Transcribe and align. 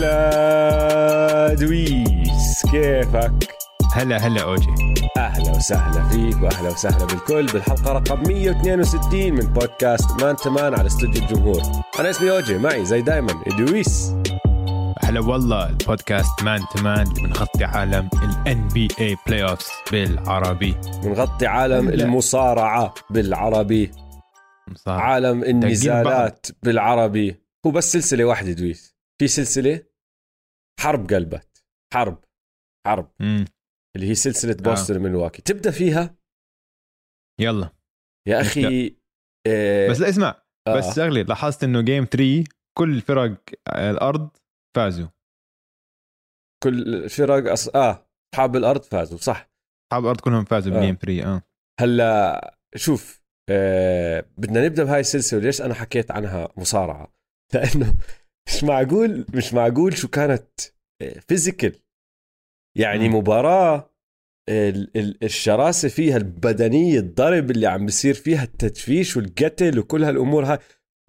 هلا 0.00 1.54
دويس 1.54 2.66
كيفك؟ 2.70 3.32
هلا 3.94 4.16
هلا 4.16 4.42
أوجي. 4.42 4.74
أهلا 5.16 5.50
وسهلا 5.50 6.08
فيك 6.08 6.42
وأهلا 6.42 6.70
وسهلا 6.70 7.04
بالكل 7.04 7.46
بالحلقة 7.46 7.92
رقم 7.92 8.22
162 8.28 9.32
من 9.32 9.40
بودكاست 9.40 10.22
man 10.22 10.36
to 10.36 10.51
man 10.51 10.74
على 10.74 10.86
استوديو 10.86 11.22
الجمهور. 11.22 11.62
أنا 11.98 12.10
اسمي 12.10 12.30
أوجي 12.30 12.58
معي 12.58 12.84
زي 12.84 13.02
دايما 13.02 13.44
دويس. 13.58 14.14
هلا 15.02 15.20
والله 15.20 15.68
البودكاست 15.68 16.42
man 16.42 16.60
to 16.74 16.87
man 16.87 17.06
اللي 17.06 17.22
بنغطي 17.28 17.64
عالم 17.64 18.08
ال 18.22 18.34
NBA 18.34 18.68
playoffs 18.68 19.68
بالعربي. 19.92 20.76
بنغطي 21.04 21.46
عالم 21.46 21.88
هلا. 21.88 22.04
المصارعة 22.04 22.94
بالعربي. 23.10 23.90
صار. 24.74 25.00
عالم 25.00 25.44
النزالات 25.44 26.46
بالعربي. 26.62 27.42
هو 27.66 27.70
بس 27.70 27.92
سلسلة 27.92 28.24
واحدة 28.24 28.52
دويس. 28.52 28.94
في 29.18 29.28
سلسلة 29.28 29.89
حرب 30.80 31.10
قلبت. 31.10 31.64
حرب. 31.94 32.24
حرب. 32.86 33.12
مم. 33.20 33.44
اللي 33.96 34.08
هي 34.08 34.14
سلسلة 34.14 34.52
آه. 34.52 34.62
بوستن 34.62 35.02
ملواكي 35.02 35.42
تبدأ 35.42 35.70
فيها؟ 35.70 36.16
يلا. 37.40 37.70
يا 38.28 38.40
أخي 38.40 38.96
آه 39.46 39.88
بس 39.90 40.00
لا 40.00 40.08
اسمع. 40.08 40.42
آه. 40.68 40.76
بس 40.78 40.96
شغله 40.96 41.22
لاحظت 41.22 41.64
إنه 41.64 41.80
جيم 41.80 42.04
3 42.04 42.44
كل 42.78 43.00
فرق 43.00 43.40
الأرض 43.68 44.30
فازوا. 44.76 45.08
كل 46.62 46.94
الفرق 46.94 47.52
أص... 47.52 47.68
آه 47.68 48.06
اصحاب 48.34 48.56
الأرض 48.56 48.82
فازوا 48.82 49.18
صح. 49.18 49.50
اصحاب 49.92 50.04
الأرض 50.04 50.20
كلهم 50.20 50.44
فازوا 50.44 50.76
آه. 50.76 50.80
بجيم 50.80 50.94
3 51.02 51.34
آه. 51.34 51.42
هلأ 51.80 52.58
شوف 52.76 53.22
آه 53.50 54.26
بدنا 54.38 54.66
نبدأ 54.66 54.84
بهاي 54.84 55.00
السلسلة 55.00 55.38
وليش 55.40 55.62
أنا 55.62 55.74
حكيت 55.74 56.10
عنها 56.10 56.48
مصارعة؟ 56.56 57.14
لأنه 57.54 57.94
مش 58.48 58.64
معقول 58.64 59.26
مش 59.34 59.54
معقول 59.54 59.96
شو 59.96 60.08
كانت 60.08 60.60
physical. 61.28 61.72
يعني 62.78 63.08
مم. 63.08 63.14
مباراة 63.14 63.90
ال- 64.48 64.90
ال- 64.96 65.24
الشراسة 65.24 65.88
فيها 65.88 66.16
البدنية 66.16 66.98
الضرب 66.98 67.50
اللي 67.50 67.66
عم 67.66 67.86
بيصير 67.86 68.14
فيها 68.14 68.42
التدفيش 68.44 69.16
والقتل 69.16 69.78
وكل 69.78 70.04
هالأمور 70.04 70.44
هاي. 70.44 70.58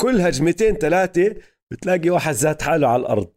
كل 0.02 0.22
هجمتين 0.22 0.76
ثلاثة 0.76 1.36
بتلاقي 1.72 2.10
واحد 2.10 2.34
زات 2.34 2.62
حاله 2.62 2.88
على 2.88 3.00
الأرض. 3.02 3.32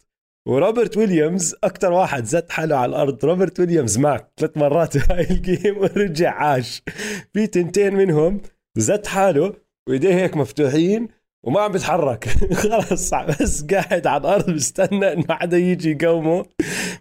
وروبرت 0.49 0.97
ويليامز 0.97 1.55
أكثر 1.65 1.93
واحد 1.93 2.25
زت 2.25 2.51
حاله 2.53 2.77
على 2.77 2.91
الأرض. 2.91 3.25
روبرت 3.25 3.61
ويليامز 3.61 3.99
معك 3.99 4.33
ثلاث 4.37 4.57
مرات 4.57 4.97
هاي 5.13 5.31
ال 5.31 5.40
game 5.40 5.79
ورجع 5.79 6.31
عاش. 6.33 6.83
في 7.33 7.47
تنتين 7.47 7.95
منهم 7.95 8.41
زت 8.77 9.07
حاله 9.07 9.55
وإيديه 9.89 10.15
هيك 10.15 10.37
مفتوحين 10.37 11.09
وما 11.47 11.61
عم 11.61 11.73
بيتحرك 11.73 12.29
خلص 12.63 13.15
بس 13.15 13.65
قاعد 13.65 14.07
على 14.07 14.21
الأرض 14.21 14.51
بستنى 14.51 15.13
إنه 15.13 15.27
حدا 15.31 15.57
يجي 15.57 15.91
يقومه. 15.91 16.47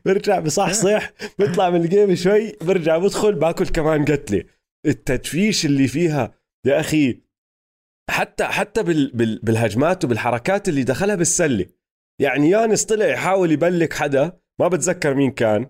برجع 0.06 0.40
بصحصح 0.40 1.12
بيطلع 1.40 1.70
من 1.70 1.82
الجيم 1.82 2.16
شوي 2.16 2.52
برجع 2.62 2.98
بدخل 2.98 3.36
باكل 3.36 3.68
كمان 3.68 4.06
قتلة. 4.06 4.44
التدفيش 4.86 5.66
اللي 5.66 5.88
فيها 5.88 6.34
يا 6.66 6.80
أخي 6.80 7.22
حتى 8.10 8.44
حتى 8.44 8.84
بال 8.84 9.12
بال 9.12 9.40
بالهجمات 9.40 10.06
وبالحركات 10.06 10.70
اللي 10.70 10.84
دخلها 10.84 11.16
بالسلة. 11.16 11.66
يعني 12.22 12.50
يانس 12.50 12.86
طلع 12.86 13.06
يحاول 13.06 13.52
يبلك 13.52 13.94
حدا 13.94 14.40
ما 14.60 14.68
بتذكر 14.68 15.14
مين 15.14 15.32
كان. 15.32 15.68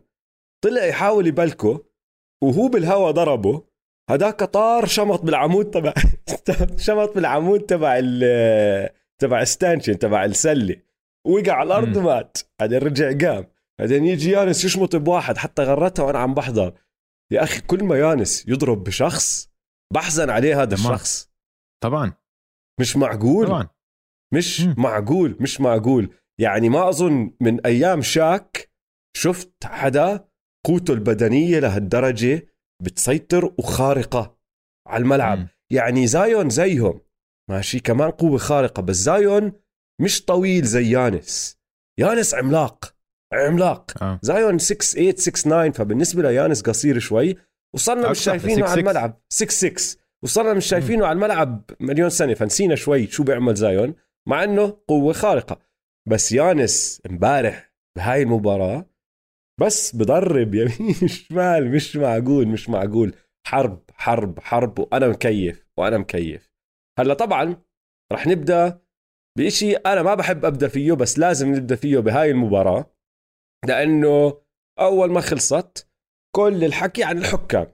طلع 0.64 0.86
يحاول 0.86 1.28
يبلكه 1.28 1.86
وهو 2.44 2.68
بالهوا 2.68 3.12
ضربه. 3.12 3.73
هداك 4.10 4.44
طار 4.44 4.86
شمط 4.86 5.22
بالعمود 5.22 5.70
تبع 5.70 5.94
شمط 6.88 7.16
بالعمود 7.16 7.60
تبع 7.60 8.00
ال 8.04 8.90
تبع 9.22 9.44
ستانشن 9.44 10.00
تبع 10.00 10.26
السلة. 10.26 10.76
وقع 11.28 11.52
على 11.54 11.68
الأرض. 11.68 11.98
ومات. 11.98 12.38
بعدين 12.60 12.80
رجع 12.80 13.28
قام. 13.28 13.46
بعدين 13.80 14.06
يجي 14.06 14.32
يانس 14.32 14.66
يشمط 14.66 14.96
بواحد 14.96 15.38
حتى 15.38 15.64
غرتها 15.64 16.04
وأنا 16.04 16.20
عم 16.20 16.34
بحضر. 16.34 16.74
يا 17.32 17.44
أخي 17.44 17.62
كل 17.62 17.84
ما 17.84 17.98
يانس 18.00 18.48
يضرب 18.48 18.84
بشخص 18.84 19.50
بحزن 19.94 20.30
عليه 20.30 20.62
هذا 20.62 20.76
دمار. 20.76 20.94
الشخص. 20.94 21.30
طبعا. 21.84 22.14
مش 22.80 22.98
معقول. 22.98 23.48
طبعا. 23.48 23.68
مش 24.34 24.62
مم. 24.62 24.76
معقول 24.78 25.38
مش 25.40 25.62
معقول. 25.62 26.14
يعني 26.40 26.70
ما 26.70 26.90
أظن 26.90 27.32
من 27.42 27.66
أيام 27.66 28.02
شاك 28.02 28.70
شفت 29.18 29.66
حدا 29.66 30.26
قوته 30.66 30.94
البدنية 30.94 31.60
لهالدرجة 31.60 32.48
بتسيطر 32.84 33.54
وخارقة 33.58 34.38
على 34.88 35.02
الملعب. 35.02 35.38
مم. 35.38 35.48
يعني 35.72 36.08
زايون 36.08 36.50
زيهم. 36.50 37.02
ماشي؟ 37.50 37.80
كمان 37.80 38.12
قوة 38.12 38.38
خارقة. 38.38 38.82
بس 38.82 38.96
زايون 38.96 39.54
مش 40.02 40.26
طويل 40.26 40.66
زي 40.66 40.92
يانس. 40.92 41.60
يانس 42.00 42.34
عملاق. 42.36 42.96
عملاق. 43.34 44.04
آه. 44.04 44.20
زايون 44.22 44.58
6 44.58 44.86
8 44.86 45.16
6 45.16 45.32
9 45.32 45.72
فبالنسبة 45.72 46.22
ليانس 46.22 46.62
قصير 46.62 47.00
شوي. 47.00 47.36
وصلنا 47.76 48.12
مش 48.12 48.20
شايفينه 48.20 48.66
6'6". 48.66 48.70
على 48.70 48.82
الملعب. 48.82 49.22
6 49.30 49.52
6 49.52 50.00
وصلنا 50.24 50.54
مش 50.54 50.66
شايفينه 50.66 51.06
على 51.06 51.16
الملعب 51.16 51.70
مليون 51.80 52.10
سنة. 52.10 52.34
فنسينا 52.34 52.76
شوي 52.76 53.08
شو 53.08 53.24
بيعمل 53.24 53.56
زايون. 53.56 53.96
مع 54.28 54.44
إنه 54.44 54.78
قوة 54.88 55.14
خارقة. 55.14 55.60
بس 56.10 56.32
يانس 56.32 57.02
امبارح 57.10 57.74
بهاي 57.98 58.22
المباراة 58.24 58.93
بس 59.62 59.96
بضرب 59.96 60.56
يمين 60.56 61.08
شمال 61.08 61.72
مش 61.76 61.96
معقول 61.96 62.48
مش 62.48 62.70
معقول. 62.70 63.16
حرب 63.48 63.84
حرب 63.94 64.40
حرب 64.40 64.80
وأنا 64.80 65.08
مكيف 65.08 65.68
وأنا 65.78 65.98
مكيف. 65.98 66.52
هلأ 67.00 67.14
طبعا 67.14 67.62
رح 68.14 68.28
نبدأ 68.28 68.82
بإشي 69.38 69.76
أنا 69.76 70.02
ما 70.04 70.16
بحب 70.16 70.46
أبدأ 70.46 70.68
فيه 70.68 70.94
بس 70.94 71.20
لازم 71.20 71.56
نبدأ 71.56 71.76
فيه 71.76 72.00
بهاي 72.00 72.32
المباراة. 72.32 72.94
لأنه 73.68 74.42
أول 74.80 75.12
ما 75.12 75.22
خلصت 75.22 75.90
كل 76.36 76.64
الحكي 76.64 77.04
عن 77.04 77.18
الحكام 77.18 77.68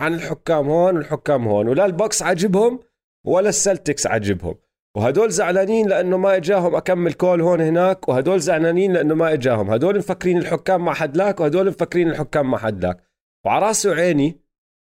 عن 0.00 0.14
الحكام 0.14 0.68
هون 0.68 0.96
والحكام 0.96 1.48
هون 1.48 1.68
ولا 1.68 1.86
البوكس 1.86 2.22
عاجبهم 2.22 2.80
ولا 3.26 3.48
السلتكس 3.48 4.06
عاجبهم. 4.06 4.54
وهدول 4.96 5.30
زعلانين 5.30 5.88
لأنه 5.88 6.16
ما 6.16 6.36
إجاهم 6.36 6.74
أكمل 6.74 7.12
كول 7.12 7.40
هون 7.40 7.60
هناك 7.60 8.08
وهدول 8.08 8.40
زعلانين 8.40 8.92
لأنه 8.92 9.14
ما 9.14 9.32
إجاهم. 9.32 9.70
هدول 9.70 9.98
مفكرين 9.98 10.38
الحكام 10.38 10.84
ما 10.84 10.94
حد 10.94 11.16
لاك 11.16 11.40
وهدول 11.40 11.68
مفكرين 11.68 12.10
الحكام 12.10 12.50
ما 12.50 12.58
حد 12.58 12.84
لاك. 12.84 13.02
وعلى 13.46 13.66
راسي 13.66 13.88
وعيني 13.88 14.40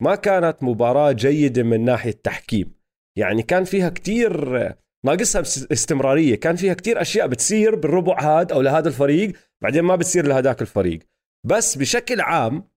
ما 0.01 0.15
كانت 0.15 0.63
مباراة 0.63 1.11
جيدة 1.11 1.63
من 1.63 1.85
ناحية 1.85 2.11
تحكيم 2.11 2.73
يعني 3.17 3.43
كان 3.43 3.63
فيها 3.63 3.89
كتير 3.89 4.49
ناقصها 5.05 5.41
استمرارية 5.71 6.35
كان 6.35 6.55
فيها 6.55 6.73
كتير 6.73 7.01
أشياء 7.01 7.27
بتصير 7.27 7.75
بالربع 7.75 8.21
هاد 8.21 8.51
أو 8.51 8.61
لهذا 8.61 8.87
الفريق 8.87 9.33
بعدين 9.61 9.83
ما 9.83 9.95
بتصير 9.95 10.27
لهداك 10.27 10.61
الفريق. 10.61 10.99
بس 11.45 11.75
بشكل 11.77 12.21
عام 12.21 12.69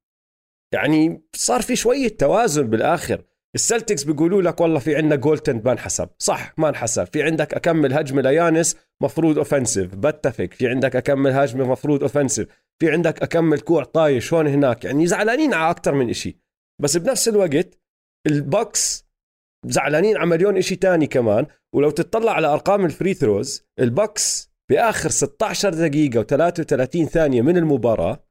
يعني 0.74 1.22
صار 1.36 1.62
في 1.62 1.76
شوية 1.76 2.08
توازن 2.08 2.62
بالآخر. 2.70 3.22
السلتكس 3.54 4.04
بيقولوا 4.04 4.42
لك 4.42 4.60
والله 4.60 4.78
في 4.78 4.96
عندنا 4.96 5.16
goaltend 5.16 5.64
ما 5.64 5.72
انحسب. 5.72 6.08
صح 6.18 6.54
ما 6.58 6.68
انحسب. 6.68 7.04
في 7.04 7.22
عندك 7.22 7.54
أكمل 7.54 7.92
هجمة 7.92 8.22
ليانس 8.22 8.76
مفروض 9.02 9.38
offensive 9.38 9.94
بتفق. 9.94 10.48
في 10.52 10.68
عندك 10.68 10.96
أكمل 10.96 11.30
هجمة 11.32 11.64
مفروض 11.64 12.02
offensive 12.02 12.48
في 12.78 12.90
عندك 12.90 13.22
أكمل 13.22 13.60
كوع 13.60 13.84
طايش 13.84 14.34
هون 14.34 14.46
هناك؟ 14.46 14.84
يعني 14.84 15.06
زعلانين 15.06 15.54
على 15.54 15.70
أكثر 15.70 15.94
من 15.94 16.10
إشي. 16.10 16.36
بس 16.82 16.96
بنفس 16.96 17.28
الوقت 17.28 17.78
البوكس 18.26 19.06
زعلانين 19.66 20.16
على 20.16 20.26
مليون 20.26 20.56
إشي 20.56 20.76
تاني 20.76 21.06
كمان. 21.06 21.46
ولو 21.75 21.90
تطلع 21.90 22.32
على 22.32 22.46
أرقام 22.46 22.84
ال 22.84 22.90
free 22.90 23.14
throws 23.14 23.66
البوكس 23.78 24.52
بآخر 24.70 25.08
16 25.08 25.75
دقيقة 25.75 26.22
و33 26.22 27.04
ثانية 27.04 27.43
من 27.43 27.56
المباراة 27.56 28.25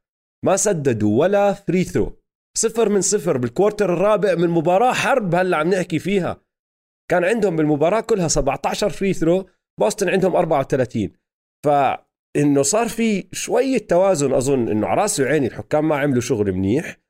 ما 0.44 0.56
سددوا 0.56 1.20
ولا 1.20 1.52
free 1.52 1.84
throw 1.84 2.21
صفر 2.58 2.88
من 2.88 3.00
صفر 3.00 3.36
بال 3.36 3.49
quarter 3.49 3.94
الرابع 3.94 4.34
من 4.34 4.48
مباراة 4.48 4.92
حرب 4.92 5.34
هلا 5.34 5.56
عم 5.56 5.68
نحكي 5.74 5.98
فيها. 5.98 6.40
كان 7.10 7.24
عندهم 7.24 7.56
بالمباراة 7.56 8.00
كلها 8.00 8.28
17 8.28 8.90
free 8.90 9.12
throw 9.12 9.48
بوسطن 9.80 10.08
عندهم 10.08 10.36
34 10.36 11.12
فإنه 11.64 12.62
صار 12.62 12.88
في 12.88 13.28
شوية 13.32 13.78
توازن 13.78 14.32
أظن 14.32 14.68
إنه 14.68 14.86
على 14.86 15.00
رأسي 15.00 15.22
وعيني 15.22 15.46
الحكام 15.46 15.88
ما 15.88 15.96
عملوا 15.96 16.20
شغل 16.20 16.52
منيح 16.52 17.00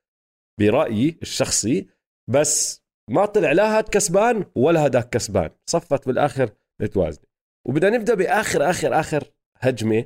برأيي 0.59 1.17
الشخصي 1.21 1.87
بس 2.29 2.83
ما 3.09 3.25
طلع 3.25 3.51
لا 3.51 3.77
هاد 3.77 3.89
كسبان 3.89 4.45
ولا 4.55 4.85
هداك 4.85 5.09
كسبان. 5.09 5.49
صفت 5.69 6.07
بالآخر 6.07 6.49
متوازنة 6.81 7.25
وبدنا 7.67 7.97
نبدأ 7.97 8.13
بآخر 8.13 8.69
آخر 8.69 8.99
آخر 8.99 9.23
هجمة 9.57 10.05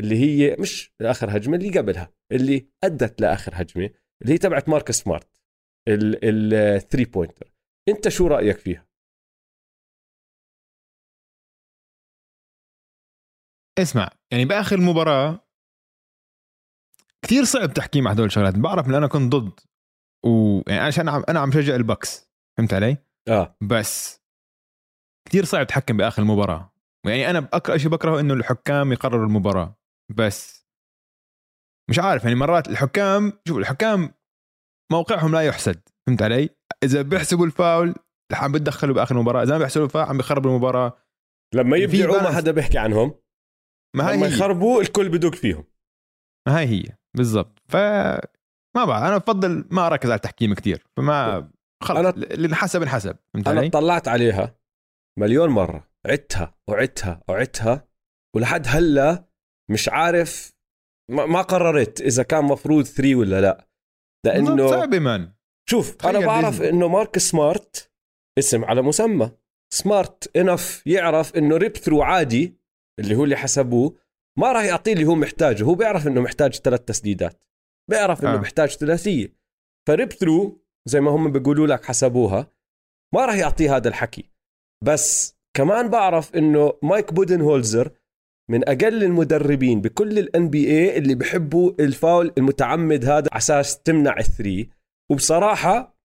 اللي 0.00 0.16
هي 0.16 0.56
مش 0.58 0.94
آخر 1.02 1.36
هجمة 1.36 1.56
اللي 1.56 1.78
قبلها 1.78 2.12
اللي 2.32 2.66
أدت 2.84 3.20
لآخر 3.20 3.52
هجمة. 3.54 3.90
اللي 4.22 4.32
هي 4.32 4.38
تبعت 4.38 4.68
ماركس 4.68 4.90
سمارت 4.90 5.28
ال 5.88 6.07
three 6.07 7.04
pointer 7.04 7.52
انت 7.88 8.08
شو 8.08 8.26
رأيك 8.26 8.58
فيها؟ 8.58 8.86
اسمع 13.78 14.10
يعني 14.32 14.44
بآخر 14.44 14.76
المباراه 14.76 15.46
كثير 17.22 17.44
صعب 17.44 17.72
تحكي 17.72 18.00
مع 18.00 18.10
هدول 18.10 18.26
الشغلات. 18.26 18.54
بعرف 18.54 18.86
إن 18.88 18.94
أنا 18.94 19.06
كنت 19.06 19.34
ضد 19.34 19.60
ويعني 20.24 20.80
عشان 20.80 21.08
عم 21.08 21.22
أنا 21.28 21.40
عم 21.40 21.52
شجع 21.52 21.74
البكس 21.74 22.30
فهمت 22.58 22.74
علي؟ 22.74 22.96
آه. 23.28 23.56
بس 23.60 24.22
كثير 25.28 25.44
صعب 25.44 25.66
تحكم 25.66 25.96
بآخر 25.96 26.22
المباراه 26.22 26.72
يعني 27.06 27.30
أنا 27.30 27.38
أكثر 27.52 27.78
شيء 27.78 27.90
بكرهه 27.90 28.20
إنه 28.20 28.34
الحكام 28.34 28.92
يقرروا 28.92 29.26
المباراة. 29.26 29.76
بس 30.16 30.55
مش 31.90 31.98
عارف 31.98 32.24
يعني 32.24 32.34
مرات 32.34 32.68
الحكام 32.68 33.32
شوف 33.48 33.58
الحكام 33.58 34.14
موقعهم 34.92 35.32
لا 35.32 35.40
يحسد 35.40 35.80
فهمت 36.06 36.22
علي؟ 36.22 36.48
إذا 36.84 37.02
بيحسبوا 37.02 37.46
الفاول 37.46 37.94
عم 38.32 38.52
بتدخلوا 38.52 38.94
بآخر 38.94 39.14
المباراه 39.14 39.42
إذا 39.42 39.52
ما 39.52 39.58
بيحسبوا 39.58 39.84
الفاول 39.84 40.04
عم 40.04 40.16
بيخربوا 40.16 40.50
المباراة 40.50 40.96
لما 41.54 41.76
يبدعوا 41.76 42.22
ما. 42.22 42.32
حدا 42.36 42.50
بيحكي 42.52 42.78
عنهم 42.78 43.14
ما 43.96 44.10
هي 44.10 44.16
لما 44.16 44.26
هي 44.26 44.30
يخربوا 44.30 44.80
الكل 44.82 45.08
بدق 45.08 45.34
فيهم 45.34 45.64
ما 46.48 46.60
هي 46.60 46.66
هي 46.66 46.84
بالضبط 47.16 47.62
ف 47.68 47.76
ما 48.76 48.84
بعرف 48.84 49.04
أنا 49.04 49.18
بفضل 49.18 49.68
ما 49.70 49.86
أركز 49.86 50.10
على 50.10 50.16
التحكيم 50.16 50.54
كتير 50.54 50.86
فما 50.96 51.50
خلص 51.82 51.98
أنا- 51.98 52.16
اللي 52.16 52.48
انحسب 52.48 52.82
انحسب 52.82 53.16
فهمت 53.34 53.48
أنا 53.48 53.58
علي؟ 53.60 53.68
اطلعت 53.68 54.08
عليها 54.08 54.56
مليون 55.18 55.48
مرة 55.48 55.88
عدتها 56.06 56.54
وعدتها 56.68 57.22
وعدتها 57.28 57.88
ولحد 58.36 58.62
هلأ 58.68 59.28
مش 59.70 59.88
عارف 59.88 60.52
ما, 61.10 61.26
ما 61.26 61.42
قررت 61.42 62.00
إذا 62.00 62.22
كان 62.22 62.44
مفروض 62.44 62.84
3 62.84 63.14
ولا 63.14 63.40
لا. 63.40 63.68
لأنه 64.26 64.68
صعبه 64.70 64.98
مان 64.98 65.32
شوف 65.70 66.06
أنا 66.06 66.26
بعرف. 66.26 66.62
إنه 66.62 66.88
مارك 66.88 67.18
سمارت 67.18 67.92
اسم 68.38 68.64
على 68.64 68.82
مسمى. 68.82 69.30
سمارت 69.74 70.36
انف 70.36 70.86
يعرف 70.86 71.36
إنه 71.36 71.56
ريب 71.56 71.76
ثرو 71.76 72.02
عادي 72.02 72.60
اللي 73.00 73.14
هو 73.14 73.24
اللي 73.24 73.36
حسبوه. 73.36 73.98
ما 74.38 74.52
راح 74.52 74.64
يعطيه 74.64 74.92
اللي 74.92 75.04
هو 75.04 75.14
محتاجه. 75.14 75.64
هو 75.64 75.74
بيعرف 75.74 76.06
إنه 76.06 76.20
محتاج 76.20 76.54
ثلاث 76.54 76.80
تسديدات. 76.80 77.42
بيعرف 77.90 78.22
إنه. 78.22 78.34
آه. 78.34 78.36
محتاج 78.36 78.68
ثلاثية. 78.68 79.36
free 79.88 80.12
throw 80.12 80.62
زي 80.88 81.00
ما 81.00 81.10
هم 81.10 81.32
بيقولوا 81.32 81.66
لك 81.66 81.84
حسبوها. 81.84 82.52
ما 83.14 83.26
راح 83.26 83.34
يعطيه 83.34 83.76
هذا 83.76 83.88
الحكي. 83.88 84.30
بس 84.84 85.36
كمان 85.56 85.88
بعرف 85.88 86.34
إنه 86.36 86.78
مايك 86.82 87.12
بودنهولزر 87.12 87.90
من 88.50 88.68
أقل 88.68 89.04
المدربين 89.04 89.80
بكل 89.80 90.18
ال 90.18 90.50
NBA 90.50 90.98
اللي 90.98 91.14
بحبوا 91.14 91.72
الفاول 91.80 92.32
المتعمد 92.38 93.04
هذا 93.04 93.28
على 93.32 93.38
أساس 93.38 93.82
تمنع 93.82 94.18
ال 94.18 94.25
three. 94.25 94.70
وبصراحة 95.10 95.96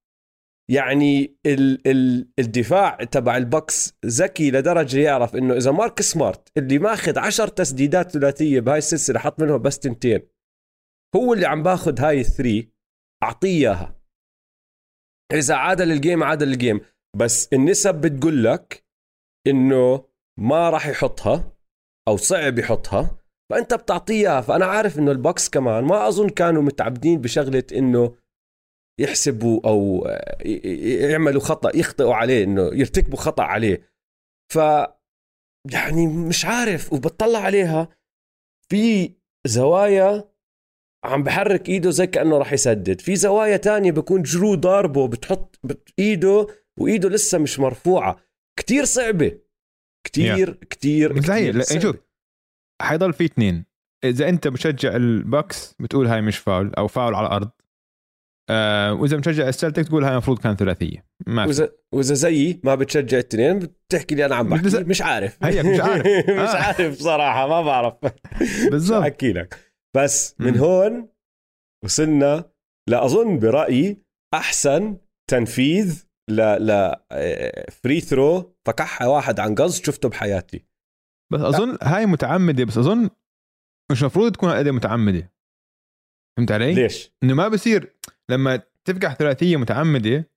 يعني 0.72 1.38
ال 1.46 1.88
ال 1.88 2.30
الدفاع 2.40 2.96
تبع 2.96 3.38
البكس 3.38 3.98
ذكي 4.06 4.52
لدرجة 4.52 5.00
يعرف 5.00 5.36
إنه 5.36 5.54
إذا 5.54 5.72
ماركس 5.72 6.02
سمارت 6.02 6.58
اللي 6.58 6.80
ماخذ 6.80 7.20
عشر 7.20 7.48
تسديدات 7.48 8.12
ثلاثية 8.12 8.60
بهاي 8.60 8.78
السلسلة 8.78 9.20
حط 9.20 9.42
منهم 9.42 9.62
بس 9.62 9.80
تنتين 9.80 10.20
هو 11.16 11.34
اللي 11.34 11.46
عم 11.46 11.64
باخذ 11.64 12.00
هاي 12.02 12.20
ال 12.20 12.28
three 12.28 12.72
أعطيه 13.24 13.48
إياها. 13.50 14.02
إذا 15.34 15.56
عادل 15.56 15.92
ال 15.92 15.98
game 15.98 16.24
عادل 16.24 16.48
ال 16.48 16.53
game. 16.53 16.82
بس 17.18 17.54
النسب 17.54 18.02
بتقول 18.02 18.44
لك 18.44 18.86
إنه 19.48 20.06
ما 20.40 20.70
راح 20.70 20.88
يحطها. 20.88 21.58
أو 22.08 22.18
صعب 22.18 22.60
يحطها 22.60 23.18
فأنت 23.52 23.74
بتعطيه 23.74 24.14
إياها. 24.14 24.42
فأنا 24.42 24.66
عارف 24.66 25.00
إنه 25.00 25.12
البكس 25.12 25.50
كمان 25.50 25.84
ما 25.84 26.08
أظن 26.08 26.30
كانوا 26.30 26.62
متعمدين 26.62 27.22
بشغلة 27.22 27.64
إنه 27.74 28.16
يحسبوا 29.00 29.62
أو 29.66 30.08
يعملوا 31.12 31.42
خطأ 31.42 31.72
يخطئوا 31.76 32.16
عليه 32.16 32.44
إنه 32.44 32.62
يرتكبوا 32.62 33.18
خطأ 33.18 33.44
عليه. 33.44 33.92
ف 34.54 34.56
يعني 35.74 36.08
مش 36.08 36.46
عارف 36.46 36.94
وبطلع 36.94 37.40
عليها. 37.40 37.90
في 38.70 39.14
زوايا 39.48 40.32
عم 41.06 41.24
بحرك 41.24 41.70
إيده 41.70 41.90
زي 41.90 42.08
كأنه 42.08 42.38
راح 42.38 42.54
يسدد. 42.54 43.02
في 43.02 43.16
زوايا 43.16 43.58
تانية 43.58 43.92
بكون 43.92 44.22
جرو 44.22 44.56
ضاربه 44.56 45.08
بتحط 45.08 45.60
بت- 45.64 45.90
إيده 46.00 46.48
وإيده 46.80 47.10
لسه 47.10 47.38
مش 47.38 47.60
مرفوعة. 47.60 48.20
كتير 48.60 48.86
صعبة. 48.86 49.40
كتير 50.04 50.54
كتير 50.54 51.14
بس 51.14 51.30
هي 51.30 51.42
كتير 51.42 51.56
لا، 51.56 51.64
صعبة. 51.64 51.82
شوف 51.82 51.96
حيضل 52.82 53.14
في 53.14 53.26
اثنين 53.26 53.66
إذا 54.04 54.30
أنت 54.30 54.48
مشجع 54.48 54.96
البكس 54.96 55.76
بتقول 55.80 56.08
هاي 56.08 56.22
مش 56.22 56.38
فاول 56.38 56.74
أو 56.78 56.88
فاول 56.88 57.16
على 57.16 57.28
الأرض 57.28 57.50
آه 58.50 58.94
وإذا 58.94 59.18
مشجع 59.18 59.48
السلتكس 59.48 59.88
تقول 59.88 60.04
هاي 60.04 60.12
المفروض 60.12 60.40
كان 60.40 60.56
ثلاثية 60.56 61.06
ما. 61.28 61.46
واذا 61.46 61.72
وإذا 61.94 62.14
زيي 62.14 62.60
ما 62.64 62.76
بتشجع 62.76 63.18
التنين 63.18 63.60
بتحكي 63.60 64.16
لي 64.16 64.26
أنا 64.26 64.36
عم 64.36 64.50
مش 64.50 64.62
بحكي 64.62 64.84
مش 64.84 65.02
عارف 65.02 65.38
هيك 65.44 65.66
مش 65.66 65.80
عارف. 65.80 66.06
مش 66.30 66.50
آه. 66.50 66.64
عارف 66.64 66.98
بصراحة 67.00 67.48
ما 67.48 67.62
بعرف 67.62 67.94
بالضبط 68.72 69.02
أحكي 69.02 69.34
لك 69.34 69.74
بس 69.98 70.36
من. 70.40 70.58
هون 70.58 71.10
وصلنا 71.84 72.52
لأظن 72.90 73.40
برأيي 73.40 73.98
أحسن 74.34 74.98
تنفيذ 75.30 76.06
ل 76.30 76.42
ل 76.42 76.96
فري 77.72 78.00
ثرو 78.02 78.51
فكحها 78.68 79.08
واحد 79.08 79.40
عن 79.40 79.56
قصد 79.56 79.86
شفته 79.86 80.10
بحياتي 80.10 80.66
بس 81.34 81.40
أظن 81.42 81.78
هاي 81.84 82.06
متعمدة 82.06 82.64
بس 82.64 82.78
أظن 82.78 83.10
مش 83.92 84.02
المفروض 84.02 84.32
تكون 84.32 84.50
هذه 84.50 84.72
متعمدة 84.72 85.32
فهمت 86.38 86.52
علي؟ 86.52 86.74
ليش؟ 86.74 87.12
إنه 87.24 87.34
ما 87.34 87.48
بصير 87.48 87.96
لما 88.30 88.62
تفقع 88.86 89.14
ثلاثية 89.14 89.58
متعمدة 89.58 90.32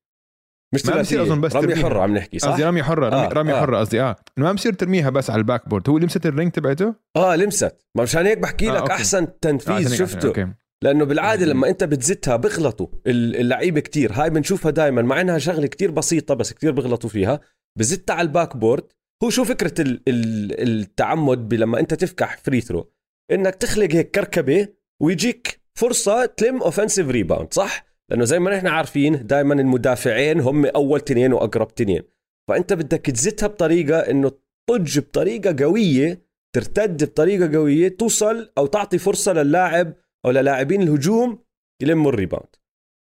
مش 0.73 0.85
ما 0.85 0.91
بصير 0.91 0.93
ثلاثية 0.93 1.21
أظن 1.21 1.41
بس 1.41 1.53
ترميها. 1.53 1.75
حرة 1.83 2.01
عم 2.01 2.17
نحكي 2.17 2.39
صح؟ 2.39 2.49
قصدي 2.49 2.63
رميه 2.63 2.83
حرة 2.83 3.09
رمي 3.09 3.25
آه، 3.25 3.29
رميه 3.29 3.53
آه. 3.53 3.59
حرة 3.59 3.77
قصدي 3.79 4.01
آه 4.01 4.15
إنه 4.37 4.45
ما 4.45 4.51
بصير 4.53 4.73
ترميها 4.73 5.09
بس 5.09 5.29
على 5.29 5.39
ال 5.39 5.69
backboard 5.69 5.89
هو 5.89 5.97
لمست 5.97 6.25
ال 6.25 6.30
ring 6.30 6.51
تبعته 6.51 6.95
آه 7.15 7.35
لمست 7.35 7.77
ما 7.95 8.03
مشان 8.03 8.25
هيك 8.25 8.37
بحكي 8.37 8.69
آه، 8.69 8.73
لك 8.73 8.79
okay. 8.81 8.93
أحسن 8.93 9.23
آه، 9.23 9.37
تنفيذ 9.41 9.89
هيك- 9.91 9.99
شفته 9.99 10.27
okay 10.27 10.47
لأنه 10.83 11.05
بالعادة. 11.05 11.45
لما 11.45 11.69
أنت 11.69 11.83
بتزتها 11.83 12.35
بغلطوا 12.35 12.87
ال- 13.07 13.35
اللعيبة 13.35 13.79
كتير 13.79 14.11
هاي 14.13 14.29
بنشوفها 14.29 14.71
دائما 14.71 15.01
مع 15.01 15.21
إنها 15.21 15.37
شغلة 15.37 15.67
كتير 15.67 15.91
بسيطة 15.91 16.33
بس 16.33 16.53
كتير 16.53 16.71
بغلطوا 16.71 17.09
فيها 17.09 17.39
بزتها 17.79 18.13
على 18.13 18.27
ال 18.27 18.57
backboard 18.57 18.83
هو 19.23 19.29
شو 19.29 19.43
فكرة 19.43 19.81
ال- 19.81 20.01
ال- 20.07 20.61
التعمد 20.81 21.53
لما 21.53 21.79
انت 21.79 21.93
تفقع 21.93 22.37
free 22.37 22.61
throw 22.61 22.91
انك 23.31 23.55
تخلق 23.55 23.91
هيك 23.91 24.11
كركبة 24.11 24.67
ويجيك 25.01 25.61
فرصة 25.79 26.25
تلم 26.25 26.61
offensive 26.63 27.09
rebound 27.09 27.53
صح؟ 27.53 27.85
لأنه 28.09 28.25
زي 28.25 28.39
ما 28.39 28.55
نحن 28.55 28.67
عارفين 28.67 29.27
دائما 29.27 29.53
المدافعين 29.53 30.39
هم 30.39 30.65
أول 30.65 31.01
تنين 31.01 31.33
وأقرب 31.33 31.75
تنين. 31.75 32.01
فأنت 32.49 32.73
بدك 32.73 33.05
تزتها 33.05 33.47
بطريقة 33.47 33.99
إنه 33.99 34.31
تطج 34.69 34.99
بطريقة 34.99 35.63
قوية 35.63 36.25
ترتد 36.55 37.03
بطريقة 37.03 37.57
قوية 37.57 37.87
توصل 37.87 38.51
أو 38.57 38.65
تعطي 38.65 38.97
فرصة 38.97 39.33
للاعب 39.33 39.93
أو 40.25 40.31
للاعبين 40.31 40.81
الهجوم 40.81 41.39
يلموا 41.81 42.11
ال 42.11 42.16
rebound 42.16 42.55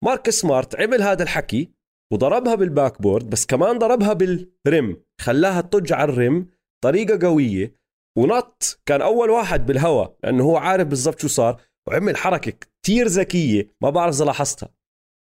ماركس 0.03 0.29
سمارت 0.30 0.75
عمل 0.75 1.01
هذا 1.01 1.24
الحكي 1.24 1.72
وضربها 2.13 2.56
بال 2.55 3.01
backboard 3.01 3.29
بس 3.30 3.46
كمان 3.46 3.77
ضربها 3.80 4.13
بال 4.13 4.47
rim 4.47 4.98
خلاها 5.22 5.62
تطج 5.62 5.94
على 5.94 6.12
ال 6.13 6.22
rim 6.22 6.48
طريقة 6.84 7.27
قوية. 7.27 7.82
ونط 8.18 8.80
كان 8.86 9.01
أول 9.01 9.30
واحد 9.30 9.65
بالهواء 9.65 10.15
لأنه 10.24 10.44
هو 10.44 10.58
عارف 10.58 10.88
بالضبط 10.88 11.20
شو 11.20 11.27
صار. 11.27 11.62
وعمل 11.88 12.18
حركة 12.18 12.51
كتير 12.51 13.08
ذكية 13.08 13.68
ما 13.84 13.89
بعرف 13.89 14.15
إذا 14.15 14.25
لاحظتها. 14.25 14.70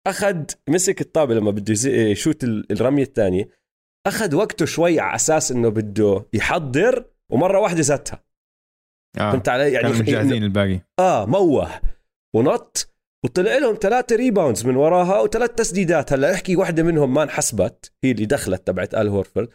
أخذ 0.06 0.44
مسك 0.68 1.00
الطابة 1.00 1.34
لما 1.34 1.50
بده 1.50 1.72
يز- 1.72 1.86
يشوت 1.86 2.44
ال- 2.44 2.72
الرمية 2.72 3.02
الثانية. 3.02 3.48
أخذ 4.06 4.34
وقته 4.34 4.66
شوي 4.66 5.00
على 5.00 5.14
أساس 5.14 5.52
إنه 5.52 5.68
بده 5.68 6.26
يحضر 6.32 7.04
ومرة 7.32 7.58
واحدة 7.60 7.82
زتها. 7.82 8.24
آه 9.18 9.30
فهمت 9.32 9.48
علي؟ 9.48 9.72
يعني 9.72 9.82
كانوا 9.88 9.98
مجهزين 9.98 10.44
الباقي. 10.44 10.80
آه 10.98 11.26
موه. 11.26 11.70
ونط. 12.36 12.93
وطلع 13.24 13.58
لهم 13.58 13.78
ثلاثة 13.80 14.16
ريباوندز 14.16 14.66
من 14.66 14.76
وراها 14.76 15.20
وثلاث 15.20 15.50
تسديدات. 15.50 16.12
هلا 16.12 16.34
احكي 16.34 16.56
واحدة 16.56 16.82
منهم 16.82 17.14
ما 17.14 17.22
انحسبت 17.22 17.92
هي 18.04 18.10
اللي 18.10 18.26
دخلت 18.26 18.66
تبعت 18.66 18.94
آل 18.94 19.08
هورفورد. 19.08 19.48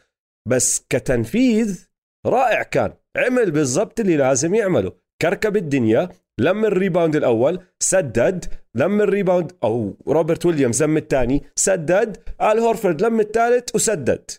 بس 0.48 0.86
كتنفيذ 0.90 1.88
رائع 2.26 2.64
كان. 2.64 2.94
عمل 3.18 3.52
بالضبط 3.52 4.00
اللي 4.00 4.18
لازم 4.18 4.56
يعمله. 4.56 4.94
كركب 5.22 5.58
الدنيا 5.58 6.10
لم 6.40 6.66
ال 6.66 6.72
rebound 6.72 7.16
الأول 7.16 7.60
سدد. 7.80 8.46
لم 8.76 9.02
ال 9.02 9.08
rebound 9.08 9.52
أو 9.64 9.98
روبرت 10.08 10.46
ويليامز 10.46 10.84
لم 10.84 10.98
الثاني 10.98 11.44
سدد. 11.56 12.18
آل 12.42 12.60
هورفورد 12.60 13.02
لم 13.02 13.20
الثالث 13.20 13.76
وسدد. 13.76 14.32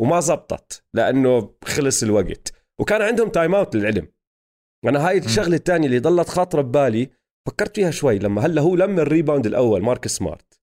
وما 0.00 0.20
زبطت 0.20 0.82
لأنه 0.94 1.54
خلص 1.64 2.02
الوقت. 2.02 2.52
وكان 2.80 3.02
عندهم 3.02 3.28
timeout 3.28 3.76
للعلم. 3.76 4.08
أنا 4.84 5.08
هاي 5.08 5.18
الشغلة 5.18 5.56
الثانية 5.56 5.86
اللي 5.86 5.98
ضلت 5.98 6.28
خاطرة 6.28 6.62
ببالي. 6.62 7.17
فكرت 7.48 7.76
فيها 7.76 7.90
شوي 7.90 8.18
لما 8.18 8.46
هلا 8.46 8.62
هو 8.62 8.74
لم 8.76 8.98
ال 8.98 9.04
rebound 9.04 9.46
الأول 9.46 9.82
ماركس 9.82 10.06
سمارت. 10.08 10.60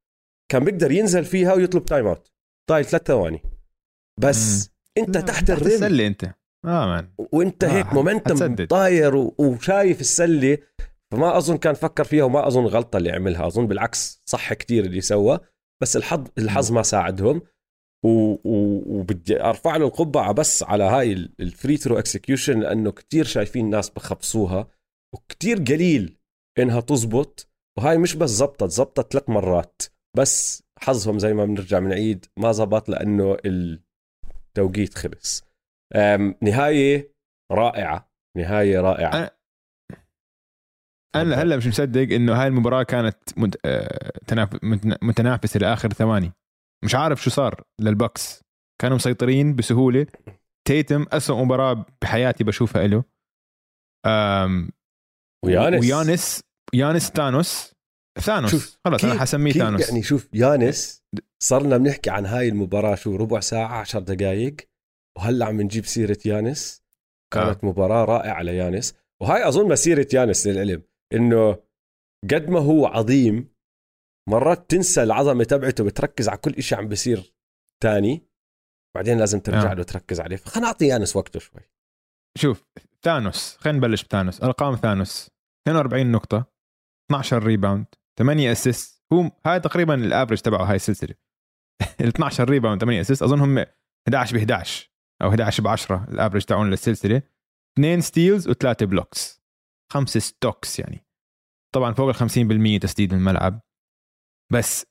كان 0.52 0.64
بيقدر 0.66 0.92
ينزل 0.92 1.26
فيها 1.26 1.54
ويطلب 1.54 1.86
timeout. 1.86 2.32
ضايل 2.70 2.86
ثلاث 2.86 3.04
ثواني. 3.08 3.42
بس 4.20 4.70
أنت 4.98 5.18
تحت 5.18 5.50
ال 5.50 5.54
rim 5.54 5.68
السلة 5.68 6.08
أنت. 6.08 6.24
آه 6.66 6.86
man 6.86 7.10
وأنت 7.18 7.64
آه، 7.64 7.72
هيك 7.72 7.94
momentum. 7.94 8.66
طاير 8.66 9.16
و- 9.16 9.36
وشايف 9.38 10.02
السلة. 10.02 10.58
فما 11.12 11.38
أظن 11.38 11.58
كان 11.58 11.74
فكر 11.74 12.04
فيها 12.04 12.24
وما 12.24 12.48
أظن 12.48 12.66
غلطة 12.66 12.98
اللي 12.98 13.12
عملها. 13.12 13.48
أظن 13.48 13.68
بالعكس 13.68 14.22
صح 14.26 14.54
كتير 14.54 14.86
اللي 14.86 15.02
سوى. 15.02 15.40
بس 15.82 15.98
الحظ 15.98 16.28
الحظ 16.38 16.72
ما 16.72 16.84
ساعدهم. 16.84 17.42
و... 18.06 18.10
و... 18.32 18.84
وبدي 19.00 19.42
أرفع 19.44 19.76
له 19.76 19.86
القبعة 19.86 20.32
بس 20.32 20.64
على 20.64 20.84
هاي 20.84 21.14
ال 21.40 21.48
free 21.48 21.78
throw 21.78 22.00
execution 22.00 22.60
لأنه 22.60 22.92
كتير 22.92 23.26
شايفين 23.26 23.70
ناس 23.70 23.90
بخبصوها. 23.90 24.68
وكتير 25.14 25.58
قليل. 25.58 26.18
إنها 26.60 26.82
تزبط 26.82 27.48
وهاي 27.78 27.98
مش 27.98 28.16
بس 28.16 28.30
زبطت 28.30 28.70
زبطت 28.70 29.12
ثلاث 29.14 29.30
مرات. 29.30 29.82
بس 30.18 30.64
حظهم 30.80 31.20
زي 31.20 31.34
ما 31.34 31.46
بنرجع 31.46 31.80
بنعيد 31.80 32.26
ما 32.40 32.52
زبط 32.52 32.90
لأنه 32.90 33.38
التوقيت 33.46 34.98
خلص. 34.98 35.44
نهاية 36.44 37.12
رائعة 37.52 38.10
نهاية 38.38 38.82
رائعة. 38.82 39.28
أنا- 39.28 39.32
أنا 41.16 41.36
هلا 41.36 41.58
مش 41.58 41.68
مصدق 41.68 42.16
إنه 42.16 42.42
هاي 42.42 42.48
المباراة 42.48 42.84
كانت. 42.84 43.18
آه، 43.66 44.12
تناف... 44.28 44.54
متن- 44.56 44.98
متنافسة 45.02 45.58
لآخر 45.60 45.94
ثواني. 45.94 46.32
مش 46.86 46.96
عارف 46.96 47.24
شو 47.24 47.30
صار 47.30 47.64
للبكس 47.82 48.42
كانوا 48.82 48.96
مسيطرين 48.96 49.56
بسهولة. 49.56 50.08
تيتم 50.68 51.06
أسوأ 51.12 51.44
مباراة 51.44 51.86
بحياتي 52.02 52.44
بشوفها 52.44 52.88
له. 52.88 53.04
ويانس. 55.46 55.82
ويانس 55.82 56.42
يانس 56.76 57.10
ثانوس 57.10 57.76
ثانوس. 58.20 58.52
شوف، 58.52 58.78
خلص 58.86 59.04
أنا 59.04 59.20
حسميه 59.20 59.52
ثانوس 59.52 59.90
يعني 59.90 60.04
شوف 60.04 60.30
يانس 60.34 61.04
صرنا 61.44 61.78
بنحكي 61.78 62.10
عن 62.10 62.26
هاي 62.26 62.48
المباراة 62.48 62.96
شو 62.96 63.16
ربع 63.16 63.40
ساعة 63.40 63.80
عشر 63.80 64.00
دقائق 64.00 64.56
وهلأ 65.18 65.46
عم 65.46 65.62
نجيب 65.62 65.86
سيرة 65.86 66.18
يانس. 66.26 66.84
كانت 67.34 67.64
آه. 67.64 67.68
مباراة 67.68 68.06
رائعة 68.06 68.42
ليانس. 68.42 68.96
وهاي 69.22 69.48
أظن 69.48 69.70
مسيرة 69.70 70.08
يانس 70.14 70.48
للعلم 70.48 70.84
إنه 71.14 71.52
قد 72.32 72.50
ما 72.50 72.60
هو 72.60 72.86
عظيم 72.86 73.56
مرات 74.30 74.70
تنسى 74.70 75.04
العظمة 75.04 75.44
تبعته 75.44 75.84
بتركز 75.84 76.30
على 76.30 76.38
كل 76.38 76.54
إشي 76.54 76.76
عم 76.76 76.88
بيصير 76.88 77.34
تاني. 77.84 78.28
بعدين 78.96 79.18
لازم 79.18 79.40
ترجع 79.40 79.72
آه. 79.72 79.74
له 79.74 79.84
تركز 79.84 80.20
عليه. 80.20 80.36
فخلينا 80.36 80.68
نعطي 80.68 80.88
يانس 80.88 81.16
وقته 81.16 81.40
شوي. 81.40 81.62
شوف 82.38 82.66
ثانوس 83.04 83.58
خلينا 83.58 83.78
نبلش 83.78 84.04
بثانوس. 84.04 84.44
أرقام 84.44 84.76
ثانوس. 84.76 85.30
42 85.68 86.12
نقطة. 86.12 86.55
12 87.12 87.44
rebound 87.44 87.86
8 88.20 88.52
assist 88.52 89.04
هو 89.14 89.32
هاي 89.46 89.60
تقريبا 89.60 89.96
ال 89.96 90.02
average 90.02 90.42
تبعه 90.42 90.64
هاي 90.64 90.76
السلسلة. 90.76 91.16
ال 92.02 92.08
12 92.08 92.50
rebound 92.50 92.82
8 92.82 93.02
assist 93.02 93.24
أظن 93.24 93.40
هم 93.40 93.66
11 94.08 94.38
ب 94.38 94.38
11 94.38 94.90
أو 95.22 95.30
11 95.30 95.64
ب 95.64 95.68
10 95.68 96.06
ال 96.10 96.14
average 96.14 96.44
تاعون 96.44 96.70
للسلسلة. 96.70 97.22
اثنين 97.74 98.02
steals 98.02 98.48
وثلاثة 98.48 98.86
blocks 98.86 99.46
خمسة 99.94 100.20
stocks 100.20 100.80
يعني. 100.80 101.06
طبعا 101.76 101.94
فوق 101.94 102.10
ال 102.10 102.16
50% 102.78 102.82
تسديد 102.82 103.14
الملعب. 103.14 103.62
بس 104.54 104.86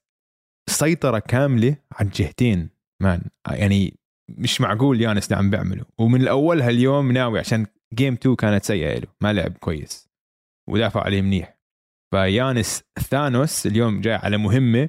سيطرة 0.71 1.19
كاملة 1.19 1.77
على 1.93 2.07
الجهتين 2.09 2.71
man. 3.03 3.31
يعني 3.51 3.99
مش 4.29 4.61
معقول 4.61 5.01
يانس 5.01 5.25
اللي 5.27 5.37
عم 5.37 5.51
بيعمله 5.51 5.85
ومن 5.99 6.21
الأول 6.21 6.63
هاليوم 6.63 7.13
ناوي 7.13 7.39
عشان 7.39 7.67
game 7.95 8.15
2 8.15 8.37
كانت 8.37 8.65
سيئة 8.65 8.99
له 8.99 9.09
ما 9.21 9.33
لعب 9.33 9.59
كويس. 9.59 10.09
ودافع 10.69 11.03
عليه 11.03 11.23
منيح. 11.23 11.54
فيانس 12.15 12.85
ثانوس 13.11 13.67
اليوم 13.67 14.01
جاي 14.01 14.15
على 14.15 14.37
مهمة 14.37 14.89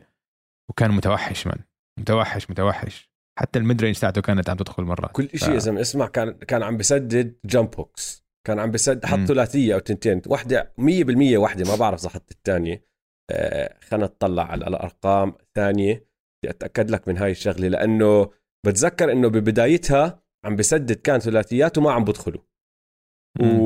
وكان 0.69 0.91
متوحش 0.91 1.47
man. 1.47 1.55
متوحش 1.99 2.49
متوحش. 2.49 3.09
حتى 3.39 3.59
ال 3.59 3.81
mid-range 3.81 3.99
تاعته 3.99 4.21
كانت 4.21 4.49
عم 4.49 4.57
تدخل 4.57 4.83
مرات. 4.83 5.11
كل 5.11 5.29
شيء 5.35 5.53
يا 5.53 5.59
زلمة 5.59 5.81
اسمع 5.81 6.07
كان 6.07 6.31
كان 6.31 6.63
عم 6.63 6.77
بسدد 6.77 7.35
jump 7.45 7.75
hooks 7.75 8.25
كان 8.47 8.59
عم 8.59 8.71
بسدد 8.71 9.05
حط. 9.05 9.19
ثلاثيه 9.19 9.73
أو 9.73 9.79
تنتين. 9.79 10.21
واحدة 10.27 10.73
100% 10.77 11.37
واحدة 11.37 11.71
ما 11.71 11.75
بعرف 11.75 12.01
إذا 12.01 12.09
حط 12.09 12.31
الثانية. 12.31 12.85
آه 13.31 13.77
خلينا 13.81 14.05
نطلع 14.05 14.43
على 14.43 14.67
الأرقام. 14.67 15.33
ثانية 15.55 15.93
بدي 15.93 16.49
أتأكد 16.49 16.91
لك 16.91 17.07
من 17.07 17.17
هاي 17.17 17.31
الشغلة 17.31 17.67
لأنه 17.67 18.31
بتذكر 18.65 19.11
إنه 19.11 19.27
ببدايتها 19.27 20.23
عم 20.45 20.55
بسدد 20.55 20.91
كان 20.91 21.19
ثلاثيات 21.19 21.77
وما 21.77 21.91
عم 21.91 22.03
بدخلوا. 22.03 22.41
مم. 23.39 23.59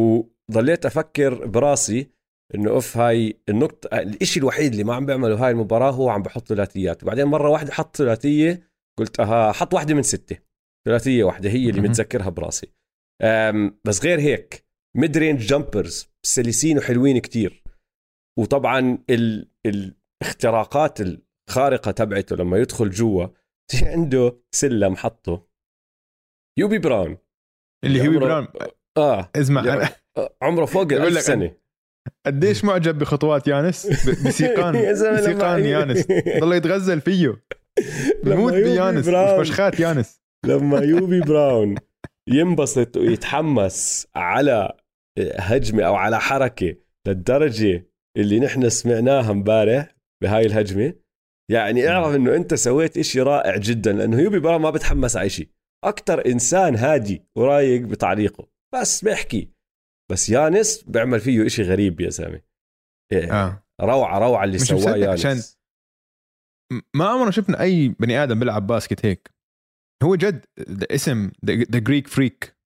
وظليت 0.50 0.86
أفكر 0.86 1.48
براسي 1.48 2.19
إنه 2.56 2.70
أوف 2.70 2.98
هاي 2.98 3.40
النقطة 3.50 4.00
الإشي 4.00 4.40
الوحيد 4.40 4.72
اللي 4.72 4.84
ما 4.84 4.96
عم 4.96 5.06
بيعمله 5.06 5.46
هاي 5.46 5.52
المباراة 5.52 5.92
هو 5.92 6.10
عم 6.10 6.22
بحط 6.22 6.48
ثلاثيات. 6.48 7.04
وبعدين 7.04 7.26
مرة 7.26 7.50
واحدة 7.50 7.72
حط 7.72 7.98
ثلاثية 7.98 8.70
قلت 9.00 9.20
أها 9.20 9.52
حط 9.52 9.74
واحدة 9.74 9.94
من 9.94 10.04
ستة. 10.04 10.38
ثلاثية 10.88 11.24
واحدة 11.24 11.50
هي 11.50 11.70
اللي. 11.70 11.82
متذكرها 11.82 12.30
براسي. 12.30 12.74
بس 13.86 14.04
غير 14.04 14.20
هيك 14.20 14.66
mid-range 14.98 15.40
jumpers 15.40 16.10
سلسين 16.26 16.78
وحلوين 16.78 17.18
كتير. 17.18 17.64
وطبعا 18.40 19.04
ال... 19.10 19.52
الاختراقات 19.66 21.00
الخارقة 21.02 21.92
تبعته 21.92 22.36
لما 22.36 22.58
يدخل 22.58 22.90
جوا 22.90 23.28
في 23.72 23.86
عنده 23.86 24.40
سلم 24.56 24.96
حطه 24.96 25.48
هيوبي 26.60 26.78
براون. 26.80 27.18
اللي 27.86 28.08
هو 28.08 28.20
براون. 28.20 28.48
آه. 28.98 29.32
اسمع 29.36 29.66
يعني 29.66 29.90
عمره 30.42 30.66
فوق 30.66 30.84
الألف 30.94 31.16
لك 31.16 31.22
سنة. 31.22 31.56
قديش 32.26 32.66
معجب 32.66 33.00
بخطوات 33.00 33.48
يانس؟ 33.48 33.88
بسيقان 34.28 34.92
بسيقان 34.94 35.66
يانس. 35.66 36.08
ضل 36.42 36.54
يتغزل 36.54 37.02
فيه. 37.02 37.44
بموت 38.24 38.54
بيانس 38.54 39.10
براون- 39.10 39.40
مش 39.40 39.48
فشخات 39.50 39.80
يانس. 39.80 40.22
لما 40.46 40.80
هيوبي 40.80 41.20
براون 41.22 41.76
ينبسط 42.30 42.98
ويتحمس 42.98 44.08
على 44.16 44.72
هجمة 45.40 45.84
أو 45.84 45.96
على 45.96 46.20
حركة 46.20 46.76
للدرجة 47.08 47.88
اللي 48.18 48.40
نحن 48.40 48.70
سمعناها 48.70 49.32
امبارح 49.32 49.96
بهاي 50.24 50.46
الهجمة 50.46 50.94
يعني 51.52 51.90
اعرف 51.90 52.16
إنه 52.16 52.36
أنت 52.36 52.54
سويت 52.54 52.98
إشي 52.98 53.22
رائع 53.22 53.58
جدا 53.58 53.94
لأنه 53.94 54.22
هيوبي 54.22 54.40
براون 54.40 54.62
ما 54.62 54.70
بتحمس 54.70 55.18
على 55.18 55.30
شيء 55.30 55.48
أكتر 55.86 56.26
إنسان 56.26 56.76
هادي 56.76 57.24
ورايق 57.38 57.82
بتعليقه. 57.82 58.48
بس 58.76 59.04
بيحكي 59.04 59.50
بس 60.12 60.30
يانس 60.30 60.84
بيعمل 60.84 61.20
فيه 61.20 61.46
إشي 61.46 61.64
غريب 61.64 62.02
يا 62.02 62.10
زلمه 62.10 62.42
إيه، 63.12 63.34
آه. 63.34 63.64
روعة 63.82 64.20
روعة 64.20 64.44
اللي 64.44 64.58
سواه 64.58 64.96
يانس. 64.96 65.26
عشان 65.26 65.42
ما 66.94 67.06
عمرنا 67.06 67.32
شفنا 67.32 67.62
أي 67.62 67.90
بني 67.90 68.24
آدم 68.24 68.40
بيلعب 68.40 68.68
basket 68.68 69.06
هيك. 69.06 69.32
هو 70.04 70.16
جد 70.16 70.46
اسم 70.92 71.32
ذا 71.46 71.80
Greek 71.80 72.08
Freak 72.08 72.58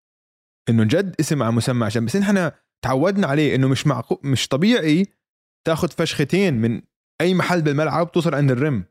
إنه 0.69 0.83
جد 0.83 1.15
اسم 1.19 1.43
على 1.43 1.51
مسمى 1.51 1.85
عشان 1.85 2.05
بس 2.05 2.15
نحن 2.15 2.51
تعودنا 2.85 3.27
عليه 3.27 3.55
إنه 3.55 3.67
مش 3.67 3.87
معقول 3.87 4.19
مش 4.23 4.47
طبيعي 4.47 5.05
تاخذ 5.67 5.87
فشختين 5.89 6.53
من 6.53 6.81
أي 7.21 7.33
محل 7.33 7.61
بالملعب 7.61 8.11
توصل 8.11 8.35
عند 8.35 8.51
ال 8.51 8.58
rim. 8.58 8.83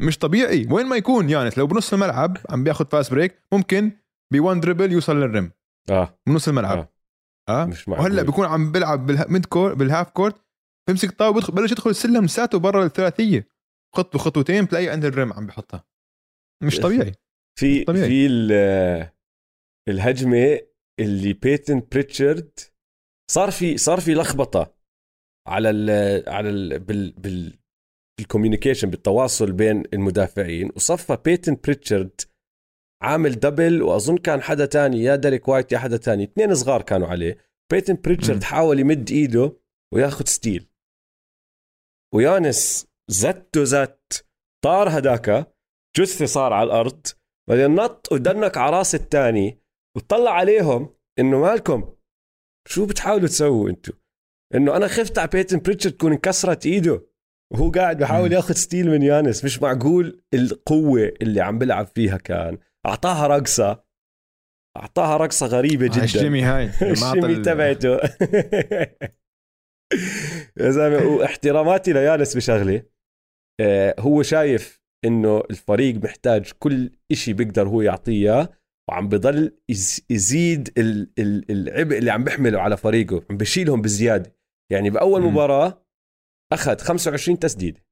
مش 0.00 0.18
طبيعي. 0.18 0.66
وين 0.70 0.86
ما 0.86 0.96
يكون 0.96 1.30
يانس 1.30 1.58
لو 1.58 1.66
بنص 1.66 1.92
الملعب 1.92 2.36
عم 2.50 2.64
بياخذ 2.64 2.86
fast 2.86 3.10
break 3.10 3.42
ممكن 3.52 3.92
ب 4.32 4.39
one 4.39 4.60
dribble 4.60 4.92
يوصل 4.92 5.16
لل 5.16 5.27
rim. 5.27 5.50
آه. 5.90 6.18
من 6.26 6.34
نص 6.34 6.48
الملعب. 6.48 6.78
آه. 6.78 6.93
آه؟ 7.48 7.64
مش 7.64 7.88
معقول. 7.88 8.04
وهلأ 8.10 8.22
بيكون 8.22 8.46
عم 8.46 8.72
بيلعب 8.72 9.06
بال 9.06 9.22
mid 9.22 9.46
court 9.46 9.74
بال 9.74 9.86
half 9.86 10.10
court 10.10 10.36
بيمسك 10.88 11.08
الطابة 11.08 11.34
بيدخل 11.34 11.52
بلش 11.52 11.72
يدخل 11.72 11.90
السلة 11.90 12.24
لساته 12.24 12.58
برا 12.58 12.84
الثلاثية. 12.86 13.48
خطوه 13.96 14.20
خطوتين 14.20 14.64
بتلاقيه 14.64 14.90
عند 14.90 15.04
ال 15.04 15.11
rim 15.11 15.32
عم 15.32 15.46
بحطها 15.46 15.84
مش 16.62 16.78
طبيعي. 16.80 17.12
في 17.58 17.84
طبيعي. 17.84 18.08
في 18.08 18.26
ال- 18.26 19.10
الهجمة 19.88 20.60
اللي 21.00 21.32
بيتن 21.32 21.82
بريتشارد 21.92 22.50
صار 23.30 23.50
في 23.50 23.76
صار 23.76 24.00
في 24.00 24.14
لخبطة 24.14 24.74
على 25.48 25.70
ال 25.70 25.90
على 26.28 26.50
ال 26.50 26.78
بال 26.78 27.12
بال 27.12 27.58
بال 28.18 28.28
communication 28.28 28.90
بالتواصل 28.90 29.52
بين 29.52 29.82
المدافعين 29.92 30.70
وصفى 30.76 31.18
بيتن 31.24 31.56
بريتشارد 31.64 32.20
عامل 33.04 33.32
double 33.32 33.82
وأظن 33.82 34.16
كان 34.16 34.42
حدا 34.42 34.66
تاني 34.66 35.02
يا 35.02 35.16
ديريك 35.16 35.48
وايت 35.48 35.72
يا 35.72 35.78
حدا 35.78 35.96
تاني. 35.96 36.24
اثنين 36.24 36.54
صغار 36.54 36.82
كانوا 36.82 37.08
عليه. 37.08 37.38
بيتن 37.72 37.98
بريتشارد. 38.04 38.42
حاول 38.42 38.80
يمد 38.80 39.10
إيده 39.10 39.56
وياخذ 39.94 40.24
steal. 40.24 40.68
ويانس 42.14 42.86
زته 43.10 43.64
زت 43.64 44.26
طار 44.64 44.98
هداك 44.98 45.54
جثة 45.96 46.26
صار 46.26 46.52
على 46.52 46.66
الأرض. 46.66 47.06
بعدين 47.48 47.74
نط 47.74 48.12
و 48.12 48.21
dunk 48.21 48.56
على 48.56 48.76
راس 48.76 48.94
الثاني. 48.94 49.58
وطلع 49.96 50.30
عليهم 50.30 50.94
إنه 51.18 51.40
مالكم؟ 51.40 51.94
شو 52.68 52.86
بتحاولوا 52.86 53.28
تسووا 53.28 53.70
أنتم 53.70 53.92
إنه 54.54 54.76
أنا 54.76 54.88
خفت 54.88 55.18
على 55.18 55.28
بيتن 55.28 55.58
بريتشارد 55.58 55.94
تكون 55.94 56.12
انكسرت 56.12 56.66
إيده. 56.66 57.06
وهو 57.52 57.70
قاعد 57.70 57.98
بحاول. 57.98 58.32
ياخذ 58.32 58.54
steal 58.54 58.90
من 58.90 59.02
يانس. 59.02 59.44
مش 59.44 59.62
معقول 59.62 60.22
القوة 60.34 61.12
اللي 61.22 61.40
عم 61.40 61.58
بلعب 61.58 61.86
فيها 61.86 62.16
كان. 62.16 62.58
أعطاها 62.86 63.26
رقصة. 63.26 63.84
أعطاها 64.76 65.16
رقصة 65.16 65.46
غريبة 65.46 65.86
جدا. 65.86 66.02
ال 66.02 66.08
shimmy 66.08 66.42
هاي 66.42 66.64
لما 66.82 67.06
عطى 67.06 67.18
ال 67.18 67.20
shimmy 67.20 67.32
ال- 67.34 67.42
تبعته. 67.42 67.96
يا 70.60 70.70
زلمة 70.70 71.06
واحتراماتي 71.06 71.92
ليانس 71.92 72.36
بشغله 72.36 72.82
آه، 73.60 73.94
هو 73.98 74.22
شايف 74.22 74.82
إنه 75.04 75.40
الفريق 75.50 75.94
محتاج 76.04 76.52
كل 76.58 76.90
إشي 77.12 77.32
بيقدر 77.32 77.68
هو 77.68 77.82
يعطيه 77.82 78.50
وعم 78.90 79.08
بضل 79.08 79.58
يز- 79.70 80.00
يزيد 80.10 80.78
ال- 80.78 81.12
ال- 81.18 81.50
العبء 81.50 81.98
اللي 81.98 82.10
عم 82.10 82.24
بيحمله 82.24 82.60
على 82.60 82.76
فريقه 82.76 83.22
عم 83.30 83.36
بشيلهم 83.36 83.82
بزيادة. 83.82 84.36
يعني 84.72 84.90
بأول 84.90 85.20
مم. 85.20 85.26
مباراة 85.32 85.86
أخذ 86.52 86.78
25 86.78 87.38
تسديدة. 87.38 87.84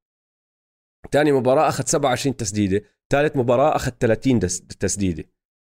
ثاني 1.12 1.32
مباراة 1.32 1.68
أخذ 1.68 1.84
27 1.86 2.36
تسديدة. 2.36 2.82
ثالث 3.12 3.36
مباراة 3.36 3.76
أخذ 3.76 3.90
30 4.00 4.38
دس- 4.38 4.60
تسديدة. 4.60 5.24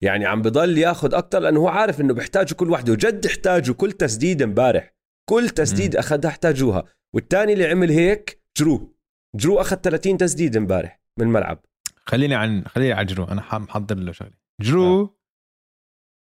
يعني 0.02 0.26
عم 0.26 0.42
بضل 0.42 0.78
ياخذ 0.78 1.14
أكثر 1.14 1.38
لأنه 1.38 1.60
هو 1.60 1.68
عارف 1.68 2.00
إنه 2.00 2.14
بيحتاجوا 2.14 2.56
كل 2.58 2.70
وحدة 2.70 2.92
وجد 2.92 3.26
احتاجوا 3.26 3.74
كل 3.74 3.92
تسديده 3.92 4.44
امبارح. 4.44 4.94
كل 5.30 5.48
تسديده 5.50 5.98
أخذها 6.00 6.28
احتاجوها. 6.28 6.84
والثاني 7.14 7.52
اللي 7.52 7.66
عمل 7.66 7.90
هيك 7.90 8.42
جرو. 8.58 8.96
جرو 9.36 9.60
أخذ 9.60 9.76
30 9.76 10.16
تسديده 10.16 10.58
امبارح 10.58 11.00
من 11.18 11.26
الملعب. 11.26 11.64
خليني 11.96 12.34
عن 12.34 12.64
خليني 12.66 12.92
على 12.92 13.06
جرو. 13.06 13.24
أنا 13.24 13.40
محضر 13.58 13.96
له 13.96 14.12
شغلة. 14.12 14.34
جرو 14.60 15.18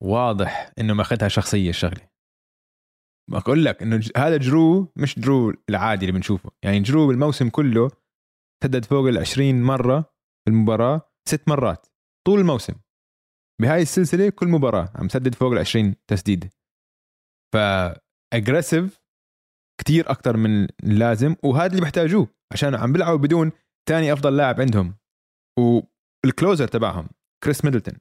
واضح 0.04 0.72
إنه 0.80 0.94
ماخذها 0.94 1.28
شخصية 1.28 1.70
الشغلة. 1.70 2.12
بقول 3.30 3.66
لك 3.66 3.82
إنه 3.82 4.02
هذا 4.18 4.38
جرو 4.38 4.92
مش 4.96 5.20
جرو 5.20 5.54
العادي 5.70 6.06
اللي 6.06 6.12
بنشوفه. 6.18 6.52
يعني 6.64 6.80
جرو 6.80 7.08
بالموسم 7.08 7.50
كله 7.50 7.90
سدد 8.64 8.86
فوق 8.86 9.08
ال 9.08 9.18
20 9.18 9.62
مرة 9.64 10.11
المباراة 10.48 11.12
ست 11.30 11.48
مرات 11.48 11.88
طول 12.28 12.40
الموسم 12.40 12.74
بهاي 13.62 13.82
السلسلة 13.82 14.30
كل 14.30 14.48
مباراة 14.48 14.90
عم 14.96 15.10
سدد 15.10 15.36
فوق 15.36 15.52
ال 15.52 15.58
20 15.58 15.96
تسديدة 16.08 16.50
ف 17.54 17.58
aggressive 18.34 19.02
كثير 19.82 20.12
أكثر 20.12 20.38
من 20.38 20.68
اللازم 20.84 21.36
وهذا 21.44 21.72
اللي 21.72 21.82
بيحتاجوه 21.82 22.28
عشان 22.54 22.76
عم 22.76 22.94
بيلعبوا 22.94 23.18
بدون 23.18 23.52
ثاني 23.90 24.14
أفضل 24.14 24.38
لاعب 24.38 24.62
عندهم 24.62 24.96
وال 25.60 25.87
closer 25.87 26.68
تبعهم 26.68 27.10
كريس 27.44 27.66
ميدلتون 27.66 27.94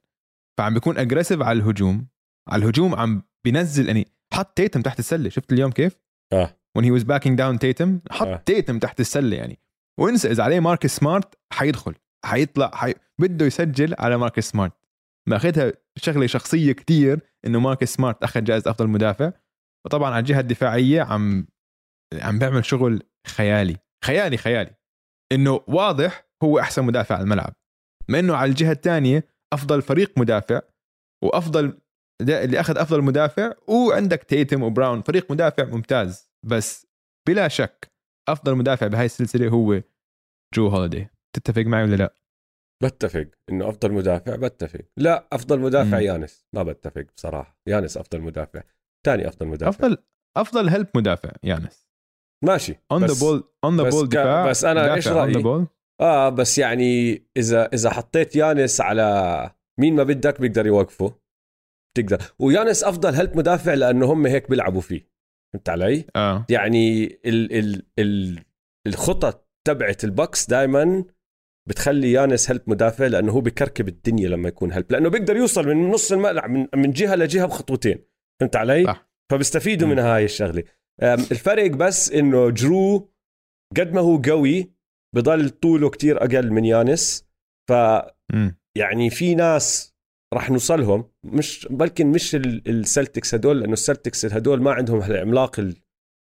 فعم 0.59 0.75
بيكون 0.75 0.99
aggressive 0.99 1.43
على 1.43 1.59
الهجوم 1.59 2.09
على 2.49 2.63
الهجوم 2.63 2.95
عم 2.95 3.23
بينزل 3.45 3.87
يعني 3.87 4.07
حط 4.35 4.57
تيتم 4.57 4.83
تحت 4.83 4.99
السلة 4.99 5.29
شفت 5.29 5.53
اليوم 5.53 5.71
كيف؟ 5.71 5.97
آه 6.33 6.57
when 6.79 6.83
he 6.83 6.91
was 6.91 7.05
backing 7.05 7.37
down 7.37 7.59
تيتم 7.61 8.01
حط 8.11 8.27
آه. 8.27 8.35
آه. 8.35 8.37
تيتم 8.37 8.79
تحت 8.79 9.01
السلة 9.01 9.37
يعني 9.37 9.59
وانسى 10.01 10.31
إذا 10.31 10.43
عليه 10.43 10.61
ماركس 10.61 10.97
سمارت 10.97 11.39
حيدخل 11.53 11.95
حيطلع 12.25 12.71
حي... 12.75 12.95
بده 13.21 13.47
يسجل 13.47 13.95
على 13.99 14.17
ماركس 14.17 14.51
سمارت. 14.51 14.73
مأخذها 15.29 15.73
شغلة 15.97 16.27
شخصية 16.27 16.73
كتير 16.73 17.21
إنه 17.47 17.61
ماركس 17.61 17.95
سمارت 17.95 18.23
أخذ 18.23 18.45
جائزة 18.45 18.71
أفضل 18.71 18.89
مدافع. 18.89 19.33
وطبعا 19.87 20.11
على 20.11 20.19
الجهة 20.19 20.41
الدفاعية 20.41 21.03
عم 21.03 21.47
عم 22.15 22.39
بيعمل 22.39 22.65
شغل 22.65 23.03
خيالي 23.27 23.77
خيالي 24.05 24.37
خيالي. 24.37 24.75
إنه 25.33 25.61
واضح 25.67 26.27
هو 26.43 26.59
أحسن 26.59 26.85
مدافع 26.85 27.15
على 27.15 27.25
الملعب. 27.25 27.55
ما 28.09 28.19
إنه 28.19 28.37
على 28.37 28.51
الجهة 28.51 28.73
الثانية 28.73 29.27
أفضل 29.53 29.83
فريق 29.83 30.19
مدافع 30.19 30.61
وأفضل 31.25 31.81
اللي 32.21 32.61
أخذ 32.61 32.79
أفضل 32.79 33.03
مدافع 33.03 33.53
وعندك 33.69 34.23
تيتم 34.23 34.63
وبراون 34.63 35.03
فريق 35.03 35.33
مدافع 35.33 35.65
ممتاز. 35.65 36.31
بس 36.47 36.87
بلا 37.29 37.49
شك 37.49 37.93
أفضل 38.29 38.55
مدافع 38.55 38.87
بهاي 38.87 39.05
السلسلة 39.05 39.49
هو 39.49 39.83
جو 40.55 40.69
هوليدي 40.69 41.09
تتفق 41.33 41.63
معي 41.63 41.85
ولا 41.85 41.97
لا؟ 41.97 42.15
بتفق. 42.83 43.27
إنه 43.51 43.69
أفضل 43.69 43.93
مدافع 43.93 44.37
بتفق. 44.37 44.81
لا 44.97 45.29
أفضل 45.33 45.61
مدافع 45.61 45.97
مم. 45.97 46.03
يانس. 46.03 46.47
ما 46.53 46.63
بتفق 46.63 47.07
بصراحة. 47.17 47.61
يانس 47.67 47.97
أفضل 47.97 48.21
مدافع. 48.21 48.63
ثاني 49.07 49.29
أفضل 49.29 49.47
مدافع. 49.47 49.69
أفضل 49.69 49.99
أفضل 50.37 50.69
help 50.69 50.87
مدافع 50.97 51.31
يانس. 51.45 51.87
ماشي. 52.45 52.75
on 52.93 53.05
the 53.05 53.15
ball 53.21 53.45
on 53.65 53.77
the 53.77 53.91
ball 53.91 54.09
دفاع 54.09 54.47
بس 54.49 54.65
ذا 54.65 54.73
رأيي؟ 55.13 55.43
ball 55.43 55.67
آه 56.01 56.29
بس 56.29 56.59
يعني 56.59 57.23
إذا 57.37 57.67
إذا 57.67 57.91
حطيت 57.91 58.37
يانس 58.37 58.81
على 58.81 59.51
مين 59.81 59.97
ما 59.97 60.03
بدك 60.03 60.41
بيقدر 60.41 60.67
يوقفه. 60.67 61.15
بتقدر. 61.95 62.23
ويانس 62.39 62.85
أفضل 62.85 63.15
help 63.15 63.37
مدافع 63.37 63.75
لأنه 63.75 64.13
هم 64.13 64.27
هيك 64.27 64.51
بيلعبوا 64.51 64.81
فيه. 64.81 65.11
فهمت 65.53 65.69
علي؟ 65.69 66.05
آه. 66.17 66.47
يعني 66.51 67.05
ال 67.05 67.53
ال 67.59 67.83
ال 67.99 68.45
الخطط 68.87 69.51
تبعت 69.67 70.05
البكس 70.05 70.47
دائما 70.51 71.05
بتخلي 71.71 72.13
يانس 72.13 72.51
help 72.51 72.63
مدافع 72.67 73.07
لأنه 73.07 73.33
هو 73.33 73.41
بكركب 73.41 73.89
الدنيا 73.89 74.29
لما 74.29 74.49
يكون 74.49 74.73
help 74.73 74.93
لأنه 74.93 75.09
بيقدر 75.09 75.37
يوصل 75.37 75.69
من 75.69 75.91
نص 75.91 76.13
الملعب 76.13 76.51
من, 76.51 76.67
من 76.77 76.91
جهة 76.91 77.15
لجهة 77.15 77.47
بخطوتين 77.47 77.99
فهمت 78.41 78.57
علي؟ 78.57 78.85
صح. 78.85 79.11
فبيستفيدوا. 79.33 79.89
من 79.89 79.99
هاي 79.99 80.25
الشغلة 80.25 80.63
الفرق 81.03 81.71
بس 81.71 82.13
إنه 82.13 82.51
جرو 82.51 83.13
قد 83.77 83.93
ما 83.93 84.01
هو 84.01 84.17
قوي 84.17 84.73
بضل 85.17 85.51
طوله 85.51 85.91
كتير 85.91 86.17
أقل 86.25 86.51
من 86.53 86.65
يانس 86.65 87.27
ف. 87.71 87.73
يعني 88.77 89.11
في 89.11 89.35
ناس 89.35 89.95
راح 90.35 90.51
نوصلهم 90.51 91.05
مش 91.25 91.69
بلكن 91.71 92.07
مش 92.07 92.35
ال- 92.35 92.69
السلتكس 92.69 93.35
هدول 93.35 93.61
لأنه 93.61 93.73
السلتكس 93.73 94.25
هدول 94.27 94.63
ما 94.63 94.73
عندهم 94.73 94.99
هالعملاق 95.01 95.61
ال- 95.61 95.77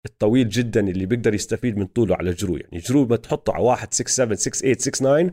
الطويل 0.07 0.49
جدا 0.49 0.81
اللي 0.89 1.07
بيقدر 1.07 1.35
يستفيد 1.35 1.77
من 1.77 1.87
طوله 1.87 2.17
على 2.17 2.31
جرو 2.31 2.57
يعني 2.57 2.79
جرو 2.79 3.07
ما 3.07 3.17
تحطه 3.17 3.53
على 3.55 3.63
واحد 3.65 3.95
6 3.95 4.09
7 4.11 4.37
6 4.37 4.59
8 4.61 4.75
6 4.79 4.91
9 4.91 5.31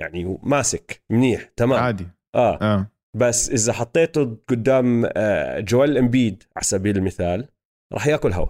يعني 0.00 0.38
ماسك 0.42 1.02
منيح 1.10 1.44
تمام. 1.56 1.78
عادي. 1.82 2.06
آه. 2.34 2.58
آه. 2.62 2.86
بس 3.16 3.50
إذا 3.50 3.72
حطيته 3.72 4.36
قدام 4.48 5.08
آه، 5.16 5.60
جوال 5.60 5.98
إمبيد 5.98 6.42
على 6.56 6.64
سبيل 6.64 6.96
المثال 6.96 7.48
راح 7.92 8.06
ياكل 8.06 8.32
هوا. 8.32 8.46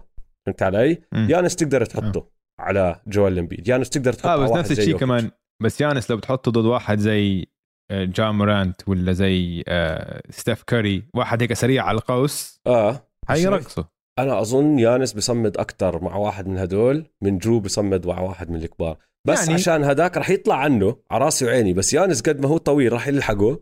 فهمت 0.47 0.63
علي؟ 0.63 1.03
مم. 1.13 1.29
يانس 1.31 1.57
تقدر 1.57 1.85
تحطه 1.85 2.29
على 2.61 3.01
جوال 3.07 3.39
إمبيد. 3.39 3.69
يانس 3.69 3.91
تقدر 3.91 4.13
تحطه 4.13 4.29
آه 4.29 4.33
على 4.33 4.45
بس 4.45 4.51
نفس 4.51 4.71
الشيء. 4.79 4.97
كمان. 4.97 5.31
بس 5.63 5.81
يانس 5.81 6.11
لو 6.11 6.17
بتحطه 6.17 6.51
ضد 6.51 6.65
واحد 6.65 6.99
زي 6.99 7.47
آه، 7.91 8.05
جان 8.05 8.35
مورانت 8.35 8.89
ولا 8.89 9.13
زي 9.13 9.65
آه، 9.69 10.23
ستيف 10.31 10.63
كاري 10.63 11.03
واحد 11.15 11.43
هيك 11.43 11.53
سريع 11.53 11.85
على 11.85 11.99
القوس 11.99 12.61
آه. 12.67 13.09
حيرقصه 13.29 13.89
أنا 14.19 14.41
أظن 14.41 14.79
يانس 14.79 15.13
بصمد 15.13 15.57
أكثر 15.57 16.05
مع 16.05 16.17
واحد 16.17 16.47
من 16.49 16.59
هدول 16.59 17.07
من 17.23 17.39
جو 17.39 17.61
بصمد 17.61 18.07
مع 18.07 18.21
واحد 18.21 18.51
من 18.51 18.57
الكبار. 18.63 18.99
بس 19.29 19.41
يعني... 19.43 19.55
عشان 19.55 19.85
هذاك 19.85 20.17
رح 20.17 20.31
يطلع 20.31 20.57
عنه 20.57 20.97
على 21.11 21.25
راسي 21.25 21.45
وعيني 21.45 21.73
بس 21.73 21.95
يانس 21.95 22.23
قد 22.23 22.41
ما 22.41 22.49
هو 22.49 22.57
طويل 22.57 22.93
رح 22.93 23.09
يلحقه 23.09 23.61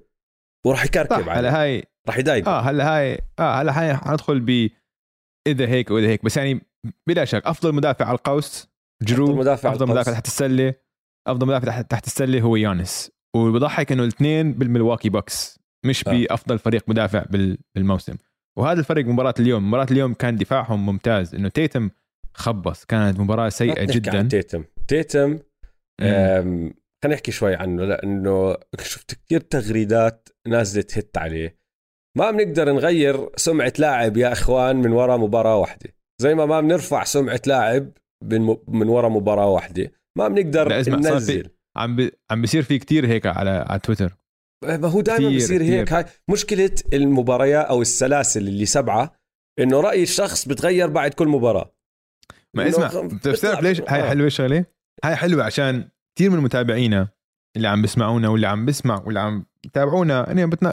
ورح 0.66 0.84
يكركب 0.84 1.10
صح 1.10 1.18
هلا 1.28 1.32
عليه. 1.32 1.62
هاي. 1.62 1.84
رح 2.08 2.18
يضايقه 2.18 2.50
آه 2.50 2.60
هلا 2.60 2.96
هاي. 2.98 3.18
آه 3.38 3.54
هلا 3.62 3.80
هاي 3.82 3.94
حندخل 3.96 4.40
ب 4.40 4.70
إذا 5.46 5.66
هيك 5.68 5.90
وإذا 5.90 6.06
هيك. 6.08 6.24
بس 6.24 6.36
يعني 6.36 6.60
بلا 7.08 7.24
شك 7.24 7.42
أفضل 7.46 7.74
مدافع 7.74 8.04
على 8.04 8.16
القوس 8.16 8.68
جرو 9.02 9.24
أفضل 9.24 9.36
مدافع 9.38 9.70
أفضل. 9.72 9.86
مدافع 9.88 10.12
تحت 10.12 10.26
السلة. 10.26 10.74
أفضل 11.28 11.46
مدافع 11.46 11.80
تحت, 11.82 12.06
السلة 12.06 12.40
هو 12.40 12.56
يانس. 12.56 13.10
وبضحك 13.36 13.92
إنه 13.92 14.02
الاثنين 14.02 14.52
بالملواكي 14.52 15.08
بوكس 15.08 15.60
مش 15.86 16.08
آه. 16.08 16.12
بأفضل 16.12 16.58
فريق 16.58 16.84
مدافع 16.88 17.24
بال- 17.30 17.58
بالموسم. 17.74 18.16
وهذا 18.58 18.80
الفرق 18.80 19.04
مباراة 19.04 19.34
اليوم. 19.40 19.68
مباراة 19.68 19.86
اليوم 19.90 20.14
كان 20.14 20.36
دفاعهم 20.36 20.86
ممتاز. 20.86 21.34
إنه 21.34 21.48
تيتم 21.48 21.90
خبص. 22.34 22.84
كانت 22.84 23.20
مباراة 23.20 23.48
سيئة 23.48 23.74
تحكي 23.74 24.10
عن 24.10 24.28
جدا. 24.28 24.28
تيتم. 24.28 24.64
تيتم 24.88 25.38
خلينا 26.00 27.14
نحكي 27.16 27.32
شوي 27.32 27.54
عنه 27.54 27.84
لأنه 27.84 28.56
شفت 28.80 29.14
كثير 29.14 29.40
تغريدات 29.40 30.28
نازلت 30.48 30.98
هت 30.98 31.18
عليه. 31.18 31.60
ما 32.18 32.30
بنقدر 32.30 32.72
نغير 32.72 33.28
سمعة 33.36 33.72
لاعب 33.78 34.16
يا 34.16 34.32
إخوان 34.32 34.76
من 34.76 34.92
وراء 34.92 35.18
مباراة 35.18 35.56
واحدة. 35.56 35.90
زي 36.22 36.34
ما 36.34 36.46
ما 36.46 36.60
بنرفع 36.60 37.04
سمعة 37.04 37.40
لاعب 37.46 37.90
من 38.24 38.56
من 38.68 38.88
وراء 38.88 39.10
مباراة 39.10 39.46
واحدة. 39.46 39.92
ما 40.18 40.28
بنقدر 40.28 40.68
ننزل. 40.88 41.50
عم 41.76 41.96
بي 41.96 42.12
عم 42.30 42.40
بيصير 42.40 42.62
في 42.62 42.78
كتير 42.78 43.06
هيك 43.06 43.26
على 43.26 43.50
على 43.50 43.80
تويتر. 43.80 44.16
ما 44.64 44.88
هو 44.88 45.00
دائما 45.00 45.28
بيصير. 45.28 45.62
هيك 45.62 45.92
هاي 45.92 46.04
مشكلة 46.30 46.70
المباريات 46.92 47.66
أو 47.66 47.82
السلاسل 47.82 48.48
اللي 48.48 48.66
سبعة 48.66 49.20
إنه 49.58 49.80
رأي 49.80 50.02
الشخص 50.02 50.48
بتغير 50.48 50.88
بعد 50.88 51.14
كل 51.14 51.28
مباراة 51.28 51.74
ما 52.54 52.68
اسمع 52.68 53.08
بتعرف 53.24 53.62
ليش 53.62 53.80
هاي. 53.80 54.08
حلوة 54.08 54.26
الشغله 54.26 54.64
هاي 55.04 55.16
حلوة 55.16 55.44
عشان 55.44 55.88
كثير 56.18 56.30
من 56.30 56.38
متابعينا 56.38 57.08
اللي 57.56 57.68
عم 57.68 57.82
بيسمعونا 57.82 58.28
واللي 58.28 58.46
عم 58.46 58.66
بيسمع 58.66 59.02
واللي 59.04 59.20
عم 59.20 59.46
يتابعونا 59.66 60.26
يعني 60.26 60.46
بتنا... 60.46 60.68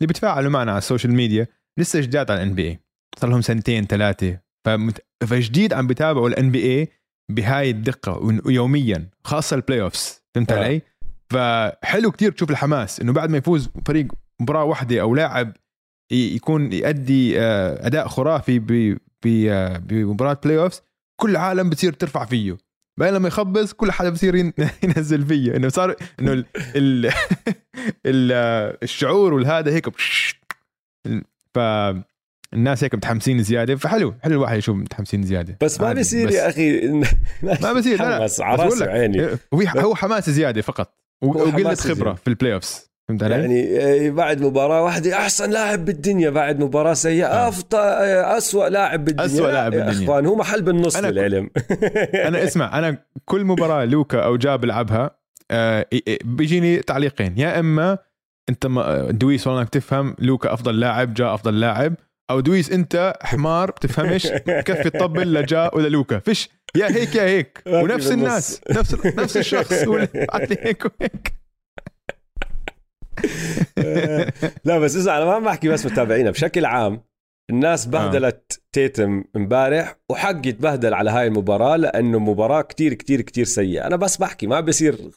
اللي 0.00 0.06
بيتفاعلوا 0.06 0.50
معنا 0.50 0.70
على 0.70 0.78
ال 0.78 0.83
social 0.83 1.12
media 1.12 1.46
لسه 1.78 2.00
جداد 2.00 2.30
على 2.30 2.42
ال 2.42 2.54
NBA 2.54 2.80
صار 3.18 3.30
لهم 3.30 3.40
سنتين 3.40 3.86
ثلاثة 3.86 4.40
فمت... 4.66 5.06
فجديد 5.26 5.72
عم 5.72 5.86
بيتابعوا 5.86 6.28
ال 6.28 6.50
NBA 6.50 6.88
بهاي 7.30 7.70
الدقة 7.70 8.18
ويوميا 8.46 9.10
خاصة 9.24 9.56
ال 9.56 9.82
playoffs 9.82 10.22
فهمت 10.34 10.52
آه. 10.52 10.58
علي؟ 10.58 10.82
فحلو 11.30 12.10
كتير 12.10 12.32
تشوف 12.32 12.50
الحماس 12.50 13.00
إنه 13.00 13.12
بعد 13.12 13.30
ما 13.30 13.38
يفوز 13.38 13.70
فريق 13.86 14.06
مباراة 14.40 14.64
واحدة 14.64 15.00
أو 15.00 15.14
لاعب 15.14 15.52
يكون 16.12 16.72
يؤدي 16.72 17.40
آه، 17.40 17.86
أداء 17.86 18.08
خرافي 18.08 18.96
آه، 19.26 19.78
بمباراة 19.78 20.40
playoffs 20.44 20.82
كل 21.20 21.30
العالم 21.30 21.70
بتصير 21.70 21.92
ترفع 21.92 22.24
فيه. 22.24 22.56
بعدين 22.98 23.14
لما 23.14 23.28
يخبص 23.28 23.72
كل 23.72 23.92
حدا 23.92 24.10
بصير 24.10 24.34
ين- 24.34 24.52
ينزل 24.84 25.26
فيه. 25.26 25.56
إنه 25.56 25.68
صار 25.68 25.96
إنه 26.20 26.32
ال 26.32 26.44
ال 26.76 27.06
ال 28.06 28.32
الشعور 28.82 29.34
والهذا 29.34 29.70
هيك 29.72 29.88
ف 31.54 31.58
الناس 32.54 32.84
هيك 32.84 32.94
متحمسين 32.94 33.42
زيادة. 33.42 33.76
فحلو 33.76 34.14
حلو 34.22 34.34
الواحد 34.34 34.58
يشوف 34.58 34.76
متحمسين 34.76 35.22
زيادة. 35.22 35.56
بس 35.60 35.80
ما 35.80 35.92
بس 35.92 36.12
يا 36.12 36.48
أخي 36.48 36.88
ما 37.62 37.72
بصير 37.72 37.98
لا 38.02 38.24
بس 38.24 38.40
على 38.40 38.62
راسي 38.62 38.84
وعيني 38.84 39.28
هو 39.78 39.94
حماس 39.94 40.30
زيادة 40.30 40.62
فقط. 40.62 40.94
وقله 41.22 41.74
خبرة. 41.74 42.12
في 42.14 42.28
ال 42.28 42.54
playoffs 42.54 42.88
فهمت 43.08 43.22
علي؟ 43.22 43.34
يعني 43.34 43.78
آه، 44.06 44.10
بعد 44.10 44.40
مباراة 44.42 44.82
واحدة 44.82 45.16
أحسن 45.16 45.50
لاعب 45.50 45.84
بالدنيا 45.84 46.30
بعد 46.30 46.60
مباراة 46.60 46.94
سيئة 46.94 47.26
آه. 47.26 47.48
أفضل 47.48 47.78
أسوأ 47.78 48.68
لاعب 48.68 49.04
بالدنيا 49.04 49.26
أسوأ 49.26 49.46
لاعب 49.50 49.72
يا 49.74 49.84
بالدنيا. 49.84 50.04
أخوان 50.04 50.26
هو 50.26 50.36
محل 50.36 50.62
بالنص 50.62 50.96
أنا- 50.96 51.04
للعلم 51.04 51.50
أنا 52.28 52.44
اسمع 52.44 52.78
أنا 52.78 52.96
كل 53.24 53.44
مباراة 53.44 53.84
لوكا 53.84 54.18
أو 54.20 54.36
جا 54.36 54.60
بلعبها 54.60 55.10
آه، 55.50 55.86
بيجيني 56.24 56.76
تعليقين 56.78 57.34
يا 57.38 57.60
إما 57.60 57.98
أنت 58.48 58.66
ما- 58.66 59.10
دويس 59.10 59.46
والله 59.46 59.64
تفهم 59.64 60.14
لوكا 60.18 60.52
أفضل 60.52 60.80
لاعب 60.80 61.14
جا 61.14 61.34
أفضل 61.34 61.60
لاعب 61.60 61.94
أو 62.30 62.40
دويس 62.40 62.70
أنت 62.72 63.14
حمار 63.22 63.70
بتفهمش؟ 63.70 64.26
كفي 64.66 64.90
تطبل 64.90 65.34
لجا 65.34 65.70
ولا 65.74 65.88
لوكا. 65.88 66.18
فيش. 66.18 66.48
يا 66.76 66.86
هيك 66.86 67.14
يا 67.14 67.22
هيك. 67.22 67.62
ونفس. 67.82 68.12
الناس. 68.12 68.60
نفس 68.70 68.94
نفس 69.06 69.36
الشخص. 69.36 69.72
هيك 70.62 70.84
وهيك. 70.84 71.34
لا 74.64 74.78
بس 74.78 74.96
اسمع 74.96 75.16
أنا 75.16 75.24
ما 75.24 75.38
بحكي 75.38 75.68
بس 75.68 75.86
متابعينا. 75.86 76.30
بشكل 76.30 76.64
عام 76.64 77.00
الناس 77.50 77.86
بهدلت 77.86 78.62
تيتم 78.72 79.24
امبارح 79.36 79.96
وحق 80.10 80.46
يتبهدل 80.46 80.94
على 80.94 81.10
هاي 81.10 81.26
المباراة 81.26 81.76
لأنه 81.76 82.18
مباراة 82.18 82.62
كتير 82.62 82.94
كتير 82.94 83.20
كتير 83.20 83.44
سيئة. 83.44 83.86
أنا 83.86 83.96
بس 83.96 84.16
بحكي. 84.16 84.46
ما 84.46 84.60
بصير 84.60 85.10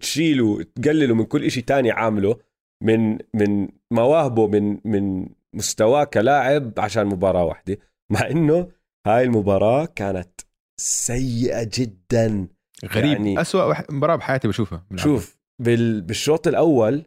تشيله 0.00 0.62
تقلله 0.62 1.14
من 1.14 1.24
كل 1.24 1.44
إشي 1.44 1.60
تاني 1.60 1.90
عامله 1.90 2.36
من 2.82 3.18
من 3.34 3.68
مواهبه 3.90 4.46
من 4.46 4.78
من 4.84 5.26
مستواه 5.54 6.04
كلاعب 6.04 6.72
عشان 6.78 7.06
مباراة 7.06 7.44
واحدة 7.44 7.78
مع 8.12 8.30
إنه 8.30 8.72
هاي 9.06 9.24
المباراة 9.24 9.84
كانت 9.84 10.40
سيئة 10.80 11.70
جدا. 11.74 12.48
غريب 12.84 13.12
يعني 13.12 13.40
أسوأ 13.40 13.92
مباراة 13.92 14.16
بحياتي 14.16 14.48
بشوفها 14.48 14.86
شوف 14.96 15.38
بال... 15.62 16.00
بالشوط 16.00 16.48
الأول 16.48 17.06